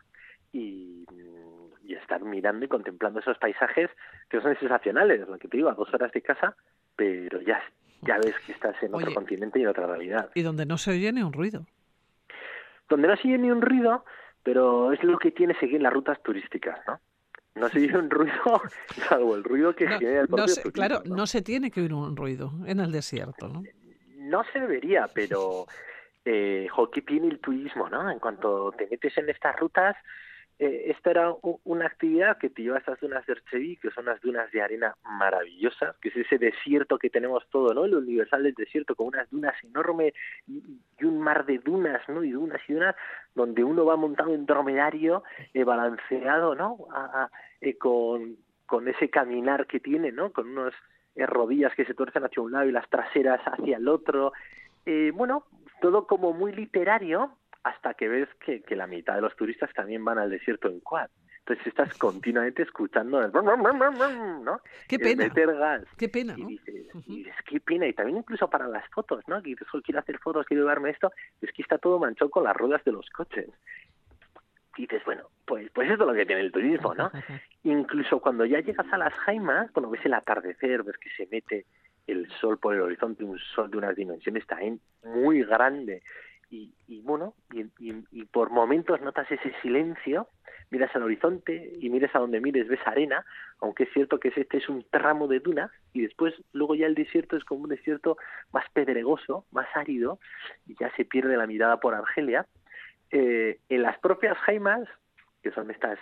y, 0.53 1.03
y 1.83 1.95
estar 1.95 2.23
mirando 2.23 2.65
y 2.65 2.67
contemplando 2.67 3.19
esos 3.19 3.39
paisajes 3.39 3.89
que 4.29 4.39
son 4.41 4.55
sensacionales, 4.57 5.27
lo 5.27 5.39
que 5.39 5.47
te 5.47 5.57
digo, 5.57 5.69
a 5.69 5.73
dos 5.73 5.91
horas 5.91 6.11
de 6.11 6.21
casa, 6.21 6.55
pero 6.95 7.41
ya, 7.41 7.59
ya 8.03 8.19
ves 8.19 8.35
que 8.45 8.51
estás 8.51 8.81
en 8.83 8.93
otro 8.93 9.11
continente 9.15 9.57
y 9.57 9.63
en 9.63 9.69
otra 9.69 9.87
realidad. 9.87 10.29
Y 10.35 10.43
donde 10.43 10.67
no 10.67 10.77
se 10.77 10.91
oye 10.91 11.11
ni 11.11 11.23
un 11.23 11.33
ruido. 11.33 11.65
Donde 12.87 13.07
no 13.07 13.17
se 13.17 13.27
oye 13.27 13.39
ni 13.39 13.49
un 13.49 13.61
ruido, 13.61 14.05
pero 14.43 14.91
es 14.91 15.03
lo 15.03 15.17
que 15.17 15.31
tiene 15.31 15.53
seguir 15.59 15.81
las 15.81 15.93
rutas 15.93 16.21
turísticas, 16.23 16.79
¿no? 16.87 16.99
No 17.55 17.67
se 17.69 17.79
oye 17.79 17.97
un 17.97 18.09
ruido, 18.09 18.61
salvo 19.09 19.35
el 19.35 19.43
ruido 19.43 19.75
que 19.75 19.85
tiene 19.97 20.19
el 20.19 20.27
propio 20.27 20.71
Claro, 20.71 21.01
¿no? 21.05 21.27
se 21.27 21.41
tiene 21.41 21.71
que 21.71 21.81
oír 21.81 21.93
un 21.93 22.15
ruido 22.15 22.51
en 22.65 22.79
el 22.79 22.91
desierto, 22.91 23.47
¿no? 23.47 23.63
No 24.15 24.43
se 24.53 24.59
debería, 24.59 25.09
pero 25.13 25.65
eh, 26.23 26.67
hockey 26.71 27.03
tiene 27.03 27.27
el 27.27 27.39
turismo, 27.39 27.89
¿no? 27.89 28.09
En 28.09 28.19
cuanto 28.19 28.71
te 28.77 28.87
metes 28.87 29.17
en 29.17 29.29
estas 29.29 29.59
rutas, 29.59 29.95
eh, 30.59 30.91
esta 30.91 31.11
era 31.11 31.33
una 31.63 31.85
actividad 31.85 32.37
que 32.37 32.49
te 32.49 32.61
lleva 32.61 32.75
a 32.75 32.79
estas 32.79 32.99
dunas 32.99 33.25
de 33.25 33.31
Erchevi, 33.31 33.77
que 33.77 33.91
son 33.91 34.09
unas 34.09 34.19
dunas 34.19 34.51
de 34.51 34.61
arena 34.61 34.93
maravillosas, 35.03 35.95
que 36.01 36.09
es 36.09 36.17
ese 36.17 36.37
desierto 36.37 36.97
que 36.99 37.09
tenemos 37.09 37.47
todo, 37.49 37.73
¿no? 37.73 37.85
El 37.85 37.95
universal 37.95 38.43
del 38.43 38.55
desierto, 38.55 38.93
con 38.93 39.07
unas 39.07 39.29
dunas 39.29 39.55
enormes 39.63 40.13
y, 40.47 40.61
un 41.01 41.21
mar 41.21 41.45
de 41.45 41.59
dunas, 41.59 42.01
¿no? 42.09 42.25
Y 42.25 42.31
dunas 42.31 42.59
y 42.67 42.73
dunas, 42.73 42.93
donde 43.33 43.63
uno 43.63 43.85
va 43.85 43.95
montado 43.95 44.33
en 44.33 44.45
dromedario, 44.45 45.23
eh, 45.53 45.63
balanceado, 45.63 46.55
¿no? 46.55 46.77
Eh, 47.61 47.77
con, 47.77 48.35
con 48.65 48.89
ese 48.89 49.09
caminar 49.09 49.65
que 49.65 49.79
tiene, 49.79 50.11
¿no? 50.11 50.33
Con 50.33 50.49
unas 50.49 50.73
rodillas 51.15 51.73
que 51.73 51.85
se 51.85 51.93
tuercen 51.93 52.25
hacia 52.25 52.43
un 52.43 52.51
lado 52.51 52.67
y 52.67 52.73
las 52.73 52.89
traseras 52.89 53.39
hacia 53.45 53.77
el 53.77 53.87
otro. 53.87 54.33
bueno, 55.13 55.45
todo 55.79 56.05
como 56.05 56.33
muy 56.33 56.51
literario, 56.51 57.31
hasta 57.63 57.93
que 57.93 58.07
ves 58.07 58.29
que, 58.45 58.61
que 58.61 58.75
la 58.75 58.87
mitad 58.87 59.15
de 59.15 59.21
los 59.21 59.35
turistas 59.35 59.71
también 59.73 60.03
van 60.03 60.17
al 60.17 60.29
desierto 60.29 60.67
en 60.69 60.79
quad. 60.79 61.09
Entonces 61.39 61.65
estás 61.67 61.97
continuamente 61.97 62.61
escuchando 62.61 63.23
el 63.23 63.31
¿no? 63.31 64.61
Qué 64.87 64.99
pena. 64.99 65.23
meter 65.23 65.55
gas. 65.55 65.83
Qué 65.97 66.07
pena, 66.07 66.35
Y 66.37 66.57
dices, 67.17 67.35
qué 67.45 67.59
pena. 67.59 67.87
Y 67.87 67.93
también 67.93 68.19
incluso 68.19 68.47
para 68.47 68.67
las 68.67 68.87
fotos, 68.89 69.27
¿no? 69.27 69.41
Que 69.41 69.49
dices, 69.49 69.67
quiero 69.83 69.99
hacer 69.99 70.19
fotos, 70.19 70.45
quiero 70.45 70.61
llevarme 70.61 70.91
esto. 70.91 71.11
Es 71.41 71.51
que 71.51 71.63
está 71.63 71.79
todo 71.79 71.97
manchado 71.97 72.29
con 72.29 72.43
las 72.43 72.55
ruedas 72.55 72.83
de 72.83 72.91
los 72.91 73.09
coches. 73.09 73.49
Y 74.77 74.83
dices, 74.83 75.03
bueno, 75.05 75.23
pues, 75.45 75.71
pues 75.71 75.89
esto 75.89 76.03
es 76.03 76.07
lo 76.07 76.13
que 76.13 76.25
tiene 76.27 76.41
el 76.41 76.51
turismo, 76.51 76.93
¿no? 76.93 77.11
Incluso 77.63 78.19
cuando 78.19 78.45
ya 78.45 78.59
llegas 78.59 78.85
a 78.91 78.97
las 78.97 79.13
jaimas, 79.15 79.71
cuando 79.71 79.89
ves 79.89 80.05
el 80.05 80.13
atardecer, 80.13 80.83
ves 80.83 80.97
que 80.97 81.09
se 81.17 81.27
mete 81.31 81.65
el 82.05 82.29
sol 82.39 82.59
por 82.59 82.75
el 82.75 82.81
horizonte, 82.81 83.23
un 83.23 83.39
sol 83.39 83.71
de 83.71 83.77
unas 83.77 83.95
dimensiones 83.95 84.45
también 84.45 84.79
muy 85.03 85.43
grande, 85.43 86.03
y, 86.49 86.73
y 86.87 87.01
bueno, 87.01 87.35
y, 87.53 87.65
y, 87.79 88.25
por 88.25 88.49
momentos 88.49 89.01
notas 89.01 89.29
ese 89.31 89.53
silencio, 89.61 90.27
miras 90.71 90.95
al 90.95 91.03
horizonte 91.03 91.73
y 91.79 91.89
mires 91.89 92.13
a 92.15 92.19
donde 92.19 92.41
mires, 92.41 92.67
ves 92.67 92.79
arena, 92.85 93.25
aunque 93.61 93.83
es 93.83 93.89
cierto 93.93 94.19
que 94.19 94.29
este 94.35 94.57
es 94.57 94.67
un 94.69 94.83
tramo 94.89 95.27
de 95.27 95.39
dunas 95.39 95.71
y 95.93 96.01
después 96.01 96.33
luego 96.53 96.75
ya 96.75 96.87
el 96.87 96.95
desierto 96.95 97.37
es 97.37 97.43
como 97.43 97.63
un 97.63 97.69
desierto 97.69 98.17
más 98.51 98.65
pedregoso, 98.73 99.45
más 99.51 99.67
árido 99.75 100.19
y 100.65 100.75
ya 100.79 100.91
se 100.95 101.05
pierde 101.05 101.37
la 101.37 101.47
mirada 101.47 101.79
por 101.79 101.93
Argelia. 101.93 102.45
Eh, 103.11 103.59
en 103.69 103.81
las 103.81 103.97
propias 103.99 104.37
jaimas, 104.39 104.87
que 105.41 105.51
son 105.51 105.71
estas 105.71 105.99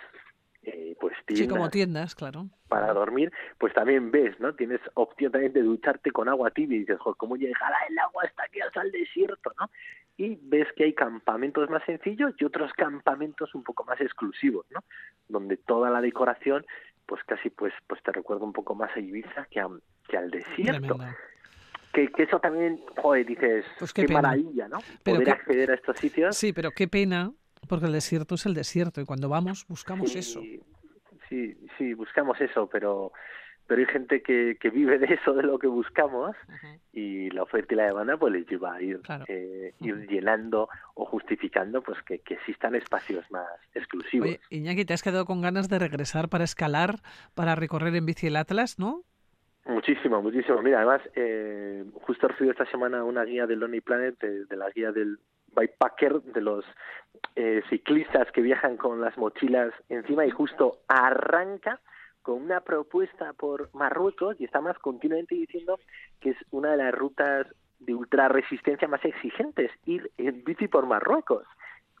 eh, 0.62 0.96
pues 1.00 1.14
tiendas, 1.24 1.46
sí, 1.46 1.48
como 1.48 1.70
tiendas, 1.70 2.14
claro. 2.14 2.48
Para 2.68 2.92
dormir, 2.92 3.32
pues 3.58 3.72
también 3.72 4.10
ves, 4.10 4.38
¿no? 4.40 4.54
Tienes 4.54 4.80
opción 4.94 5.32
también 5.32 5.52
de 5.52 5.62
ducharte 5.62 6.10
con 6.10 6.28
agua 6.28 6.50
tibia 6.50 6.76
y 6.76 6.80
dices, 6.80 6.98
joder, 6.98 7.16
¿cómo 7.16 7.36
llegará 7.36 7.76
el 7.88 7.98
agua 7.98 8.24
hasta 8.24 8.44
aquí 8.44 8.60
hasta 8.60 8.82
el 8.82 8.90
desierto, 8.90 9.52
no? 9.58 9.70
Y 10.18 10.36
ves 10.42 10.66
que 10.76 10.84
hay 10.84 10.92
campamentos 10.92 11.70
más 11.70 11.82
sencillos 11.84 12.34
y 12.38 12.44
otros 12.44 12.72
campamentos 12.74 13.54
un 13.54 13.62
poco 13.62 13.84
más 13.84 14.00
exclusivos, 14.00 14.66
¿no? 14.70 14.84
Donde 15.28 15.56
toda 15.56 15.90
la 15.90 16.00
decoración, 16.00 16.66
pues 17.06 17.22
casi 17.24 17.48
pues 17.48 17.72
pues 17.86 18.02
te 18.02 18.12
recuerda 18.12 18.44
un 18.44 18.52
poco 18.52 18.74
más 18.74 18.94
a 18.94 19.00
Ibiza 19.00 19.46
que, 19.50 19.60
a, 19.60 19.68
que 20.08 20.16
al 20.16 20.30
desierto. 20.30 20.98
Que, 21.92 22.08
que, 22.08 22.24
eso 22.24 22.38
también, 22.38 22.80
joder, 22.96 23.24
dices, 23.24 23.64
pues 23.78 23.94
qué, 23.94 24.06
maravilla, 24.08 24.68
¿no? 24.68 24.80
Poder 25.02 25.30
acceder 25.30 25.70
a 25.70 25.74
estos 25.74 25.96
sitios. 25.96 26.36
Sí, 26.36 26.52
pero 26.52 26.72
qué 26.72 26.86
pena 26.86 27.32
porque 27.66 27.86
el 27.86 27.92
desierto 27.92 28.34
es 28.34 28.44
el 28.44 28.54
desierto 28.54 29.00
y 29.00 29.04
cuando 29.04 29.28
vamos 29.28 29.66
buscamos 29.68 30.14
eso. 30.14 30.40
Sí, 31.28 31.56
sí, 31.76 31.94
buscamos 31.94 32.40
eso, 32.40 32.68
pero 32.68 33.12
pero 33.68 33.80
hay 33.80 33.86
gente 33.86 34.22
que, 34.22 34.56
que 34.58 34.70
vive 34.70 34.98
de 34.98 35.14
eso, 35.14 35.34
de 35.34 35.42
lo 35.42 35.58
que 35.58 35.66
buscamos, 35.66 36.34
y 36.92 37.28
la 37.30 37.42
oferta 37.42 37.74
y 37.74 37.76
la 37.76 37.84
demanda 37.84 38.16
pues 38.16 38.32
les 38.32 38.46
lleva 38.48 38.74
a 38.74 38.82
ir, 38.82 39.00
eh, 39.28 39.74
ir 39.80 40.08
llenando 40.08 40.70
o 40.94 41.04
justificando 41.04 41.82
pues 41.82 42.02
que, 42.02 42.20
que 42.20 42.34
existan 42.34 42.74
espacios 42.74 43.30
más 43.30 43.46
exclusivos. 43.74 44.26
Oye, 44.26 44.40
Iñaki, 44.48 44.86
te 44.86 44.94
has 44.94 45.02
quedado 45.02 45.26
con 45.26 45.42
ganas 45.42 45.68
de 45.68 45.78
regresar 45.78 46.30
para 46.30 46.44
escalar, 46.44 46.96
para 47.34 47.54
recorrer 47.54 47.94
en 47.94 48.06
bici 48.06 48.28
el 48.28 48.36
Atlas, 48.36 48.78
¿no? 48.78 49.02
Muchísimo, 49.66 50.22
muchísimo. 50.22 50.62
Mira, 50.62 50.78
además, 50.78 51.02
eh, 51.14 51.84
justo 52.06 52.24
he 52.24 52.30
recibido 52.30 52.52
esta 52.52 52.70
semana 52.70 53.04
una 53.04 53.24
guía 53.24 53.46
del 53.46 53.60
Lonely 53.60 53.82
Planet, 53.82 54.18
de 54.18 54.56
la 54.56 54.70
guía 54.70 54.92
del 54.92 55.18
bikepacker, 55.54 56.22
de 56.22 56.40
los 56.40 56.64
eh, 57.36 57.62
ciclistas 57.68 58.32
que 58.32 58.40
viajan 58.40 58.78
con 58.78 59.02
las 59.02 59.18
mochilas 59.18 59.74
encima 59.90 60.24
y 60.24 60.30
justo 60.30 60.78
arranca 60.88 61.80
con 62.28 62.42
una 62.42 62.60
propuesta 62.60 63.32
por 63.32 63.74
Marruecos 63.74 64.38
y 64.38 64.44
está 64.44 64.60
más 64.60 64.78
continuamente 64.80 65.34
diciendo 65.34 65.80
que 66.20 66.32
es 66.32 66.36
una 66.50 66.72
de 66.72 66.76
las 66.76 66.92
rutas 66.94 67.46
de 67.78 67.94
ultra 67.94 68.28
resistencia 68.28 68.86
más 68.86 69.02
exigentes, 69.02 69.70
ir 69.86 70.10
en 70.18 70.44
bici 70.44 70.68
por 70.68 70.84
Marruecos. 70.84 71.46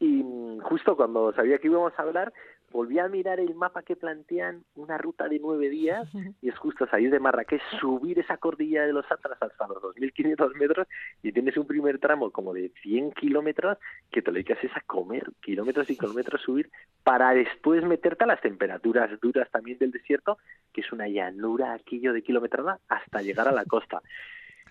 Y 0.00 0.22
justo 0.64 0.98
cuando 0.98 1.32
sabía 1.32 1.56
que 1.56 1.68
íbamos 1.68 1.94
a 1.96 2.02
hablar, 2.02 2.34
volví 2.70 2.98
a 2.98 3.08
mirar 3.08 3.40
el 3.40 3.54
mapa 3.54 3.82
que 3.82 3.96
plantean 3.96 4.64
una 4.74 4.98
ruta 4.98 5.28
de 5.28 5.38
nueve 5.38 5.68
días 5.68 6.08
y 6.42 6.48
es 6.48 6.58
justo 6.58 6.86
salir 6.86 7.10
de 7.10 7.20
Marrakech, 7.20 7.62
subir 7.80 8.18
esa 8.18 8.36
cordilla 8.36 8.86
de 8.86 8.92
los 8.92 9.10
Atlas 9.10 9.38
hasta 9.40 9.66
los 9.66 9.82
2.500 9.82 10.54
metros 10.54 10.86
y 11.22 11.32
tienes 11.32 11.56
un 11.56 11.66
primer 11.66 11.98
tramo 11.98 12.30
como 12.30 12.52
de 12.52 12.70
100 12.82 13.12
kilómetros 13.12 13.78
que 14.10 14.22
te 14.22 14.32
lo 14.32 14.42
que 14.44 14.52
haces 14.52 14.70
a 14.76 14.80
comer, 14.82 15.30
kilómetros 15.40 15.90
y 15.90 15.96
kilómetros 15.96 16.42
subir 16.42 16.70
para 17.02 17.32
después 17.32 17.84
meterte 17.84 18.24
a 18.24 18.26
las 18.26 18.40
temperaturas 18.40 19.18
duras 19.20 19.50
también 19.50 19.78
del 19.78 19.90
desierto, 19.90 20.38
que 20.72 20.82
es 20.82 20.92
una 20.92 21.08
llanura 21.08 21.72
aquello 21.72 22.12
de 22.12 22.22
kilometrada 22.22 22.78
hasta 22.88 23.22
llegar 23.22 23.48
a 23.48 23.52
la 23.52 23.64
costa. 23.64 24.02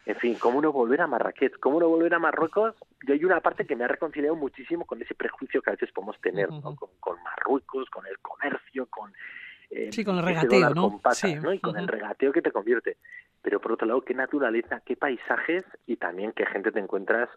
En 0.08 0.16
fin, 0.16 0.36
¿cómo 0.40 0.62
no 0.62 0.72
volver 0.72 1.02
a 1.02 1.08
Marrakech? 1.08 1.60
¿Cómo 1.60 1.82
no 1.82 1.90
volver 1.90 2.14
a 2.14 2.20
Marruecos? 2.20 2.76
yo 3.06 3.14
hay 3.14 3.26
una 3.26 3.42
parte 3.42 3.66
que 3.66 3.76
me 3.76 3.84
ha 3.84 3.90
reconciliado 3.90 4.38
muchísimo 4.38 4.86
con 4.86 5.02
ese 5.02 5.14
prejuicio 5.14 5.62
que 5.62 5.70
a 5.70 5.74
veces 5.74 5.92
podemos 5.92 6.18
tener 6.22 6.48
con, 6.48 7.22
Marruecos, 7.24 7.90
con 7.90 8.08
el 8.08 8.18
comercio, 8.20 8.86
con... 8.86 9.12
Eh, 9.70 9.90
sí, 9.92 10.06
con 10.06 10.18
el 10.18 10.24
regateo, 10.24 10.70
¿no? 10.70 11.02
sí. 11.12 11.36
Y 11.54 11.60
con 11.60 11.78
el 11.78 11.90
regateo 11.90 12.32
que 12.32 12.42
te 12.42 12.54
convierte. 12.54 12.96
Pero 13.42 13.60
por 13.60 13.74
otro 13.74 13.86
lado, 13.86 14.02
qué 14.02 14.14
naturaleza, 14.14 14.82
qué 14.86 14.96
paisajes 14.96 15.66
y 15.86 15.98
también 15.98 16.32
qué 16.32 16.46
gente 16.46 16.72
te 16.72 16.80
encuentras 16.80 17.28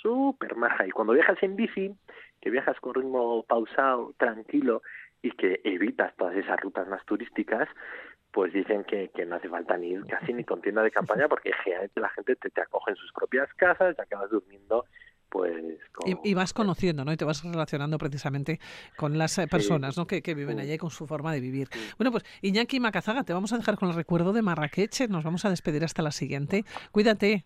súper 0.00 0.54
maja. 0.54 0.86
Y 0.86 0.92
cuando 0.92 1.14
viajas 1.14 1.42
en 1.42 1.56
bici, 1.56 1.92
que 2.40 2.50
viajas 2.50 2.78
con 2.78 2.94
ritmo 2.94 3.42
pausado, 3.42 4.14
tranquilo 4.18 4.82
y 5.20 5.32
que 5.32 5.60
evitas 5.64 6.14
todas 6.16 6.36
esas 6.36 6.60
rutas 6.60 6.86
más 6.86 7.04
turísticas, 7.06 7.68
pues 8.32 8.52
dicen 8.52 8.84
que, 8.84 9.08
que 9.08 9.26
no 9.26 9.36
hace 9.36 9.48
falta 9.48 9.76
ni 9.76 9.88
ir 9.88 10.04
casi 10.06 10.32
ni 10.32 10.44
con 10.44 10.60
tienda 10.60 10.82
de 10.82 10.90
campaña 10.90 11.28
porque 11.28 11.52
generalmente 11.64 12.00
la 12.00 12.08
gente 12.10 12.36
te, 12.36 12.50
te 12.50 12.60
acoge 12.60 12.92
en 12.92 12.96
sus 12.96 13.12
propias 13.12 13.52
casas 13.54 13.96
y 13.98 14.00
acabas 14.00 14.30
durmiendo 14.30 14.84
pues 15.28 15.62
y, 16.24 16.34
vas 16.34 16.52
conociendo 16.52 17.04
no 17.04 17.12
y 17.12 17.16
te 17.16 17.24
vas 17.24 17.44
relacionando 17.44 17.98
precisamente 17.98 18.58
con 18.96 19.16
las 19.16 19.38
eh, 19.38 19.46
personas 19.46 19.96
¿no? 19.96 20.06
que, 20.06 20.22
que 20.22 20.34
viven 20.34 20.58
allá 20.58 20.74
y 20.74 20.78
con 20.78 20.90
su 20.90 21.06
forma 21.06 21.32
de 21.32 21.40
vivir. 21.40 21.68
Bueno 21.98 22.10
pues 22.10 22.24
Iñaki 22.42 22.80
Macazaga 22.80 23.22
te 23.22 23.32
vamos 23.32 23.52
a 23.52 23.56
dejar 23.56 23.76
con 23.76 23.88
el 23.88 23.94
recuerdo 23.94 24.32
de 24.32 24.42
Marrakech. 24.42 25.08
Nos 25.08 25.22
vamos 25.22 25.44
a 25.44 25.50
despedir 25.50 25.84
hasta 25.84 26.02
la 26.02 26.10
siguiente. 26.10 26.64
Cuídate. 26.90 27.44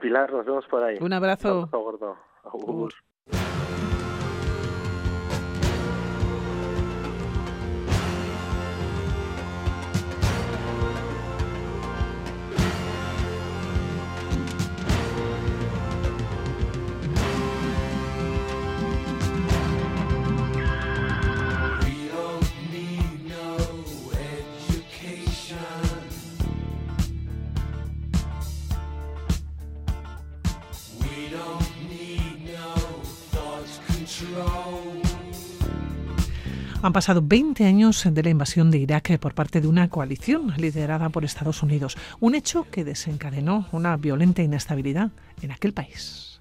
Pilar 0.00 0.30
nos 0.32 0.44
vemos 0.44 0.66
por 0.66 0.82
ahí. 0.82 0.98
Un 1.00 1.12
abrazo, 1.12 1.68
gordo. 1.72 2.16
Han 36.82 36.94
pasado 36.94 37.20
20 37.22 37.66
años 37.66 38.08
de 38.10 38.22
la 38.22 38.30
invasión 38.30 38.70
de 38.70 38.78
Irak 38.78 39.18
por 39.18 39.34
parte 39.34 39.60
de 39.60 39.68
una 39.68 39.90
coalición 39.90 40.54
liderada 40.56 41.10
por 41.10 41.26
Estados 41.26 41.62
Unidos, 41.62 41.98
un 42.20 42.34
hecho 42.34 42.66
que 42.70 42.84
desencadenó 42.84 43.66
una 43.72 43.98
violenta 43.98 44.42
inestabilidad 44.42 45.10
en 45.42 45.52
aquel 45.52 45.74
país. 45.74 46.40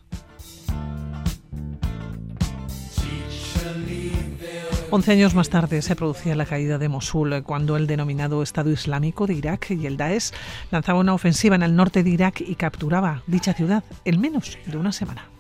Once 4.91 5.11
años 5.11 5.35
más 5.35 5.49
tarde 5.49 5.81
se 5.81 5.95
producía 5.97 6.35
la 6.35 6.45
caída 6.45 6.77
de 6.77 6.87
Mosul, 6.87 7.43
cuando 7.43 7.75
el 7.75 7.85
denominado 7.85 8.41
Estado 8.41 8.71
Islámico 8.71 9.27
de 9.27 9.33
Irak 9.33 9.71
y 9.71 9.85
el 9.85 9.97
Daesh 9.97 10.31
lanzaba 10.71 10.99
una 10.99 11.13
ofensiva 11.13 11.55
en 11.55 11.63
el 11.63 11.75
norte 11.75 12.01
de 12.01 12.11
Irak 12.11 12.41
y 12.41 12.55
capturaba 12.55 13.23
dicha 13.27 13.53
ciudad 13.53 13.83
en 14.05 14.21
menos 14.21 14.57
de 14.65 14.77
una 14.77 14.93
semana. 14.93 15.38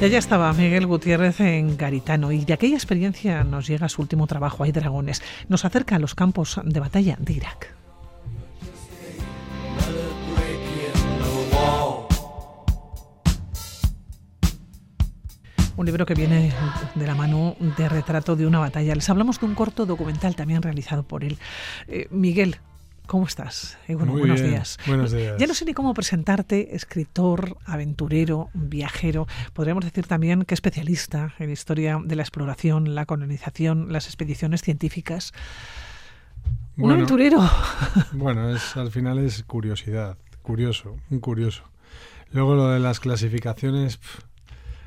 Y 0.00 0.04
allá 0.04 0.18
estaba 0.18 0.52
Miguel 0.52 0.86
Gutiérrez 0.86 1.40
en 1.40 1.76
Garitano 1.76 2.32
y 2.32 2.44
de 2.44 2.52
aquella 2.52 2.74
experiencia 2.74 3.44
nos 3.44 3.66
llega 3.66 3.88
su 3.88 4.02
último 4.02 4.26
trabajo, 4.26 4.64
Hay 4.64 4.72
Dragones. 4.72 5.22
Nos 5.48 5.64
acerca 5.64 5.96
a 5.96 5.98
los 5.98 6.14
campos 6.14 6.60
de 6.62 6.80
batalla 6.80 7.16
de 7.20 7.32
Irak. 7.32 7.74
Un 15.76 15.86
libro 15.86 16.06
que 16.06 16.14
viene 16.14 16.52
de 16.94 17.06
la 17.06 17.14
mano 17.14 17.56
de 17.76 17.88
retrato 17.88 18.36
de 18.36 18.46
una 18.46 18.58
batalla. 18.58 18.94
Les 18.94 19.08
hablamos 19.08 19.40
de 19.40 19.46
un 19.46 19.54
corto 19.54 19.86
documental 19.86 20.36
también 20.36 20.62
realizado 20.62 21.02
por 21.04 21.24
él. 21.24 21.38
Eh, 21.88 22.08
Miguel, 22.10 22.58
¿Cómo 23.06 23.26
estás? 23.26 23.76
Eh, 23.86 23.96
buenos 23.96 24.40
días. 24.40 24.78
Buenos 24.86 25.12
días. 25.12 25.36
Ya 25.38 25.46
no 25.46 25.52
sé 25.52 25.66
ni 25.66 25.74
cómo 25.74 25.92
presentarte, 25.92 26.74
escritor, 26.74 27.58
aventurero, 27.66 28.48
viajero. 28.54 29.26
Podríamos 29.52 29.84
decir 29.84 30.06
también 30.06 30.44
que 30.44 30.54
especialista 30.54 31.34
en 31.38 31.50
historia 31.50 32.00
de 32.02 32.16
la 32.16 32.22
exploración, 32.22 32.94
la 32.94 33.04
colonización, 33.04 33.92
las 33.92 34.06
expediciones 34.06 34.62
científicas. 34.62 35.32
un 36.78 36.92
aventurero. 36.92 37.40
Bueno, 38.12 38.54
es, 38.54 38.74
al 38.76 38.90
final 38.90 39.18
es 39.18 39.42
curiosidad, 39.42 40.16
curioso, 40.42 40.96
un 41.10 41.20
curioso. 41.20 41.62
Luego 42.32 42.54
lo 42.54 42.70
de 42.70 42.80
las 42.80 43.00
clasificaciones. 43.00 44.00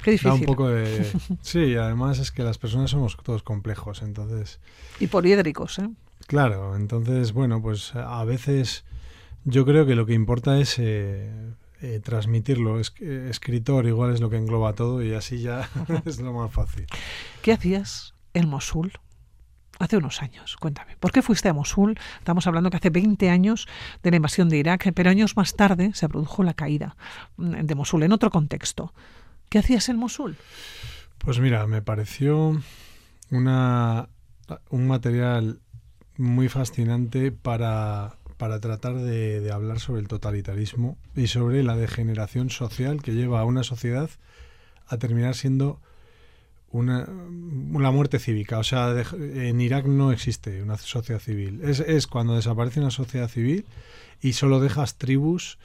Qué 0.04 0.12
difícil. 0.12 0.32
Da 0.32 0.34
un 0.34 0.42
poco 0.42 0.70
de. 0.70 1.08
Sí, 1.42 1.76
además 1.76 2.18
es 2.18 2.32
que 2.32 2.44
las 2.44 2.58
personas 2.58 2.90
somos 2.90 3.16
todos 3.24 3.44
complejos, 3.44 4.02
entonces. 4.02 4.60
Y 5.00 5.08
poliédricos, 5.08 5.78
¿eh? 5.78 5.90
Claro, 6.28 6.76
entonces, 6.76 7.32
bueno, 7.32 7.62
pues 7.62 7.96
a 7.96 8.24
veces 8.26 8.84
yo 9.46 9.66
creo 9.66 9.86
que 9.86 9.96
lo 9.96 10.06
que 10.06 10.14
importa 10.14 10.60
es 10.60 10.78
eh, 10.78 11.32
eh, 11.82 12.02
transmitirlo. 12.04 12.82
Es, 12.82 12.94
escritor 13.00 13.88
igual 13.88 14.14
es 14.14 14.20
lo 14.20 14.30
que 14.30 14.36
engloba 14.36 14.74
todo 14.74 15.02
y 15.02 15.14
así 15.14 15.40
ya 15.40 15.70
es 16.06 16.20
lo 16.20 16.34
más 16.34 16.52
fácil. 16.52 16.86
¿Qué 17.42 17.54
hacías 17.54 18.14
en 18.34 18.50
Mosul? 18.50 18.92
Hace 19.80 19.96
unos 19.96 20.22
años, 20.22 20.58
cuéntame. 20.58 20.98
¿Por 20.98 21.12
qué 21.12 21.22
fuiste 21.22 21.48
a 21.48 21.54
Mosul? 21.54 21.98
Estamos 22.18 22.46
hablando 22.46 22.72
que 22.72 22.78
hace 22.78 22.90
20 22.90 23.30
años 23.30 23.68
de 24.04 24.10
la 24.10 24.18
invasión 24.18 24.50
de 24.50 24.58
Irak, 24.58 24.92
pero 24.94 25.10
años 25.10 25.38
más 25.38 25.56
tarde 25.56 25.92
se 25.94 26.10
produjo 26.10 26.44
la 26.44 26.56
caída 26.56 26.98
de 27.38 27.76
Mosul 27.76 28.04
en 28.04 28.12
otro 28.12 28.32
contexto. 28.32 28.92
¿Qué 29.50 29.60
hacías 29.60 29.88
en 29.88 29.98
Mosul? 29.98 30.36
Pues 31.20 31.40
mira, 31.40 31.68
me 31.68 31.84
pareció 31.84 32.60
una, 33.30 34.10
un 34.70 34.88
material 34.88 35.62
muy 36.18 36.50
fascinante 36.50 37.32
para, 37.32 38.16
para 38.38 38.60
tratar 38.60 38.96
de, 38.96 39.52
hablar 39.52 39.80
sobre 39.80 40.02
el 40.02 40.08
totalitarismo 40.08 40.98
y 41.16 41.28
sobre 41.28 41.64
la 41.64 41.76
degeneración 41.76 42.50
social 42.50 43.02
que 43.02 43.14
lleva 43.14 43.42
a 43.42 43.46
una 43.46 43.64
sociedad 43.64 44.10
a 44.88 44.98
terminar 44.98 45.36
siendo 45.36 45.80
una, 46.72 47.08
una 47.08 47.92
muerte 47.92 48.20
cívica. 48.20 48.60
O 48.60 48.64
sea, 48.64 48.94
en 49.20 49.62
Irak 49.62 49.86
no 49.86 50.12
existe 50.12 50.62
una 50.62 50.78
sociedad 50.78 51.20
civil. 51.20 51.62
Es, 51.64 51.80
es 51.80 52.08
cuando 52.08 52.36
desaparece 52.36 52.80
una 52.80 52.92
sociedad 52.92 53.30
civil 53.30 53.66
y 54.22 54.34
solo 54.34 54.60
dejas 54.60 54.96
tribus 54.96 55.58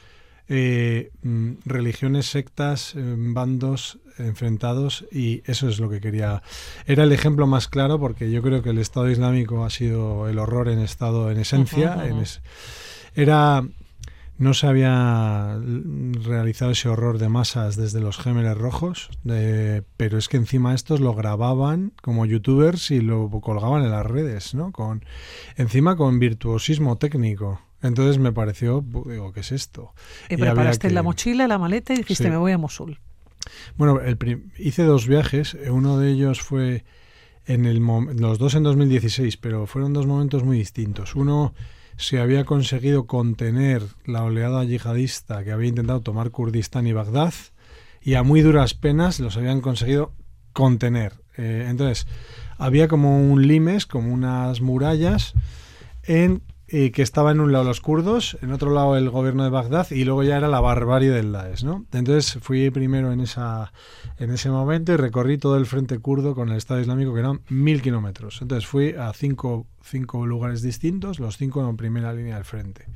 eh, 0.49 1.11
mm, 1.23 1.53
religiones, 1.65 2.27
sectas, 2.27 2.95
eh, 2.95 3.15
bandos 3.17 3.99
enfrentados 4.19 5.07
y 5.11 5.43
eso 5.47 5.69
es 5.69 5.79
lo 5.79 5.89
que 5.89 6.01
quería. 6.01 6.43
Era 6.87 7.05
el 7.05 7.13
ejemplo 7.13 7.47
más 7.47 7.69
claro 7.69 7.99
porque 7.99 8.31
yo 8.31 8.43
creo 8.43 8.63
que 8.63 8.71
el 8.71 8.79
Estado 8.79 9.11
Islámico 9.11 9.65
ha 9.65 9.71
sido 9.71 10.29
el 10.29 10.39
horror 10.39 10.69
en 10.69 10.81
estado, 10.81 11.31
en 11.31 11.39
esencia. 11.39 12.05
era 13.15 13.65
no 14.43 14.55
se 14.55 14.67
había 14.67 15.57
realizado 16.25 16.73
ese 16.73 16.89
horror 16.89 17.19
de 17.19 17.29
masas 17.29 17.77
desde 17.77 18.01
los 18.01 18.19
Gémeres 18.19 18.59
Rojos, 18.59 19.11
pero 19.23 20.19
es 20.19 20.29
que 20.29 20.37
encima 20.37 20.75
estos 20.75 21.01
lo 21.01 21.15
grababan 21.15 21.93
como 22.03 22.27
youtubers 22.27 22.91
y 22.91 23.01
lo 23.01 23.31
colgaban 23.41 23.85
en 23.85 23.93
las 23.93 24.05
redes, 24.05 24.55
¿no? 24.55 24.73
Con, 24.73 25.05
encima 25.57 25.97
con 25.97 26.19
virtuosismo 26.19 26.99
técnico. 26.99 27.61
Entonces 27.83 28.19
me 28.19 28.33
pareció, 28.33 28.85
digo, 29.07 29.33
¿qué 29.33 29.41
es 29.41 29.53
esto? 29.53 29.93
Y, 30.29 30.37
preparaste 30.37 30.91
la 30.91 31.03
mochila, 31.03 31.49
la 31.49 31.59
maleta 31.59 31.93
y 31.95 31.99
dijiste, 31.99 32.31
me 32.31 32.37
voy 32.37 32.53
a 32.53 32.59
Mosul. 32.59 32.99
Bueno, 33.77 34.01
hice 34.57 34.85
dos 34.85 35.07
viajes. 35.07 35.57
Uno 35.69 35.99
de 35.99 36.11
ellos 36.11 36.41
fue 36.41 36.85
en 37.47 37.67
el 37.67 37.81
los 37.81 38.39
dos 38.39 38.55
en 38.55 38.63
2016, 38.63 39.37
pero 39.37 39.67
fueron 39.67 39.93
dos 39.93 40.07
momentos 40.07 40.45
muy 40.45 40.59
distintos. 40.59 41.17
Uno 41.17 41.55
se 41.97 42.21
había 42.21 42.45
conseguido 42.45 43.07
contener 43.07 43.83
la 44.07 44.25
oleada 44.25 44.65
yihadista 44.65 45.45
que 45.45 45.53
había 45.53 45.69
intentado 45.69 46.01
tomar 46.01 46.31
Kurdistán 46.31 46.87
y 46.87 46.93
Bagdad 46.93 47.35
y 48.01 48.15
a 48.15 48.23
muy 48.23 48.41
duras 48.41 48.75
penas 48.75 49.21
los 49.21 49.37
habían 49.37 49.61
conseguido 49.61 50.13
contener. 50.53 51.15
Eh, 51.37 51.67
entonces, 51.69 52.07
había 52.59 52.89
como 52.89 53.21
un 53.21 53.47
limes, 53.47 53.87
como 53.87 54.13
unas 54.13 54.61
murallas 54.61 55.35
en 56.05 56.43
y 56.73 56.91
que 56.91 57.03
estaba 57.03 57.33
en 57.33 57.41
un 57.41 57.53
lado 57.53 57.65
los 57.65 57.83
kurdos, 57.83 58.39
en 58.41 58.51
otro 58.51 58.73
lado 58.73 58.97
el 58.97 59.11
gobierno 59.11 59.45
de 59.45 59.51
Bagdad 59.51 59.91
y 59.91 60.05
luego 60.05 60.23
ya 60.23 60.39
era 60.39 60.49
la 60.49 60.61
barbarie 60.61 61.11
del 61.11 61.31
Daesh, 61.31 61.65
¿no? 61.65 61.85
Entonces 61.93 62.39
fui 62.41 62.71
primero 62.71 63.13
en 63.13 63.21
esa 63.21 63.75
en 64.19 64.31
ese 64.31 64.49
momento 64.49 64.93
y 64.93 64.97
recorrí 64.97 65.37
todo 65.37 65.59
el 65.59 65.67
frente 65.67 65.99
kurdo 65.99 66.35
con 66.35 66.49
el 66.49 66.57
Estado 66.57 66.81
Islámico 66.81 67.13
que 67.13 67.21
eran 67.21 67.43
mil 67.51 67.83
kilómetros. 67.83 68.41
Entonces 68.41 68.67
fui 68.67 68.95
a 68.95 69.13
cinco, 69.13 69.67
cinco 69.83 70.25
lugares 70.25 70.63
distintos, 70.63 71.21
los 71.21 71.37
cinco 71.37 71.69
en 71.69 71.77
primera 71.77 72.15
línea 72.15 72.37
del 72.37 72.45
frente. 72.45 72.87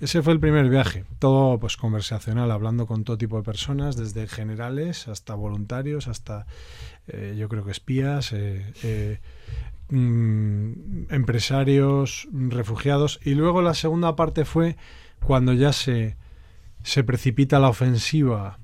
Ese 0.00 0.22
fue 0.22 0.32
el 0.32 0.40
primer 0.40 0.68
viaje, 0.68 1.04
todo 1.20 1.58
pues 1.60 1.76
conversacional, 1.76 2.50
hablando 2.50 2.86
con 2.86 3.04
todo 3.04 3.16
tipo 3.16 3.36
de 3.36 3.44
personas, 3.44 3.96
desde 3.96 4.26
generales 4.26 5.06
hasta 5.06 5.36
voluntarios, 5.36 6.08
hasta 6.08 6.46
eh, 7.06 7.36
yo 7.38 7.48
creo 7.48 7.64
que 7.64 7.70
espías, 7.70 8.32
eh, 8.32 8.72
eh, 8.82 9.20
mm, 9.90 11.12
empresarios, 11.12 12.28
refugiados. 12.32 13.20
Y 13.24 13.34
luego 13.34 13.62
la 13.62 13.74
segunda 13.74 14.16
parte 14.16 14.44
fue 14.44 14.76
cuando 15.24 15.52
ya 15.52 15.72
se, 15.72 16.16
se 16.82 17.04
precipita 17.04 17.58
la 17.58 17.68
ofensiva 17.68 18.58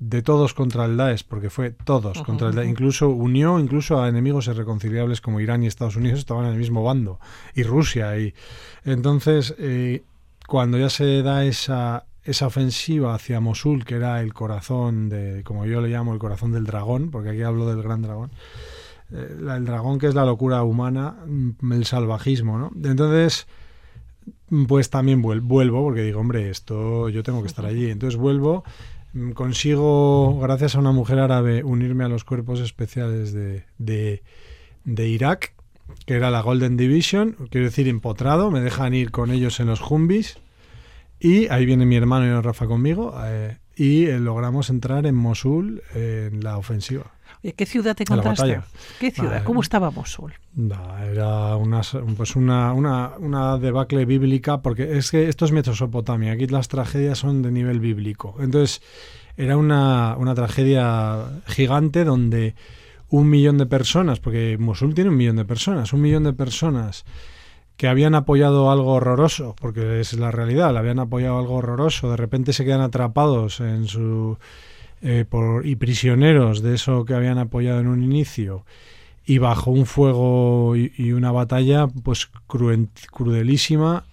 de 0.00 0.22
todos 0.22 0.54
contra 0.54 0.86
el 0.86 0.96
Daesh, 0.96 1.24
porque 1.28 1.50
fue 1.50 1.70
todos 1.72 2.22
contra 2.22 2.48
el 2.48 2.54
Daesh, 2.54 2.70
incluso 2.70 3.10
unió 3.10 3.58
incluso 3.58 4.02
a 4.02 4.08
enemigos 4.08 4.48
irreconciliables 4.48 5.20
como 5.20 5.40
Irán 5.40 5.62
y 5.62 5.66
Estados 5.66 5.96
Unidos 5.96 6.20
estaban 6.20 6.46
en 6.46 6.52
el 6.52 6.58
mismo 6.58 6.82
bando, 6.82 7.20
y 7.54 7.62
Rusia. 7.62 8.18
Y 8.18 8.34
entonces, 8.84 9.54
eh, 9.58 10.02
cuando 10.48 10.78
ya 10.78 10.88
se 10.88 11.22
da 11.22 11.44
esa, 11.44 12.06
esa 12.24 12.46
ofensiva 12.46 13.14
hacia 13.14 13.40
Mosul, 13.40 13.84
que 13.84 13.96
era 13.96 14.22
el 14.22 14.32
corazón 14.32 15.10
de, 15.10 15.42
como 15.44 15.66
yo 15.66 15.82
le 15.82 15.88
llamo, 15.88 16.14
el 16.14 16.18
corazón 16.18 16.52
del 16.52 16.64
dragón, 16.64 17.10
porque 17.10 17.30
aquí 17.30 17.42
hablo 17.42 17.66
del 17.66 17.82
gran 17.82 18.00
dragón, 18.00 18.30
el 19.12 19.64
dragón 19.64 19.98
que 19.98 20.06
es 20.06 20.14
la 20.14 20.24
locura 20.24 20.62
humana, 20.62 21.16
mm, 21.26 21.72
el 21.72 21.84
salvajismo, 21.84 22.58
¿no? 22.58 22.72
Entonces, 22.82 23.46
pues 24.68 24.90
también 24.90 25.22
vuelvo, 25.22 25.82
porque 25.82 26.02
digo, 26.02 26.20
hombre, 26.20 26.50
esto 26.50 27.08
yo 27.08 27.22
tengo 27.22 27.40
que 27.40 27.48
estar 27.48 27.66
allí. 27.66 27.90
Entonces 27.90 28.18
vuelvo 28.18 28.64
Mm, 29.12 29.32
consigo, 29.32 30.38
gracias 30.40 30.76
a 30.76 30.78
una 30.78 30.92
mujer 30.92 31.18
árabe, 31.18 31.64
unirme 31.64 32.04
a 32.04 32.08
los 32.08 32.24
cuerpos 32.24 32.60
especiales 32.60 33.32
de, 33.32 33.64
de, 33.78 35.08
Irak, 35.08 35.54
que 36.06 36.14
era 36.14 36.30
la 36.30 36.42
Golden 36.42 36.76
Division, 36.76 37.36
quiero 37.50 37.66
decir, 37.66 37.88
empotrado, 37.88 38.50
me 38.50 38.60
dejan 38.60 38.94
ir 38.94 39.10
con 39.10 39.32
ellos 39.32 39.58
en 39.58 39.66
los 39.66 39.80
Jumbis, 39.80 40.38
y 41.18 41.48
ahí 41.48 41.66
viene 41.66 41.86
mi 41.86 41.96
hermano 41.96 42.26
y 42.26 42.40
Rafa 42.40 42.66
conmigo, 42.66 43.14
eh, 43.24 43.58
y 43.74 44.06
eh, 44.06 44.20
logramos 44.20 44.70
entrar 44.70 45.06
en 45.06 45.16
Mosul 45.16 45.82
en 45.94 46.44
la 46.44 46.56
ofensiva. 46.56 47.12
¿Qué 47.42 47.64
ciudad 47.64 47.96
te 47.96 48.02
encontraste? 48.02 48.60
¿Qué 48.98 49.10
ciudad? 49.10 49.42
¿Cómo 49.44 49.62
estaba 49.62 49.90
Mosul? 49.90 50.34
era 51.12 51.56
una, 51.56 51.80
pues 52.16 52.36
una, 52.36 52.72
una, 52.74 53.12
una, 53.18 53.56
debacle 53.56 54.04
bíblica, 54.04 54.60
porque 54.60 54.98
es 54.98 55.10
que 55.10 55.28
esto 55.28 55.46
es 55.46 55.52
Mesopotamia, 55.52 56.32
aquí 56.32 56.46
las 56.46 56.68
tragedias 56.68 57.18
son 57.18 57.40
de 57.42 57.50
nivel 57.50 57.80
bíblico. 57.80 58.36
Entonces, 58.40 58.82
era 59.36 59.56
una, 59.56 60.16
una 60.18 60.34
tragedia 60.34 61.40
gigante 61.46 62.04
donde 62.04 62.54
un 63.08 63.30
millón 63.30 63.56
de 63.56 63.66
personas, 63.66 64.20
porque 64.20 64.56
Mosul 64.58 64.94
tiene 64.94 65.10
un 65.10 65.16
millón 65.16 65.36
de 65.36 65.44
personas, 65.46 65.92
un 65.94 66.02
millón 66.02 66.24
de 66.24 66.34
personas 66.34 67.04
que 67.76 67.88
habían 67.88 68.14
apoyado 68.14 68.70
algo 68.70 68.92
horroroso, 68.92 69.56
porque 69.58 70.00
es 70.00 70.12
la 70.12 70.30
realidad, 70.30 70.72
le 70.74 70.80
habían 70.80 70.98
apoyado 70.98 71.38
algo 71.38 71.54
horroroso, 71.54 72.10
de 72.10 72.18
repente 72.18 72.52
se 72.52 72.66
quedan 72.66 72.82
atrapados 72.82 73.60
en 73.60 73.86
su 73.86 74.36
eh, 75.02 75.24
por, 75.28 75.66
y 75.66 75.76
prisioneros 75.76 76.62
de 76.62 76.74
eso 76.74 77.04
que 77.04 77.14
habían 77.14 77.38
apoyado 77.38 77.80
en 77.80 77.86
un 77.86 78.02
inicio 78.02 78.64
y 79.24 79.38
bajo 79.38 79.70
un 79.70 79.86
fuego 79.86 80.74
y, 80.76 81.12
una 81.12 81.30
batalla 81.30 81.86
pues 81.86 82.30
crudelísima 82.46 84.04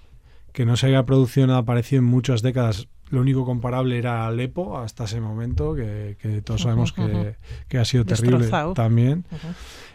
que 0.54 0.66
no 0.66 0.78
se 0.78 0.88
había 0.88 1.06
producido 1.06 1.48
nada 1.48 1.64
parecido 1.64 2.00
en 2.00 2.06
muchas 2.06 2.42
décadas. 2.42 2.88
Lo 3.10 3.22
único 3.22 3.46
comparable 3.46 3.98
era 3.98 4.28
Alepo 4.28 4.78
hasta 4.78 5.06
ese 5.06 5.22
momento, 5.22 5.76
que, 5.76 6.16
todos 6.44 6.62
sabemos 6.62 6.94
que, 6.94 7.78
ha 7.78 7.86
sido 7.86 8.06
terrible 8.06 8.50
también. 8.76 9.26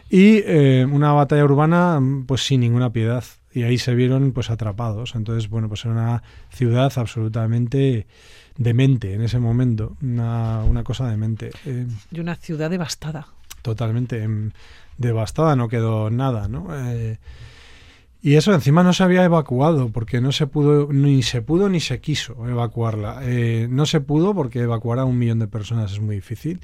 Y 0.09 0.41
eh, 0.45 0.85
una 0.89 1.11
batalla 1.11 1.43
urbana 1.43 2.01
pues 2.27 2.45
sin 2.45 2.61
ninguna 2.61 2.91
piedad. 2.91 3.23
Y 3.51 3.63
ahí 3.63 3.77
se 3.77 3.93
vieron 3.93 4.31
pues 4.31 4.49
atrapados. 4.49 5.15
Entonces, 5.15 5.49
bueno, 5.49 5.67
pues 5.69 5.85
era 5.85 5.93
una 5.93 6.23
ciudad 6.49 6.91
absolutamente 6.95 8.07
demente 8.57 9.13
en 9.13 9.21
ese 9.21 9.39
momento, 9.39 9.95
una, 10.01 10.63
una 10.63 10.83
cosa 10.83 11.09
demente. 11.09 11.51
Eh, 11.65 11.87
y 12.11 12.19
una 12.19 12.35
ciudad 12.35 12.69
devastada. 12.69 13.27
Totalmente 13.61 14.23
em, 14.23 14.51
devastada, 14.97 15.55
no 15.55 15.69
quedó 15.69 16.09
nada, 16.09 16.47
¿no? 16.47 16.67
Eh, 16.71 17.17
y 18.21 18.35
eso 18.35 18.53
encima 18.53 18.83
no 18.83 18.93
se 18.93 19.03
había 19.03 19.23
evacuado 19.25 19.89
porque 19.89 20.21
no 20.21 20.31
se 20.31 20.47
pudo, 20.47 20.91
ni 20.91 21.23
se 21.23 21.41
pudo 21.41 21.67
ni 21.67 21.79
se 21.79 21.99
quiso 21.99 22.47
evacuarla. 22.47 23.19
Eh, 23.23 23.67
no 23.69 23.85
se 23.85 23.99
pudo 23.99 24.33
porque 24.33 24.61
evacuar 24.61 24.99
a 24.99 25.05
un 25.05 25.17
millón 25.17 25.39
de 25.39 25.47
personas 25.47 25.91
es 25.91 25.99
muy 25.99 26.15
difícil. 26.15 26.61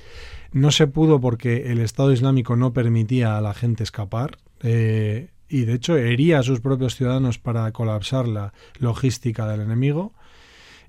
No 0.53 0.71
se 0.71 0.87
pudo 0.87 1.19
porque 1.19 1.71
el 1.71 1.79
Estado 1.79 2.13
Islámico 2.13 2.55
no 2.55 2.71
permitía 2.71 3.37
a 3.37 3.41
la 3.41 3.53
gente 3.53 3.83
escapar. 3.83 4.37
y 4.61 5.65
de 5.65 5.73
hecho 5.73 5.97
hería 5.97 6.39
a 6.39 6.43
sus 6.43 6.59
propios 6.61 6.95
ciudadanos 6.95 7.39
para 7.39 7.71
colapsar 7.71 8.27
la 8.27 8.53
logística 8.79 9.45
del 9.47 9.61
enemigo. 9.61 10.13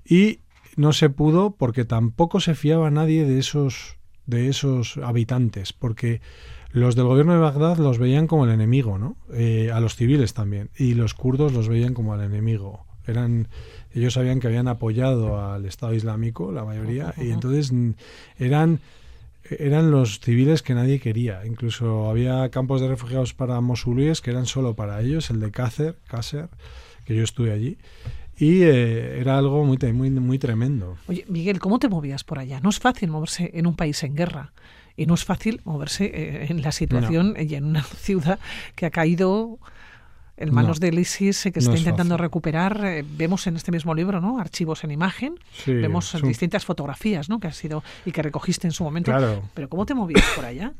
Y 0.05 0.39
no 0.75 0.93
se 0.93 1.09
pudo 1.09 1.51
porque 1.51 1.85
tampoco 1.85 2.39
se 2.39 2.55
fiaba 2.55 2.91
nadie 2.91 3.25
de 3.25 3.39
esos 3.39 3.97
de 4.25 4.47
esos 4.47 4.97
habitantes, 4.97 5.73
porque 5.73 6.21
los 6.71 6.95
del 6.95 7.05
gobierno 7.05 7.33
de 7.33 7.39
Bagdad 7.39 7.77
los 7.77 7.97
veían 7.97 8.27
como 8.27 8.45
el 8.45 8.51
enemigo, 8.51 8.97
¿no? 8.97 9.17
Eh, 9.33 9.71
a 9.73 9.79
los 9.79 9.95
civiles 9.95 10.33
también, 10.33 10.69
y 10.77 10.93
los 10.93 11.13
kurdos 11.13 11.53
los 11.53 11.67
veían 11.67 11.93
como 11.93 12.15
el 12.15 12.21
enemigo. 12.21 12.85
Eran, 13.07 13.49
ellos 13.93 14.13
sabían 14.13 14.39
que 14.39 14.47
habían 14.47 14.67
apoyado 14.67 15.41
al 15.41 15.65
Estado 15.65 15.93
Islámico, 15.93 16.51
la 16.51 16.63
mayoría, 16.63 17.13
y 17.17 17.31
entonces 17.31 17.73
eran 18.37 18.79
eran 19.59 19.91
los 19.91 20.19
civiles 20.19 20.61
que 20.61 20.73
nadie 20.73 20.99
quería. 20.99 21.45
Incluso 21.45 22.09
había 22.09 22.49
campos 22.49 22.79
de 22.79 22.87
refugiados 22.87 23.33
para 23.33 23.59
mosulíes 23.59 24.21
que 24.21 24.31
eran 24.31 24.45
solo 24.45 24.75
para 24.75 25.01
ellos, 25.01 25.29
el 25.29 25.39
de 25.39 25.51
Cácer, 25.51 25.97
Cácer, 26.07 26.47
que 27.05 27.15
yo 27.15 27.23
estuve 27.23 27.51
allí, 27.51 27.77
y 28.37 28.63
eh, 28.63 29.19
era 29.19 29.37
algo 29.37 29.63
muy, 29.63 29.77
muy, 29.93 30.09
muy 30.09 30.39
tremendo. 30.39 30.97
Oye, 31.07 31.25
Miguel, 31.27 31.59
¿cómo 31.59 31.79
te 31.79 31.89
movías 31.89 32.23
por 32.23 32.39
allá? 32.39 32.59
No 32.59 32.69
es 32.69 32.79
fácil 32.79 33.09
moverse 33.09 33.51
en 33.53 33.67
un 33.67 33.75
país 33.75 34.03
en 34.03 34.15
guerra 34.15 34.51
y 34.97 35.05
no 35.05 35.13
es 35.13 35.23
fácil 35.23 35.61
moverse 35.63 36.05
eh, 36.05 36.47
en 36.49 36.61
la 36.61 36.71
situación 36.71 37.35
y 37.37 37.55
en 37.55 37.65
una 37.65 37.83
ciudad 38.01 38.39
que 38.75 38.85
ha 38.85 38.89
caído 38.89 39.59
en 40.37 40.53
manos 40.55 40.79
del 40.79 40.97
ISIS 40.97 41.49
que 41.53 41.59
está 41.59 41.77
intentando 41.77 42.17
recuperar. 42.17 42.83
Eh, 42.83 43.05
vemos 43.07 43.45
en 43.45 43.57
este 43.57 43.71
mismo 43.71 43.93
libro, 43.93 44.21
¿no? 44.21 44.39
Archivos 44.39 44.83
en 44.83 44.89
imagen. 44.89 45.35
vemos 45.67 46.19
distintas 46.23 46.65
fotografías, 46.65 47.29
¿no? 47.29 47.39
Que 47.39 47.47
ha 47.47 47.53
sido 47.53 47.83
y 48.07 48.11
que 48.11 48.23
recogiste 48.23 48.65
en 48.65 48.71
su 48.71 48.83
momento. 48.83 49.11
Pero 49.53 49.69
¿cómo 49.69 49.85
te 49.85 49.93
movías 49.93 50.25
por 50.35 50.45
allá? 50.45 50.73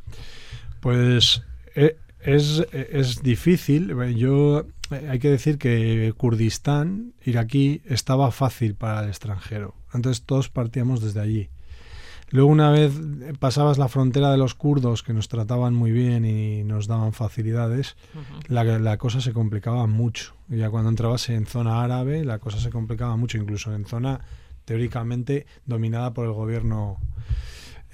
Pues 0.79 1.43
es, 1.75 2.65
es 2.71 3.21
difícil. 3.21 3.93
Yo 4.15 4.65
hay 4.91 5.19
que 5.19 5.29
decir 5.29 5.57
que 5.57 6.13
Kurdistán, 6.17 7.13
iraquí, 7.23 7.81
estaba 7.85 8.31
fácil 8.31 8.75
para 8.75 9.03
el 9.03 9.09
extranjero. 9.09 9.75
Entonces 9.93 10.23
todos 10.23 10.49
partíamos 10.49 11.01
desde 11.01 11.21
allí. 11.21 11.49
Luego 12.29 12.49
una 12.49 12.71
vez 12.71 12.93
pasabas 13.39 13.77
la 13.77 13.89
frontera 13.89 14.31
de 14.31 14.37
los 14.37 14.55
kurdos 14.55 15.03
que 15.03 15.13
nos 15.13 15.27
trataban 15.27 15.73
muy 15.73 15.91
bien 15.91 16.23
y 16.23 16.63
nos 16.63 16.87
daban 16.87 17.11
facilidades, 17.11 17.97
la, 18.47 18.63
la, 18.63 18.97
cosa 18.97 19.19
se 19.19 19.33
complicaba 19.33 19.85
mucho. 19.85 20.33
Ya 20.47 20.69
cuando 20.69 20.89
entrabas 20.89 21.27
en 21.29 21.45
zona 21.45 21.83
árabe, 21.83 22.23
la 22.23 22.39
cosa 22.39 22.59
se 22.59 22.69
complicaba 22.69 23.17
mucho, 23.17 23.37
incluso 23.37 23.75
en 23.75 23.85
zona 23.85 24.21
teóricamente 24.63 25.45
dominada 25.65 26.13
por 26.13 26.25
el 26.25 26.31
gobierno 26.31 26.99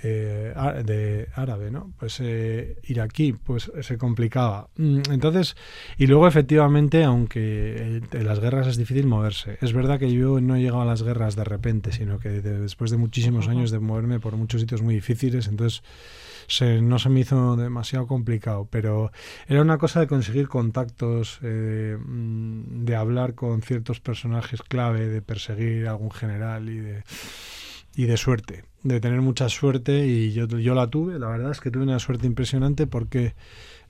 eh, 0.04 0.54
de 0.86 1.28
árabe, 1.34 1.72
¿no? 1.72 1.92
Pues 1.98 2.20
eh, 2.20 2.78
iraquí, 2.84 3.34
pues 3.34 3.72
se 3.82 3.98
complicaba. 3.98 4.70
Mm, 4.78 5.02
entonces, 5.12 5.56
y 5.98 6.08
luego 6.08 6.28
efectivamente, 6.28 7.04
aunque 7.04 8.02
en 8.12 8.26
las 8.26 8.40
guerras 8.40 8.68
es 8.68 8.78
difícil 8.78 9.08
moverse, 9.08 9.58
es 9.62 9.74
verdad 9.74 10.00
que 10.00 10.12
yo 10.12 10.40
no 10.40 10.56
he 10.56 10.62
llegado 10.62 10.82
a 10.82 10.86
las 10.86 11.04
guerras 11.04 11.36
de 11.36 11.44
repente, 11.44 11.92
sino 11.92 12.20
que 12.20 12.30
después 12.30 12.92
de 12.92 12.98
muchísimos 12.98 13.48
años 13.48 13.72
de 13.72 13.80
moverme 13.80 14.20
por 14.20 14.36
muchos 14.36 14.62
sitios 14.62 14.82
muy 14.82 14.96
difíciles, 14.96 15.48
entonces 15.48 15.84
no 16.82 17.00
se 17.00 17.10
me 17.10 17.22
hizo 17.22 17.56
demasiado 17.56 18.08
complicado, 18.08 18.68
pero 18.70 19.12
era 19.48 19.62
una 19.62 19.78
cosa 19.78 20.00
de 20.00 20.08
conseguir 20.08 20.48
contactos, 20.48 21.40
eh, 21.42 21.98
mm, 22.00 22.86
de 22.86 22.96
hablar 22.96 23.36
con 23.36 23.62
ciertos 23.62 24.00
personajes 24.00 24.62
clave, 24.62 25.08
de 25.08 25.22
perseguir 25.22 25.88
a 25.88 25.92
algún 25.92 26.12
general 26.12 26.70
y 26.70 26.78
de 26.78 27.04
y 27.98 28.06
de 28.06 28.16
suerte, 28.16 28.64
de 28.84 29.02
tener 29.02 29.22
mucha 29.22 29.50
suerte 29.50 30.06
y 30.06 30.32
yo, 30.32 30.46
yo 30.46 30.76
la 30.76 30.88
tuve, 30.88 31.18
la 31.18 31.30
verdad 31.30 31.50
es 31.50 31.60
que 31.60 31.72
tuve 31.72 31.82
una 31.82 31.98
suerte 31.98 32.28
impresionante 32.28 32.86
porque 32.86 33.34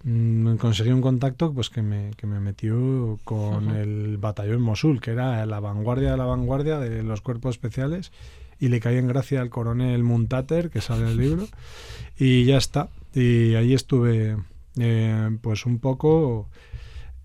mm, 0.05 0.55
conseguí 0.55 0.91
un 0.91 1.01
contacto 1.01 1.53
pues 1.53 1.70
que 1.70 1.82
me, 1.82 2.12
que 2.16 2.26
me 2.26 2.39
metió 2.39 3.20
con 3.26 3.70
el 3.72 4.18
batallón 4.18 4.62
Mosul, 4.62 5.01
que 5.01 5.12
era 5.12 5.45
la 5.45 5.60
vanguardia 5.60 6.12
de 6.12 6.18
la 6.18 6.24
vanguardia 6.24 6.80
de 6.80 7.03
los 7.03 7.20
cuerpos 7.20 7.55
especiales 7.55 8.14
y 8.62 8.70
le 8.70 8.80
caí 8.80 8.95
en 8.95 9.10
gracia 9.10 9.41
al 9.41 9.49
coronel 9.49 10.05
Muntater, 10.05 10.70
que 10.70 10.80
sale 10.80 11.01
en 11.01 11.10
el 11.10 11.18
libro, 11.18 11.47
y 12.18 12.45
ya 12.45 12.55
está. 12.55 12.88
Y 13.14 13.55
ahí 13.55 13.74
estuve 13.74 14.38
eh, 14.80 15.38
pues 15.41 15.66
un 15.66 15.80
poco 15.80 16.49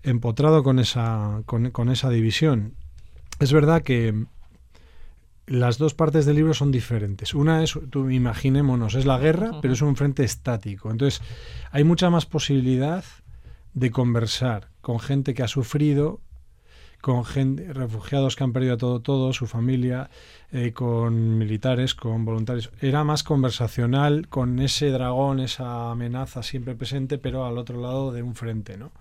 empotrado 0.03 0.63
con 0.63 0.79
esa, 0.79 1.43
con, 1.45 1.71
con 1.71 1.89
esa 1.89 2.09
división. 2.09 2.73
Es 3.39 3.53
verdad 3.53 3.83
que 3.83 4.25
las 5.45 5.77
dos 5.77 5.93
partes 5.93 6.25
del 6.25 6.37
libro 6.37 6.53
son 6.53 6.71
diferentes. 6.71 7.33
Una 7.33 7.63
es, 7.63 7.77
tú 7.89 8.09
imaginémonos, 8.09 8.95
es 8.95 9.05
la 9.05 9.17
guerra, 9.17 9.59
pero 9.61 9.73
es 9.73 9.81
un 9.81 9.95
frente 9.95 10.23
estático. 10.23 10.89
Entonces, 10.89 11.21
hay 11.71 11.83
mucha 11.83 12.09
más 12.09 12.25
posibilidad 12.25 13.03
de 13.73 13.91
conversar 13.91 14.69
con 14.81 14.99
gente 14.99 15.33
que 15.33 15.43
ha 15.43 15.47
sufrido, 15.47 16.21
con 17.01 17.25
gente, 17.25 17.73
refugiados 17.73 18.37
que 18.37 18.45
han 18.45 18.53
perdido 18.53 18.77
todo, 18.77 19.01
todo, 19.01 19.33
su 19.33 19.45
familia, 19.45 20.09
eh, 20.53 20.71
con 20.71 21.37
militares, 21.37 21.93
con 21.95 22.23
voluntarios. 22.23 22.71
Era 22.79 23.03
más 23.03 23.23
conversacional 23.23 24.29
con 24.29 24.59
ese 24.59 24.89
dragón, 24.91 25.41
esa 25.41 25.91
amenaza 25.91 26.43
siempre 26.43 26.75
presente, 26.75 27.17
pero 27.17 27.45
al 27.45 27.57
otro 27.57 27.81
lado 27.81 28.13
de 28.13 28.23
un 28.23 28.35
frente, 28.35 28.77
¿no? 28.77 28.91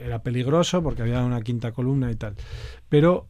Era 0.00 0.22
peligroso 0.22 0.82
porque 0.82 1.02
había 1.02 1.24
una 1.24 1.42
quinta 1.42 1.72
columna 1.72 2.10
y 2.12 2.14
tal. 2.14 2.36
Pero 2.88 3.26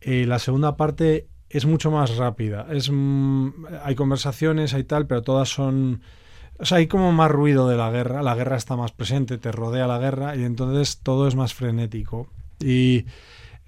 eh, 0.00 0.26
la 0.26 0.38
segunda 0.38 0.76
parte 0.76 1.28
es 1.50 1.66
mucho 1.66 1.90
más 1.90 2.16
rápida. 2.16 2.66
Es, 2.70 2.90
mm, 2.90 3.50
hay 3.84 3.94
conversaciones, 3.94 4.74
hay 4.74 4.84
tal, 4.84 5.06
pero 5.06 5.22
todas 5.22 5.48
son... 5.48 6.02
O 6.58 6.64
sea, 6.64 6.78
hay 6.78 6.86
como 6.86 7.12
más 7.12 7.30
ruido 7.30 7.68
de 7.68 7.76
la 7.76 7.90
guerra, 7.90 8.22
la 8.22 8.34
guerra 8.34 8.56
está 8.56 8.76
más 8.76 8.90
presente, 8.90 9.36
te 9.36 9.52
rodea 9.52 9.86
la 9.86 9.98
guerra 9.98 10.36
y 10.36 10.44
entonces 10.44 11.00
todo 11.02 11.28
es 11.28 11.34
más 11.34 11.52
frenético. 11.52 12.28
Y 12.60 13.04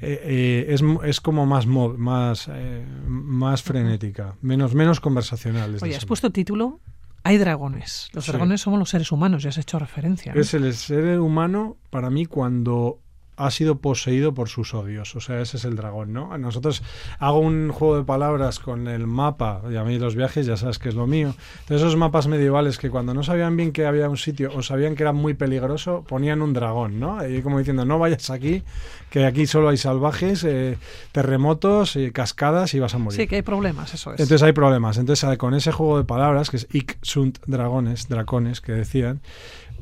eh, 0.01 0.21
eh, 0.23 0.67
es, 0.71 0.83
es, 1.05 1.21
como 1.21 1.45
más 1.45 1.67
más, 1.67 2.49
eh, 2.51 2.87
más 3.07 3.63
frenética, 3.63 4.37
menos, 4.41 4.75
menos 4.75 5.01
conversacional. 5.01 5.77
Oye, 5.83 5.97
has 5.97 6.07
puesto 6.07 6.31
título 6.31 6.81
Hay 7.25 7.37
dragones. 7.37 8.09
Los 8.15 8.27
dragones 8.27 8.63
somos 8.63 8.79
los 8.79 8.89
seres 8.89 9.13
humanos, 9.13 9.43
ya 9.43 9.51
has 9.51 9.59
hecho 9.59 9.79
referencia. 9.79 10.33
Es 10.35 10.55
el 10.55 10.73
ser 10.73 11.21
humano 11.21 11.77
para 11.91 12.09
mí 12.09 12.25
cuando 12.25 13.01
ha 13.39 13.51
sido 13.51 13.79
poseído 13.79 14.35
por 14.35 14.49
sus 14.49 14.75
odios. 14.75 15.15
O 15.17 15.21
sea, 15.21 15.41
ese 15.41 15.57
es 15.57 15.65
el 15.65 15.77
dragón, 15.77 16.13
¿no? 16.13 16.37
Nosotros 16.37 16.83
hago 17.19 17.39
un 17.39 17.71
juego 17.71 17.97
de 17.97 18.05
palabras 18.05 18.59
con 18.59 18.89
el 18.89 19.07
mapa, 19.07 19.63
y 19.71 19.77
a 19.77 19.85
mí 19.85 19.99
los 19.99 20.15
viajes 20.15 20.47
ya 20.47 20.57
sabes 20.57 20.79
que 20.79 20.89
es 20.89 20.95
lo 20.95 21.07
mío. 21.07 21.35
Esos 21.69 21.97
mapas 21.97 22.27
medievales 22.27 22.79
que 22.79 22.91
cuando 22.91 23.15
no 23.15 23.23
sabían 23.23 23.57
bien 23.57 23.73
que 23.73 23.87
había 23.87 24.09
un 24.09 24.17
sitio 24.17 24.51
o 24.55 24.63
sabían 24.63 24.97
que 24.97 25.05
era 25.05 25.13
muy 25.13 25.35
peligroso, 25.35 26.05
ponían 26.07 26.43
un 26.43 26.53
dragón, 26.53 26.99
¿no? 26.99 27.27
Y 27.27 27.43
como 27.43 27.59
diciendo, 27.59 27.85
no 27.85 27.99
vayas 27.99 28.31
aquí, 28.31 28.63
que 29.11 29.25
aquí 29.25 29.47
solo 29.47 29.69
hay 29.69 29.77
salvajes, 29.77 30.45
eh, 30.45 30.79
terremotos, 31.13 31.97
eh, 31.97 32.13
cascadas 32.13 32.75
y 32.75 32.81
vas 32.81 32.95
a 32.95 32.99
morir. 32.99 33.21
Sí, 33.21 33.27
que 33.27 33.37
hay 33.37 33.43
problemas, 33.43 33.95
eso 33.95 34.13
es. 34.13 34.21
Entonces 34.21 34.43
hay 34.43 34.53
problemas. 34.53 34.99
Entonces 34.99 35.39
con 35.39 35.55
ese 35.55 35.73
juego 35.73 35.99
de 35.99 36.05
palabras, 36.05 36.51
que 36.51 36.59
es 36.59 36.67
Ik 36.73 36.99
sunt 37.03 37.39
dragones, 37.47 38.09
dracones, 38.09 38.61
que 38.61 38.73
decían, 38.73 39.21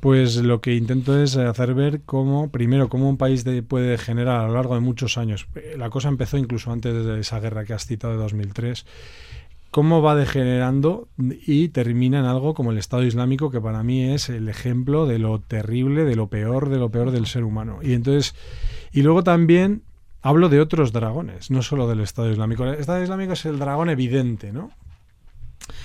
pues 0.00 0.36
lo 0.36 0.60
que 0.60 0.74
intento 0.74 1.20
es 1.20 1.36
hacer 1.36 1.74
ver 1.74 2.02
cómo, 2.04 2.50
primero, 2.50 2.88
cómo 2.88 3.08
un 3.08 3.16
país 3.16 3.44
puede 3.68 3.88
degenerar 3.88 4.40
a 4.40 4.46
lo 4.46 4.54
largo 4.54 4.74
de 4.74 4.80
muchos 4.80 5.18
años. 5.18 5.48
Eh, 5.54 5.74
la 5.76 5.90
cosa 5.90 6.08
empezó 6.08 6.36
incluso 6.38 6.70
antes 6.70 7.04
de 7.04 7.20
esa 7.20 7.40
guerra 7.40 7.64
que 7.64 7.74
has 7.74 7.86
citado 7.86 8.12
de 8.12 8.18
2003 8.20 8.86
cómo 9.76 10.00
va 10.00 10.14
degenerando 10.14 11.06
y 11.18 11.68
termina 11.68 12.18
en 12.18 12.24
algo 12.24 12.54
como 12.54 12.72
el 12.72 12.78
Estado 12.78 13.02
Islámico, 13.02 13.50
que 13.50 13.60
para 13.60 13.82
mí 13.82 14.04
es 14.10 14.30
el 14.30 14.48
ejemplo 14.48 15.04
de 15.04 15.18
lo 15.18 15.38
terrible, 15.38 16.06
de 16.06 16.16
lo 16.16 16.28
peor, 16.28 16.70
de 16.70 16.78
lo 16.78 16.88
peor 16.88 17.10
del 17.10 17.26
ser 17.26 17.44
humano. 17.44 17.80
Y 17.82 17.92
entonces, 17.92 18.34
y 18.90 19.02
luego 19.02 19.22
también 19.22 19.82
hablo 20.22 20.48
de 20.48 20.62
otros 20.62 20.92
dragones, 20.92 21.50
no 21.50 21.60
solo 21.60 21.86
del 21.88 22.00
Estado 22.00 22.30
Islámico. 22.30 22.64
El 22.64 22.76
Estado 22.76 23.02
Islámico 23.02 23.34
es 23.34 23.44
el 23.44 23.58
dragón 23.58 23.90
evidente, 23.90 24.50
¿no? 24.50 24.70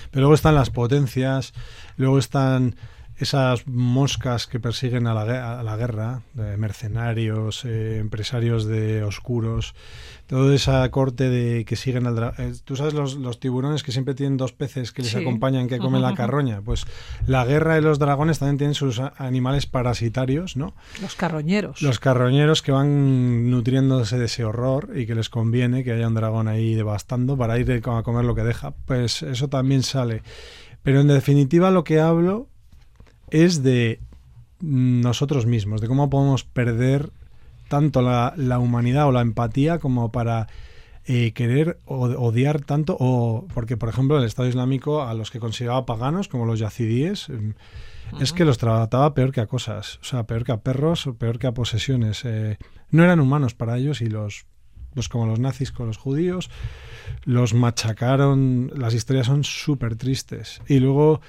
Pero 0.10 0.22
luego 0.22 0.36
están 0.36 0.56
las 0.56 0.70
potencias, 0.70 1.52
luego 1.98 2.18
están 2.18 2.78
esas 3.22 3.68
moscas 3.68 4.48
que 4.48 4.60
persiguen 4.60 5.06
a 5.06 5.14
la, 5.14 5.78
guerra, 5.78 6.22
de 6.34 6.58
mercenarios, 6.58 7.64
eh, 7.66 8.00
empresarios 8.00 8.66
de 8.66 9.04
oscuros, 9.04 9.76
toda 10.26 10.56
esa 10.56 10.90
corte 10.90 11.30
de 11.30 11.64
que 11.66 11.76
siguen 11.76 12.08
al 12.08 12.16
dragón. 12.16 12.36
Eh, 12.40 12.54
Tú 12.66 12.76
sabes 12.76 12.94
los, 12.94 13.40
tiburones 13.40 13.84
que 13.84 13.92
siempre 13.92 14.16
tienen 14.16 14.38
dos 14.38 14.54
peces 14.54 14.92
que 14.92 15.04
les 15.04 15.16
acompañan, 15.16 15.68
que 15.68 15.78
comen 15.78 16.02
la 16.02 16.14
carroña. 16.16 16.62
Pues 16.62 16.86
la 17.28 17.46
guerra 17.46 17.76
de 17.76 17.82
los 17.82 18.00
dragones 18.00 18.40
también 18.40 18.58
tienen 18.58 18.74
sus 18.74 19.00
animales 19.00 19.68
parasitarios, 19.68 20.58
¿no? 20.58 20.74
Los 21.02 21.16
carroñeros. 21.16 21.82
Los 21.82 22.00
carroñeros 22.00 22.62
que 22.62 22.72
van 22.72 23.52
nutriéndose 23.52 24.18
de 24.18 24.26
ese 24.26 24.46
horror 24.46 24.92
y 24.96 25.06
que 25.06 25.16
les 25.16 25.30
conviene 25.30 25.84
que 25.84 25.92
haya 25.92 26.08
un 26.08 26.16
dragón 26.16 26.48
ahí 26.48 26.74
devastando 26.74 27.38
para 27.38 27.60
ir 27.60 27.72
a 27.72 28.04
comer 28.04 28.26
lo 28.26 28.34
que 28.34 28.44
deja. 28.44 28.72
Pues 28.86 29.22
eso 29.22 29.48
también 29.48 29.84
sale. 29.84 30.24
Pero 30.84 31.02
en 31.02 31.08
definitiva 31.08 31.70
lo 31.70 31.84
que 31.84 32.00
hablo 32.00 32.48
es 33.32 33.64
de 33.64 34.00
nosotros 34.60 35.46
mismos, 35.46 35.82
de 35.82 35.88
cómo 35.88 36.10
podemos 36.10 36.44
perder 36.44 37.10
tanto 37.68 38.02
la, 38.02 38.60
humanidad 38.60 39.08
o 39.08 39.12
la 39.12 39.22
empatía 39.22 39.80
como 39.80 40.12
para 40.12 40.48
eh, 41.06 41.32
querer 41.32 41.80
odiar 41.86 42.62
tanto, 42.62 42.96
o 43.00 43.48
porque 43.54 43.78
por 43.78 43.90
ejemplo 43.90 44.18
el 44.18 44.26
Estado 44.26 44.50
Islámico 44.50 45.04
a 45.04 45.14
los 45.14 45.32
que 45.32 45.40
consideraba 45.40 45.86
paganos, 45.86 46.28
como 46.28 46.46
los 46.46 46.60
yazidíes, 46.60 47.30
em, 47.30 47.54
es 48.20 48.34
que 48.34 48.44
los 48.44 48.58
trataba 48.58 49.14
peor 49.14 49.32
que 49.32 49.40
a 49.40 49.48
cosas, 49.48 50.00
o 50.02 50.04
sea, 50.04 50.28
peor 50.28 50.44
que 50.44 50.52
a 50.52 50.60
perros, 50.60 51.08
o 51.08 51.14
peor 51.16 51.40
que 51.40 51.48
a 51.48 51.54
posesiones. 51.54 52.26
Eh, 52.26 52.58
no 52.90 53.06
eran 53.06 53.22
humanos 53.22 53.54
para 53.54 53.78
ellos 53.78 54.02
y 54.02 54.08
los, 54.08 54.46
pues 54.94 55.08
como 55.08 55.26
los 55.26 55.40
nazis 55.40 55.72
con 55.72 55.88
los 55.88 55.98
judíos, 55.98 56.50
los 57.24 57.54
machacaron, 57.54 58.70
las 58.76 58.94
historias 58.94 59.28
son 59.28 59.46
súper 59.46 59.96
tristes. 59.96 60.62
Y 60.68 60.80
luego 60.80 61.22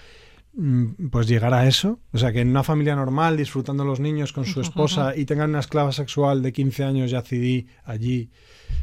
pues 1.11 1.26
llegar 1.26 1.55
a 1.55 1.66
eso. 1.66 2.00
O 2.12 2.18
sea, 2.18 2.32
que 2.32 2.40
en 2.40 2.48
una 2.48 2.62
familia 2.62 2.94
normal, 2.94 3.36
disfrutando 3.36 3.84
los 3.84 4.00
niños 4.00 4.32
con 4.32 4.44
su 4.44 4.61
esposa 4.61 5.16
y 5.16 5.24
tengan 5.24 5.50
una 5.50 5.61
esclava 5.61 5.92
sexual 5.92 6.42
de 6.42 6.53
15 6.53 6.84
años 6.84 7.11
ya 7.11 7.22
allí. 7.84 8.30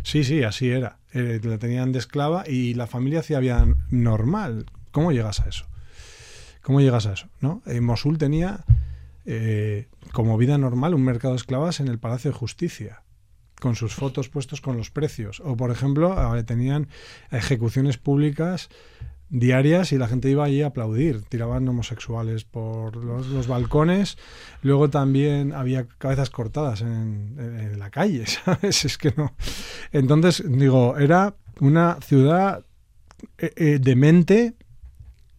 Sí, 0.03 0.23
sí, 0.23 0.43
así 0.43 0.69
era. 0.69 0.99
Eh, 1.13 1.39
la 1.43 1.57
tenían 1.57 1.91
de 1.91 1.99
esclava 1.99 2.43
y 2.47 2.73
la 2.73 2.87
familia 2.87 3.19
hacía 3.19 3.39
vida 3.39 3.65
normal. 3.89 4.65
¿Cómo 4.91 5.11
llegas 5.11 5.39
a 5.41 5.49
eso? 5.49 5.65
¿Cómo 6.61 6.81
llegas 6.81 7.05
a 7.05 7.13
eso? 7.13 7.27
¿no? 7.39 7.61
En 7.65 7.83
Mosul 7.83 8.17
tenía 8.17 8.65
eh, 9.25 9.87
como 10.11 10.37
vida 10.37 10.57
normal 10.57 10.93
un 10.93 11.03
mercado 11.03 11.33
de 11.33 11.37
esclavas 11.37 11.79
en 11.79 11.87
el 11.87 11.99
Palacio 11.99 12.31
de 12.31 12.37
Justicia 12.37 13.03
con 13.59 13.75
sus 13.75 13.93
fotos 13.93 14.29
puestos 14.29 14.61
con 14.61 14.77
los 14.77 14.89
precios. 14.89 15.41
O, 15.41 15.57
por 15.57 15.69
ejemplo, 15.69 16.15
tenían 16.45 16.87
ejecuciones 17.29 17.97
públicas 17.97 18.69
diarias 19.29 19.91
y 19.91 19.97
la 19.97 20.07
gente 20.07 20.29
iba 20.29 20.45
allí 20.45 20.61
a 20.61 20.67
aplaudir, 20.67 21.21
tiraban 21.23 21.67
homosexuales 21.67 22.43
por 22.43 22.95
los, 22.95 23.47
balcones, 23.47 24.17
luego 24.61 24.89
también 24.89 25.53
había 25.53 25.87
cabezas 25.97 26.29
cortadas 26.29 26.81
en, 26.81 27.77
la 27.77 27.89
calle, 27.89 28.25
¿sabes? 28.45 28.85
Es 28.85 28.97
que 28.97 29.13
no. 29.15 29.33
Entonces, 29.91 30.43
digo, 30.45 30.97
era 30.97 31.35
una 31.59 31.97
ciudad 32.01 32.65
eh, 33.37 33.51
eh, 33.55 33.79
demente, 33.81 34.55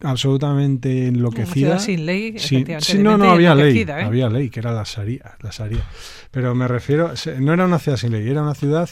absolutamente 0.03 1.07
enloquecida. 1.07 1.79
sin 1.79 2.05
ley, 2.05 2.37
sí, 2.39 2.63
no, 2.97 3.17
no 3.17 3.31
había 3.31 3.55
ley, 3.55 3.79
¿eh? 3.79 3.91
había 3.91 4.29
ley, 4.29 4.49
que 4.49 4.59
era 4.59 4.71
la 4.71 4.83
Sharia, 4.83 5.37
la 5.41 5.51
Pero 6.31 6.55
me 6.55 6.67
refiero, 6.67 7.13
no 7.39 7.53
era 7.53 7.65
una 7.65 7.79
ciudad 7.79 7.97
sin 7.97 8.11
ley, 8.11 8.27
era 8.27 8.41
una 8.41 8.55
ciudad 8.55 8.89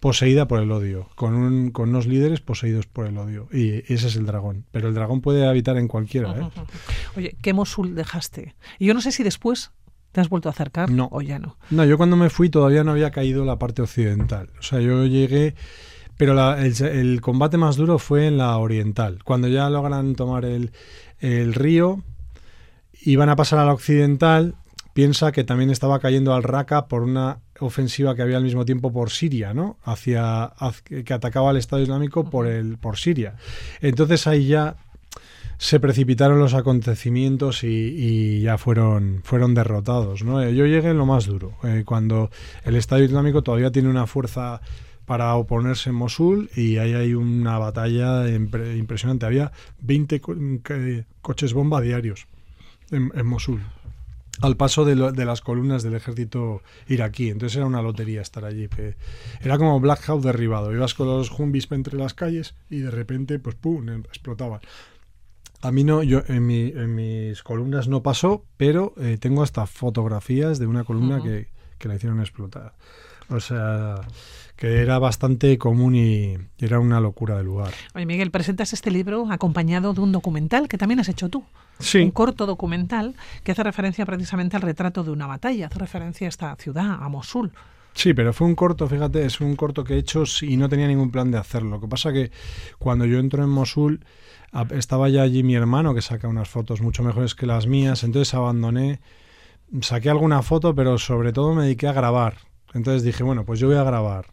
poseída 0.00 0.48
por 0.48 0.60
el 0.60 0.72
odio, 0.72 1.08
con, 1.14 1.34
un, 1.34 1.70
con 1.70 1.90
unos 1.90 2.06
líderes 2.06 2.40
poseídos 2.40 2.86
por 2.86 3.06
el 3.06 3.16
odio. 3.18 3.48
Y 3.52 3.92
ese 3.92 4.08
es 4.08 4.16
el 4.16 4.26
dragón. 4.26 4.66
Pero 4.72 4.88
el 4.88 4.94
dragón 4.94 5.20
puede 5.20 5.46
habitar 5.46 5.76
en 5.76 5.86
cualquiera. 5.86 6.32
¿eh? 6.32 6.50
Oye, 7.16 7.36
¿qué 7.40 7.52
Mosul 7.52 7.94
dejaste? 7.94 8.56
Y 8.80 8.86
yo 8.86 8.94
no 8.94 9.00
sé 9.00 9.12
si 9.12 9.22
después 9.22 9.70
te 10.10 10.20
has 10.20 10.28
vuelto 10.28 10.48
a 10.48 10.52
acercar 10.52 10.90
no. 10.90 11.08
o 11.12 11.22
ya 11.22 11.38
no. 11.38 11.56
No, 11.70 11.84
yo 11.84 11.96
cuando 11.96 12.16
me 12.16 12.30
fui 12.30 12.50
todavía 12.50 12.82
no 12.82 12.90
había 12.90 13.12
caído 13.12 13.44
la 13.44 13.58
parte 13.58 13.82
occidental. 13.82 14.50
O 14.58 14.62
sea, 14.62 14.80
yo 14.80 15.06
llegué... 15.06 15.54
Pero 16.22 16.56
el, 16.56 17.20
combate 17.20 17.56
más 17.56 17.74
duro 17.74 17.98
fue 17.98 18.28
en 18.28 18.38
la 18.38 18.56
oriental. 18.56 19.24
Cuando 19.24 19.48
ya 19.48 19.68
logran 19.68 20.14
tomar 20.14 20.44
el, 20.44 20.70
el 21.18 21.52
río, 21.52 22.04
iban 23.02 23.28
a 23.28 23.34
pasar 23.34 23.58
a 23.58 23.64
la 23.64 23.72
occidental, 23.72 24.54
piensa 24.92 25.32
que 25.32 25.42
también 25.42 25.70
estaba 25.70 25.98
cayendo 25.98 26.32
al 26.32 26.44
Raqqa 26.44 26.86
por 26.86 27.02
una 27.02 27.40
ofensiva 27.58 28.14
que 28.14 28.22
había 28.22 28.36
al 28.36 28.44
mismo 28.44 28.64
tiempo 28.64 28.92
por 28.92 29.10
Siria, 29.10 29.52
¿no? 29.52 29.78
Hacia, 29.82 30.52
que 30.84 31.12
atacaba 31.12 31.50
al 31.50 31.56
Estado 31.56 31.82
Islámico 31.82 32.30
por 32.30 32.46
el 32.46 32.78
por 32.78 32.98
Siria. 32.98 33.34
Entonces 33.80 34.28
ahí 34.28 34.46
ya 34.46 34.76
se 35.58 35.80
precipitaron 35.80 36.38
los 36.38 36.54
acontecimientos 36.54 37.64
y, 37.64 38.42
ya 38.42 38.58
fueron 38.58 39.22
fueron 39.24 39.54
derrotados, 39.54 40.22
¿no? 40.22 40.40
Yo 40.50 40.66
llegué 40.66 40.90
en 40.90 40.98
lo 40.98 41.06
más 41.06 41.26
duro, 41.26 41.54
eh, 41.64 41.82
cuando 41.84 42.30
el 42.62 42.76
Estado 42.76 43.02
Islámico 43.02 43.42
todavía 43.42 43.72
tiene 43.72 43.88
una 43.88 44.06
fuerza 44.06 44.60
para 45.06 45.34
oponerse 45.34 45.90
en 45.90 45.96
Mosul 45.96 46.50
y 46.54 46.78
ahí 46.78 46.94
hay 46.94 47.14
una 47.14 47.58
batalla 47.58 48.28
impresionante. 48.28 49.26
Había 49.26 49.52
20 49.80 50.20
coches 51.20 51.52
bomba 51.52 51.80
diarios 51.80 52.26
en 52.90 53.26
Mosul 53.26 53.60
al 54.40 54.56
paso 54.56 54.84
de, 54.84 55.24
las 55.24 55.40
columnas 55.40 55.82
del 55.82 55.94
ejército 55.94 56.62
iraquí. 56.88 57.30
Entonces 57.30 57.56
era 57.56 57.66
una 57.66 57.82
lotería 57.82 58.20
estar 58.22 58.44
allí. 58.44 58.68
Era 59.40 59.58
como 59.58 59.78
Black 59.80 60.08
Hawk 60.08 60.22
derribado. 60.22 60.72
Ibas 60.72 60.94
con 60.94 61.06
los 61.06 61.30
Humvees 61.30 61.70
entre 61.70 61.98
las 61.98 62.14
calles 62.14 62.54
y 62.70 62.78
de 62.78 62.90
repente, 62.90 63.38
pues 63.38 63.54
pum, 63.54 63.88
explotaban. 63.88 64.60
A 65.60 65.70
mí 65.70 65.84
no, 65.84 66.02
yo 66.02 66.22
en, 66.26 66.46
mis 66.46 67.42
columnas 67.44 67.86
no 67.86 68.02
pasó, 68.02 68.44
pero 68.56 68.94
eh, 68.96 69.16
tengo 69.20 69.44
hasta 69.44 69.66
fotografías 69.66 70.58
de 70.58 70.66
una 70.66 70.82
columna 70.82 71.22
que, 71.22 71.48
que 71.78 71.88
la 71.88 71.94
hicieron 71.94 72.20
explotar. 72.20 72.74
O 73.32 73.40
sea, 73.40 73.96
que 74.56 74.80
era 74.80 74.98
bastante 74.98 75.58
común 75.58 75.96
y 75.96 76.36
era 76.58 76.78
una 76.78 77.00
locura 77.00 77.36
de 77.36 77.44
lugar. 77.44 77.72
Oye, 77.94 78.06
Miguel, 78.06 78.30
presentas 78.30 78.72
este 78.72 78.90
libro 78.90 79.26
acompañado 79.30 79.94
de 79.94 80.00
un 80.00 80.12
documental 80.12 80.68
que 80.68 80.78
también 80.78 81.00
has 81.00 81.08
hecho 81.08 81.28
tú. 81.28 81.44
Sí. 81.78 81.98
Un 81.98 82.10
corto 82.12 82.46
documental 82.46 83.14
que 83.42 83.52
hace 83.52 83.62
referencia 83.62 84.06
precisamente 84.06 84.54
al 84.56 84.62
retrato 84.62 85.02
de 85.02 85.10
una 85.10 85.26
batalla, 85.26 85.66
hace 85.66 85.78
referencia 85.78 86.26
a 86.26 86.28
esta 86.28 86.54
ciudad, 86.56 86.98
a 87.00 87.08
Mosul. 87.08 87.52
Sí, 87.94 88.14
pero 88.14 88.32
fue 88.32 88.46
un 88.46 88.54
corto, 88.54 88.88
fíjate, 88.88 89.24
es 89.26 89.40
un 89.40 89.56
corto 89.56 89.84
que 89.84 89.94
he 89.94 89.98
hecho 89.98 90.24
y 90.42 90.56
no 90.56 90.68
tenía 90.68 90.86
ningún 90.86 91.10
plan 91.10 91.30
de 91.30 91.38
hacerlo. 91.38 91.70
Lo 91.70 91.80
que 91.80 91.88
pasa 91.88 92.12
que 92.12 92.30
cuando 92.78 93.04
yo 93.04 93.18
entro 93.18 93.42
en 93.42 93.50
Mosul 93.50 94.04
estaba 94.70 95.08
ya 95.08 95.22
allí 95.22 95.42
mi 95.42 95.54
hermano 95.54 95.94
que 95.94 96.02
saca 96.02 96.28
unas 96.28 96.48
fotos 96.48 96.80
mucho 96.80 97.02
mejores 97.02 97.34
que 97.34 97.46
las 97.46 97.66
mías, 97.66 98.04
entonces 98.04 98.32
abandoné, 98.34 99.00
saqué 99.80 100.08
alguna 100.08 100.42
foto, 100.42 100.74
pero 100.74 100.98
sobre 100.98 101.32
todo 101.32 101.54
me 101.54 101.64
dediqué 101.64 101.88
a 101.88 101.92
grabar. 101.92 102.36
Entonces 102.74 103.02
dije, 103.02 103.22
bueno, 103.22 103.44
pues 103.44 103.60
yo 103.60 103.68
voy 103.68 103.76
a 103.76 103.84
grabar, 103.84 104.26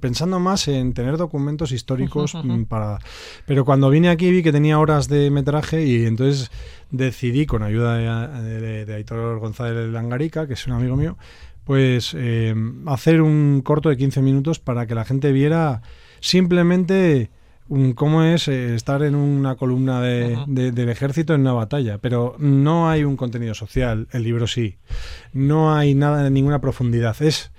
pensando 0.00 0.40
más 0.40 0.68
en 0.68 0.94
tener 0.94 1.16
documentos 1.16 1.72
históricos 1.72 2.34
mm, 2.34 2.64
para... 2.64 2.98
Pero 3.46 3.64
cuando 3.64 3.90
vine 3.90 4.08
aquí 4.08 4.30
vi 4.30 4.42
que 4.42 4.52
tenía 4.52 4.78
horas 4.78 5.08
de 5.08 5.30
metraje 5.30 5.84
y 5.84 6.06
entonces 6.06 6.50
decidí, 6.90 7.46
con 7.46 7.62
ayuda 7.62 7.98
de, 8.42 8.84
de, 8.84 8.94
Aitor 8.94 9.38
González 9.38 9.90
Langarica, 9.90 10.46
que 10.46 10.54
es 10.54 10.66
un 10.66 10.72
amigo 10.72 10.96
mío, 10.96 11.18
pues 11.64 12.14
eh, 12.16 12.54
hacer 12.86 13.22
un 13.22 13.62
corto 13.62 13.88
de 13.88 13.96
15 13.96 14.22
minutos 14.22 14.58
para 14.58 14.86
que 14.86 14.94
la 14.94 15.04
gente 15.04 15.32
viera 15.32 15.82
simplemente 16.20 17.30
cómo 17.94 18.22
es 18.22 18.48
eh, 18.48 18.74
estar 18.74 19.02
en 19.02 19.14
una 19.14 19.56
columna 19.56 20.00
de, 20.00 20.36
del 20.46 20.88
ejército 20.88 21.34
en 21.34 21.40
una 21.42 21.52
batalla, 21.52 21.98
pero 21.98 22.36
no 22.38 22.88
hay 22.88 23.04
un 23.04 23.16
contenido 23.16 23.54
social, 23.54 24.06
el 24.12 24.22
libro 24.22 24.46
sí, 24.46 24.76
no 25.32 25.74
hay 25.74 25.94
nada 25.94 26.28
ninguna 26.28 26.60
profundidad, 26.60 27.20
es, 27.22 27.52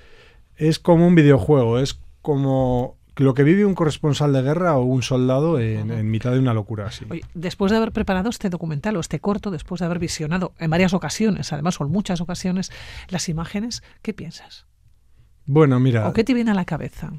es 0.57 0.79
como 0.79 1.07
un 1.07 1.15
videojuego, 1.15 1.79
es 1.79 1.99
como 2.21 2.97
lo 3.17 3.33
que 3.33 3.43
vive 3.43 3.65
un 3.65 3.75
corresponsal 3.75 4.33
de 4.33 4.41
guerra 4.41 4.77
o 4.77 4.83
un 4.83 5.01
soldado 5.01 5.59
en, 5.59 6.09
mitad 6.09 6.31
de 6.31 6.39
una 6.39 6.53
locura 6.53 6.87
así. 6.87 7.05
después 7.33 7.71
de 7.71 7.77
haber 7.77 7.91
preparado 7.91 8.29
este 8.29 8.49
documental 8.49 8.97
o 8.97 8.99
este 8.99 9.19
corto, 9.19 9.51
después 9.51 9.79
de 9.79 9.85
haber 9.85 9.99
visionado 9.99 10.53
en 10.59 10.69
varias 10.69 10.93
ocasiones, 10.93 11.53
además 11.53 11.79
o 11.79 11.85
en 11.85 11.91
muchas 11.91 12.19
ocasiones, 12.19 12.71
las 13.09 13.29
imágenes, 13.29 13.83
¿qué 14.01 14.13
piensas? 14.13 14.65
Bueno, 15.45 15.79
mira. 15.79 16.07
¿O 16.09 16.13
qué 16.13 16.23
te 16.23 16.33
viene 16.33 16.51
a 16.51 16.55
la 16.55 16.65
cabeza? 16.65 17.13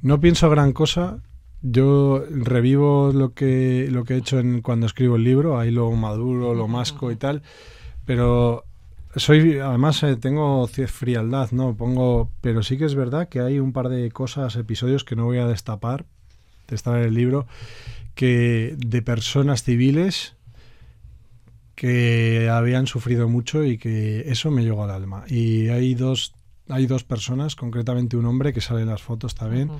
No 0.00 0.20
pienso 0.20 0.48
gran 0.48 0.72
cosa. 0.72 1.18
Yo 1.60 2.24
revivo 2.30 3.10
lo 3.12 3.32
que, 3.32 3.88
lo 3.90 4.04
que 4.04 4.14
he 4.14 4.18
hecho 4.18 4.38
en, 4.38 4.60
cuando 4.60 4.86
escribo 4.86 5.16
el 5.16 5.24
libro, 5.24 5.58
ahí 5.58 5.70
lo 5.70 5.90
maduro, 5.92 6.54
lo 6.54 6.68
masco 6.68 7.10
y 7.10 7.16
tal, 7.16 7.42
pero 8.04 8.64
soy, 9.16 9.58
además 9.58 10.02
eh, 10.02 10.16
tengo 10.16 10.66
frialdad, 10.66 11.50
¿no? 11.52 11.76
Pongo, 11.76 12.30
pero 12.40 12.62
sí 12.62 12.76
que 12.76 12.84
es 12.84 12.94
verdad 12.94 13.28
que 13.28 13.40
hay 13.40 13.58
un 13.58 13.72
par 13.72 13.88
de 13.88 14.10
cosas, 14.10 14.56
episodios 14.56 15.04
que 15.04 15.16
no 15.16 15.24
voy 15.24 15.38
a 15.38 15.46
destapar, 15.46 16.04
de 16.68 16.76
estar 16.76 16.96
en 16.98 17.04
el 17.04 17.14
libro, 17.14 17.46
que 18.14 18.74
de 18.78 19.02
personas 19.02 19.62
civiles 19.62 20.34
que 21.74 22.48
habían 22.50 22.86
sufrido 22.86 23.28
mucho 23.28 23.64
y 23.64 23.78
que 23.78 24.30
eso 24.30 24.50
me 24.50 24.62
llegó 24.62 24.84
al 24.84 24.90
alma. 24.90 25.24
Y 25.28 25.68
hay 25.68 25.94
dos, 25.94 26.34
hay 26.68 26.86
dos 26.86 27.04
personas, 27.04 27.56
concretamente 27.56 28.16
un 28.16 28.26
hombre 28.26 28.52
que 28.52 28.60
sale 28.60 28.82
en 28.82 28.88
las 28.88 29.02
fotos 29.02 29.34
también. 29.34 29.70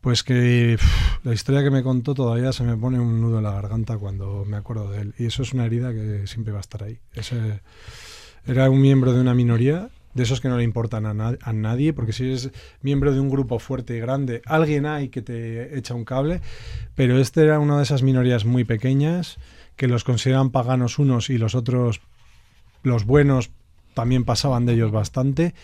Pues 0.00 0.22
que 0.22 0.76
la 1.22 1.32
historia 1.32 1.62
que 1.62 1.70
me 1.70 1.82
contó 1.82 2.12
todavía 2.12 2.52
se 2.52 2.62
me 2.62 2.76
pone 2.76 3.00
un 3.00 3.22
nudo 3.22 3.38
en 3.38 3.44
la 3.44 3.52
garganta 3.52 3.96
cuando 3.96 4.44
me 4.44 4.58
acuerdo 4.58 4.90
de 4.90 5.00
él. 5.00 5.14
Y 5.18 5.26
eso 5.26 5.42
es 5.42 5.54
una 5.54 5.64
herida 5.64 5.92
que 5.94 6.26
siempre 6.26 6.52
va 6.52 6.58
a 6.58 6.60
estar 6.60 6.82
ahí. 6.82 6.98
Ese, 7.14 7.62
era 8.46 8.70
un 8.70 8.80
miembro 8.80 9.12
de 9.12 9.20
una 9.20 9.34
minoría, 9.34 9.90
de 10.14 10.22
esos 10.22 10.40
que 10.40 10.48
no 10.48 10.56
le 10.56 10.64
importan 10.64 11.06
a, 11.06 11.52
nadie, 11.52 11.92
porque 11.92 12.12
si 12.12 12.24
eres 12.24 12.50
miembro 12.82 13.12
de 13.12 13.20
un 13.20 13.28
grupo 13.28 13.58
fuerte 13.58 13.96
y 13.96 14.00
grande, 14.00 14.42
alguien 14.46 14.86
hay 14.86 15.08
que 15.08 15.22
te 15.22 15.76
echa 15.76 15.94
un 15.94 16.04
cable, 16.04 16.40
pero 16.94 17.18
este 17.18 17.42
era 17.42 17.58
una 17.58 17.76
de 17.78 17.82
esas 17.82 18.02
minorías 18.02 18.44
muy 18.44 18.64
pequeñas 18.64 19.38
que 19.76 19.88
los 19.88 20.04
consideran 20.04 20.50
paganos 20.50 21.00
unos 21.00 21.30
y 21.30 21.38
los 21.38 21.56
otros, 21.56 22.00
los 22.84 23.04
buenos, 23.04 23.50
también 23.94 24.24
pasaban 24.24 24.66
de 24.66 24.74
ellos 24.74 24.92
bastante. 24.92 25.54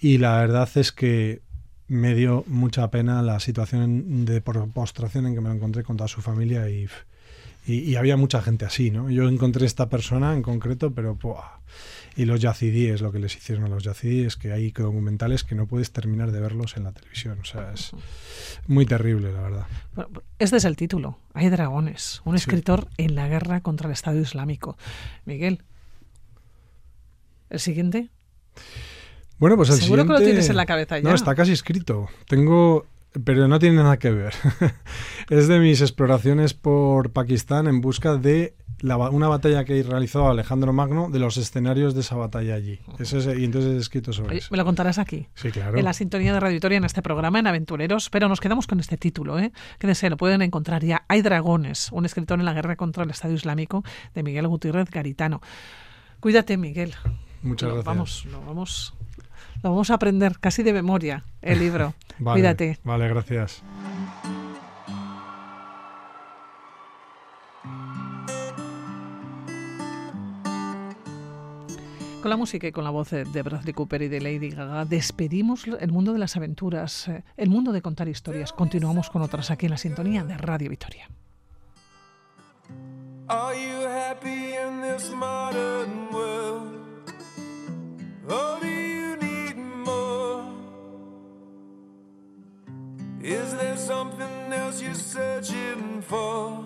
Y 0.00 0.18
la 0.18 0.38
verdad 0.38 0.68
es 0.74 0.90
que 0.90 1.42
me 1.88 2.14
dio 2.14 2.44
mucha 2.48 2.90
pena 2.90 3.22
la 3.22 3.38
situación 3.38 4.24
de 4.24 4.40
postración 4.40 5.26
en 5.26 5.34
que 5.34 5.40
me 5.40 5.48
lo 5.48 5.54
encontré 5.54 5.84
con 5.84 5.96
toda 5.96 6.08
su 6.08 6.20
familia 6.20 6.68
y, 6.68 6.88
y, 7.66 7.94
había 7.94 8.16
mucha 8.16 8.42
gente 8.42 8.64
así, 8.64 8.90
¿no? 8.90 9.10
Yo 9.10 9.28
encontré 9.28 9.66
esta 9.66 9.88
persona 9.88 10.34
en 10.34 10.42
concreto, 10.42 10.92
pero 10.92 11.16
y 12.16 12.24
los 12.24 12.40
yacidíes, 12.40 13.02
lo 13.02 13.12
que 13.12 13.18
les 13.18 13.36
hicieron 13.36 13.64
a 13.64 13.68
los 13.68 13.84
yacidíes, 13.84 14.36
que 14.36 14.52
hay 14.52 14.70
documentales 14.70 15.44
que 15.44 15.54
no 15.54 15.66
puedes 15.66 15.92
terminar 15.92 16.32
de 16.32 16.40
verlos 16.40 16.76
en 16.78 16.84
la 16.84 16.92
televisión. 16.92 17.38
O 17.40 17.44
sea, 17.44 17.72
es 17.74 17.92
muy 18.66 18.86
terrible, 18.86 19.32
la 19.32 19.42
verdad. 19.42 19.66
este 20.38 20.56
es 20.56 20.64
el 20.64 20.76
título. 20.76 21.18
Hay 21.34 21.50
dragones. 21.50 22.22
Un 22.24 22.34
escritor 22.34 22.88
en 22.96 23.14
la 23.14 23.28
guerra 23.28 23.60
contra 23.60 23.88
el 23.88 23.92
Estado 23.92 24.18
Islámico. 24.18 24.78
Miguel, 25.26 25.62
¿el 27.50 27.60
siguiente? 27.60 28.08
Bueno, 29.38 29.56
pues 29.56 29.68
el 29.68 29.76
Seguro 29.76 30.06
que 30.06 30.12
lo 30.14 30.20
tienes 30.20 30.48
en 30.48 30.56
la 30.56 30.64
cabeza 30.64 30.98
ya. 30.98 31.08
No, 31.08 31.14
está 31.14 31.34
casi 31.34 31.52
escrito. 31.52 32.08
Tengo 32.26 32.86
pero 33.24 33.48
no 33.48 33.58
tiene 33.58 33.76
nada 33.76 33.98
que 33.98 34.10
ver. 34.10 34.34
es 35.30 35.48
de 35.48 35.58
mis 35.58 35.80
exploraciones 35.80 36.54
por 36.54 37.10
Pakistán 37.10 37.66
en 37.66 37.80
busca 37.80 38.16
de 38.16 38.54
una 38.82 39.28
batalla 39.28 39.64
que 39.64 39.82
realizó 39.82 40.28
Alejandro 40.28 40.72
Magno 40.72 41.08
de 41.10 41.18
los 41.18 41.36
escenarios 41.36 41.94
de 41.94 42.00
esa 42.00 42.16
batalla 42.16 42.54
allí. 42.54 42.78
y 42.98 43.44
entonces 43.44 43.74
he 43.74 43.76
escrito 43.78 44.12
sobre 44.12 44.38
eso. 44.38 44.48
¿Me 44.50 44.58
lo 44.58 44.64
contarás 44.64 44.98
aquí? 44.98 45.28
Sí, 45.34 45.50
claro. 45.50 45.78
En 45.78 45.84
la 45.84 45.92
sintonía 45.92 46.32
de 46.32 46.40
Radio 46.40 46.60
en 46.62 46.84
este 46.84 47.02
programa, 47.02 47.38
en 47.38 47.46
Aventureros, 47.46 48.10
pero 48.10 48.28
nos 48.28 48.40
quedamos 48.40 48.66
con 48.66 48.80
este 48.80 48.96
título, 48.96 49.38
¿eh? 49.38 49.52
Que 49.78 49.94
se 49.94 50.10
lo 50.10 50.16
pueden 50.16 50.42
encontrar 50.42 50.84
ya. 50.84 51.04
Hay 51.08 51.22
dragones, 51.22 51.90
un 51.92 52.04
escritor 52.04 52.38
en 52.38 52.44
la 52.44 52.52
guerra 52.52 52.76
contra 52.76 53.04
el 53.04 53.10
Estado 53.10 53.34
Islámico 53.34 53.84
de 54.14 54.22
Miguel 54.22 54.48
Gutiérrez 54.48 54.90
Garitano. 54.90 55.40
Cuídate, 56.20 56.56
Miguel. 56.56 56.94
Muchas 57.42 57.68
gracias. 57.68 57.84
Vamos, 57.84 58.24
lo 58.26 58.40
vamos, 58.42 58.94
lo 59.62 59.70
vamos 59.70 59.90
a 59.90 59.94
aprender 59.94 60.38
casi 60.40 60.62
de 60.62 60.72
memoria, 60.72 61.24
el 61.42 61.60
libro. 61.60 61.94
Cuídate. 62.22 62.78
Vale, 62.84 63.08
gracias. 63.08 63.62
Con 72.26 72.30
la 72.30 72.36
música 72.36 72.66
y 72.66 72.72
con 72.72 72.82
la 72.82 72.90
voz 72.90 73.10
de 73.10 73.42
Bradley 73.42 73.72
Cooper 73.72 74.02
y 74.02 74.08
de 74.08 74.20
Lady 74.20 74.50
Gaga 74.50 74.84
despedimos 74.84 75.64
el 75.68 75.92
mundo 75.92 76.12
de 76.12 76.18
las 76.18 76.36
aventuras, 76.36 77.06
eh, 77.06 77.22
el 77.36 77.50
mundo 77.50 77.70
de 77.70 77.82
contar 77.82 78.08
historias. 78.08 78.52
Continuamos 78.52 79.10
con 79.10 79.22
otras 79.22 79.52
aquí 79.52 79.66
en 79.66 79.70
la 79.70 79.78
sintonía 79.78 80.24
de 80.24 80.36
Radio 80.36 80.68
Victoria. 80.68 81.08
Are 83.28 83.54
you 83.54 83.86
happy 83.86 84.56
in 84.56 84.82
this 84.82 85.08
modern 85.12 86.08
world? 86.10 86.74
Or 88.28 88.58
do 88.60 88.66
you 88.66 89.16
need 89.18 89.56
more? 89.84 90.42
Is 93.22 93.52
there 93.56 93.76
something 93.76 94.52
else 94.52 94.82
you're 94.82 94.96
searching 94.96 96.02
for? 96.02 96.65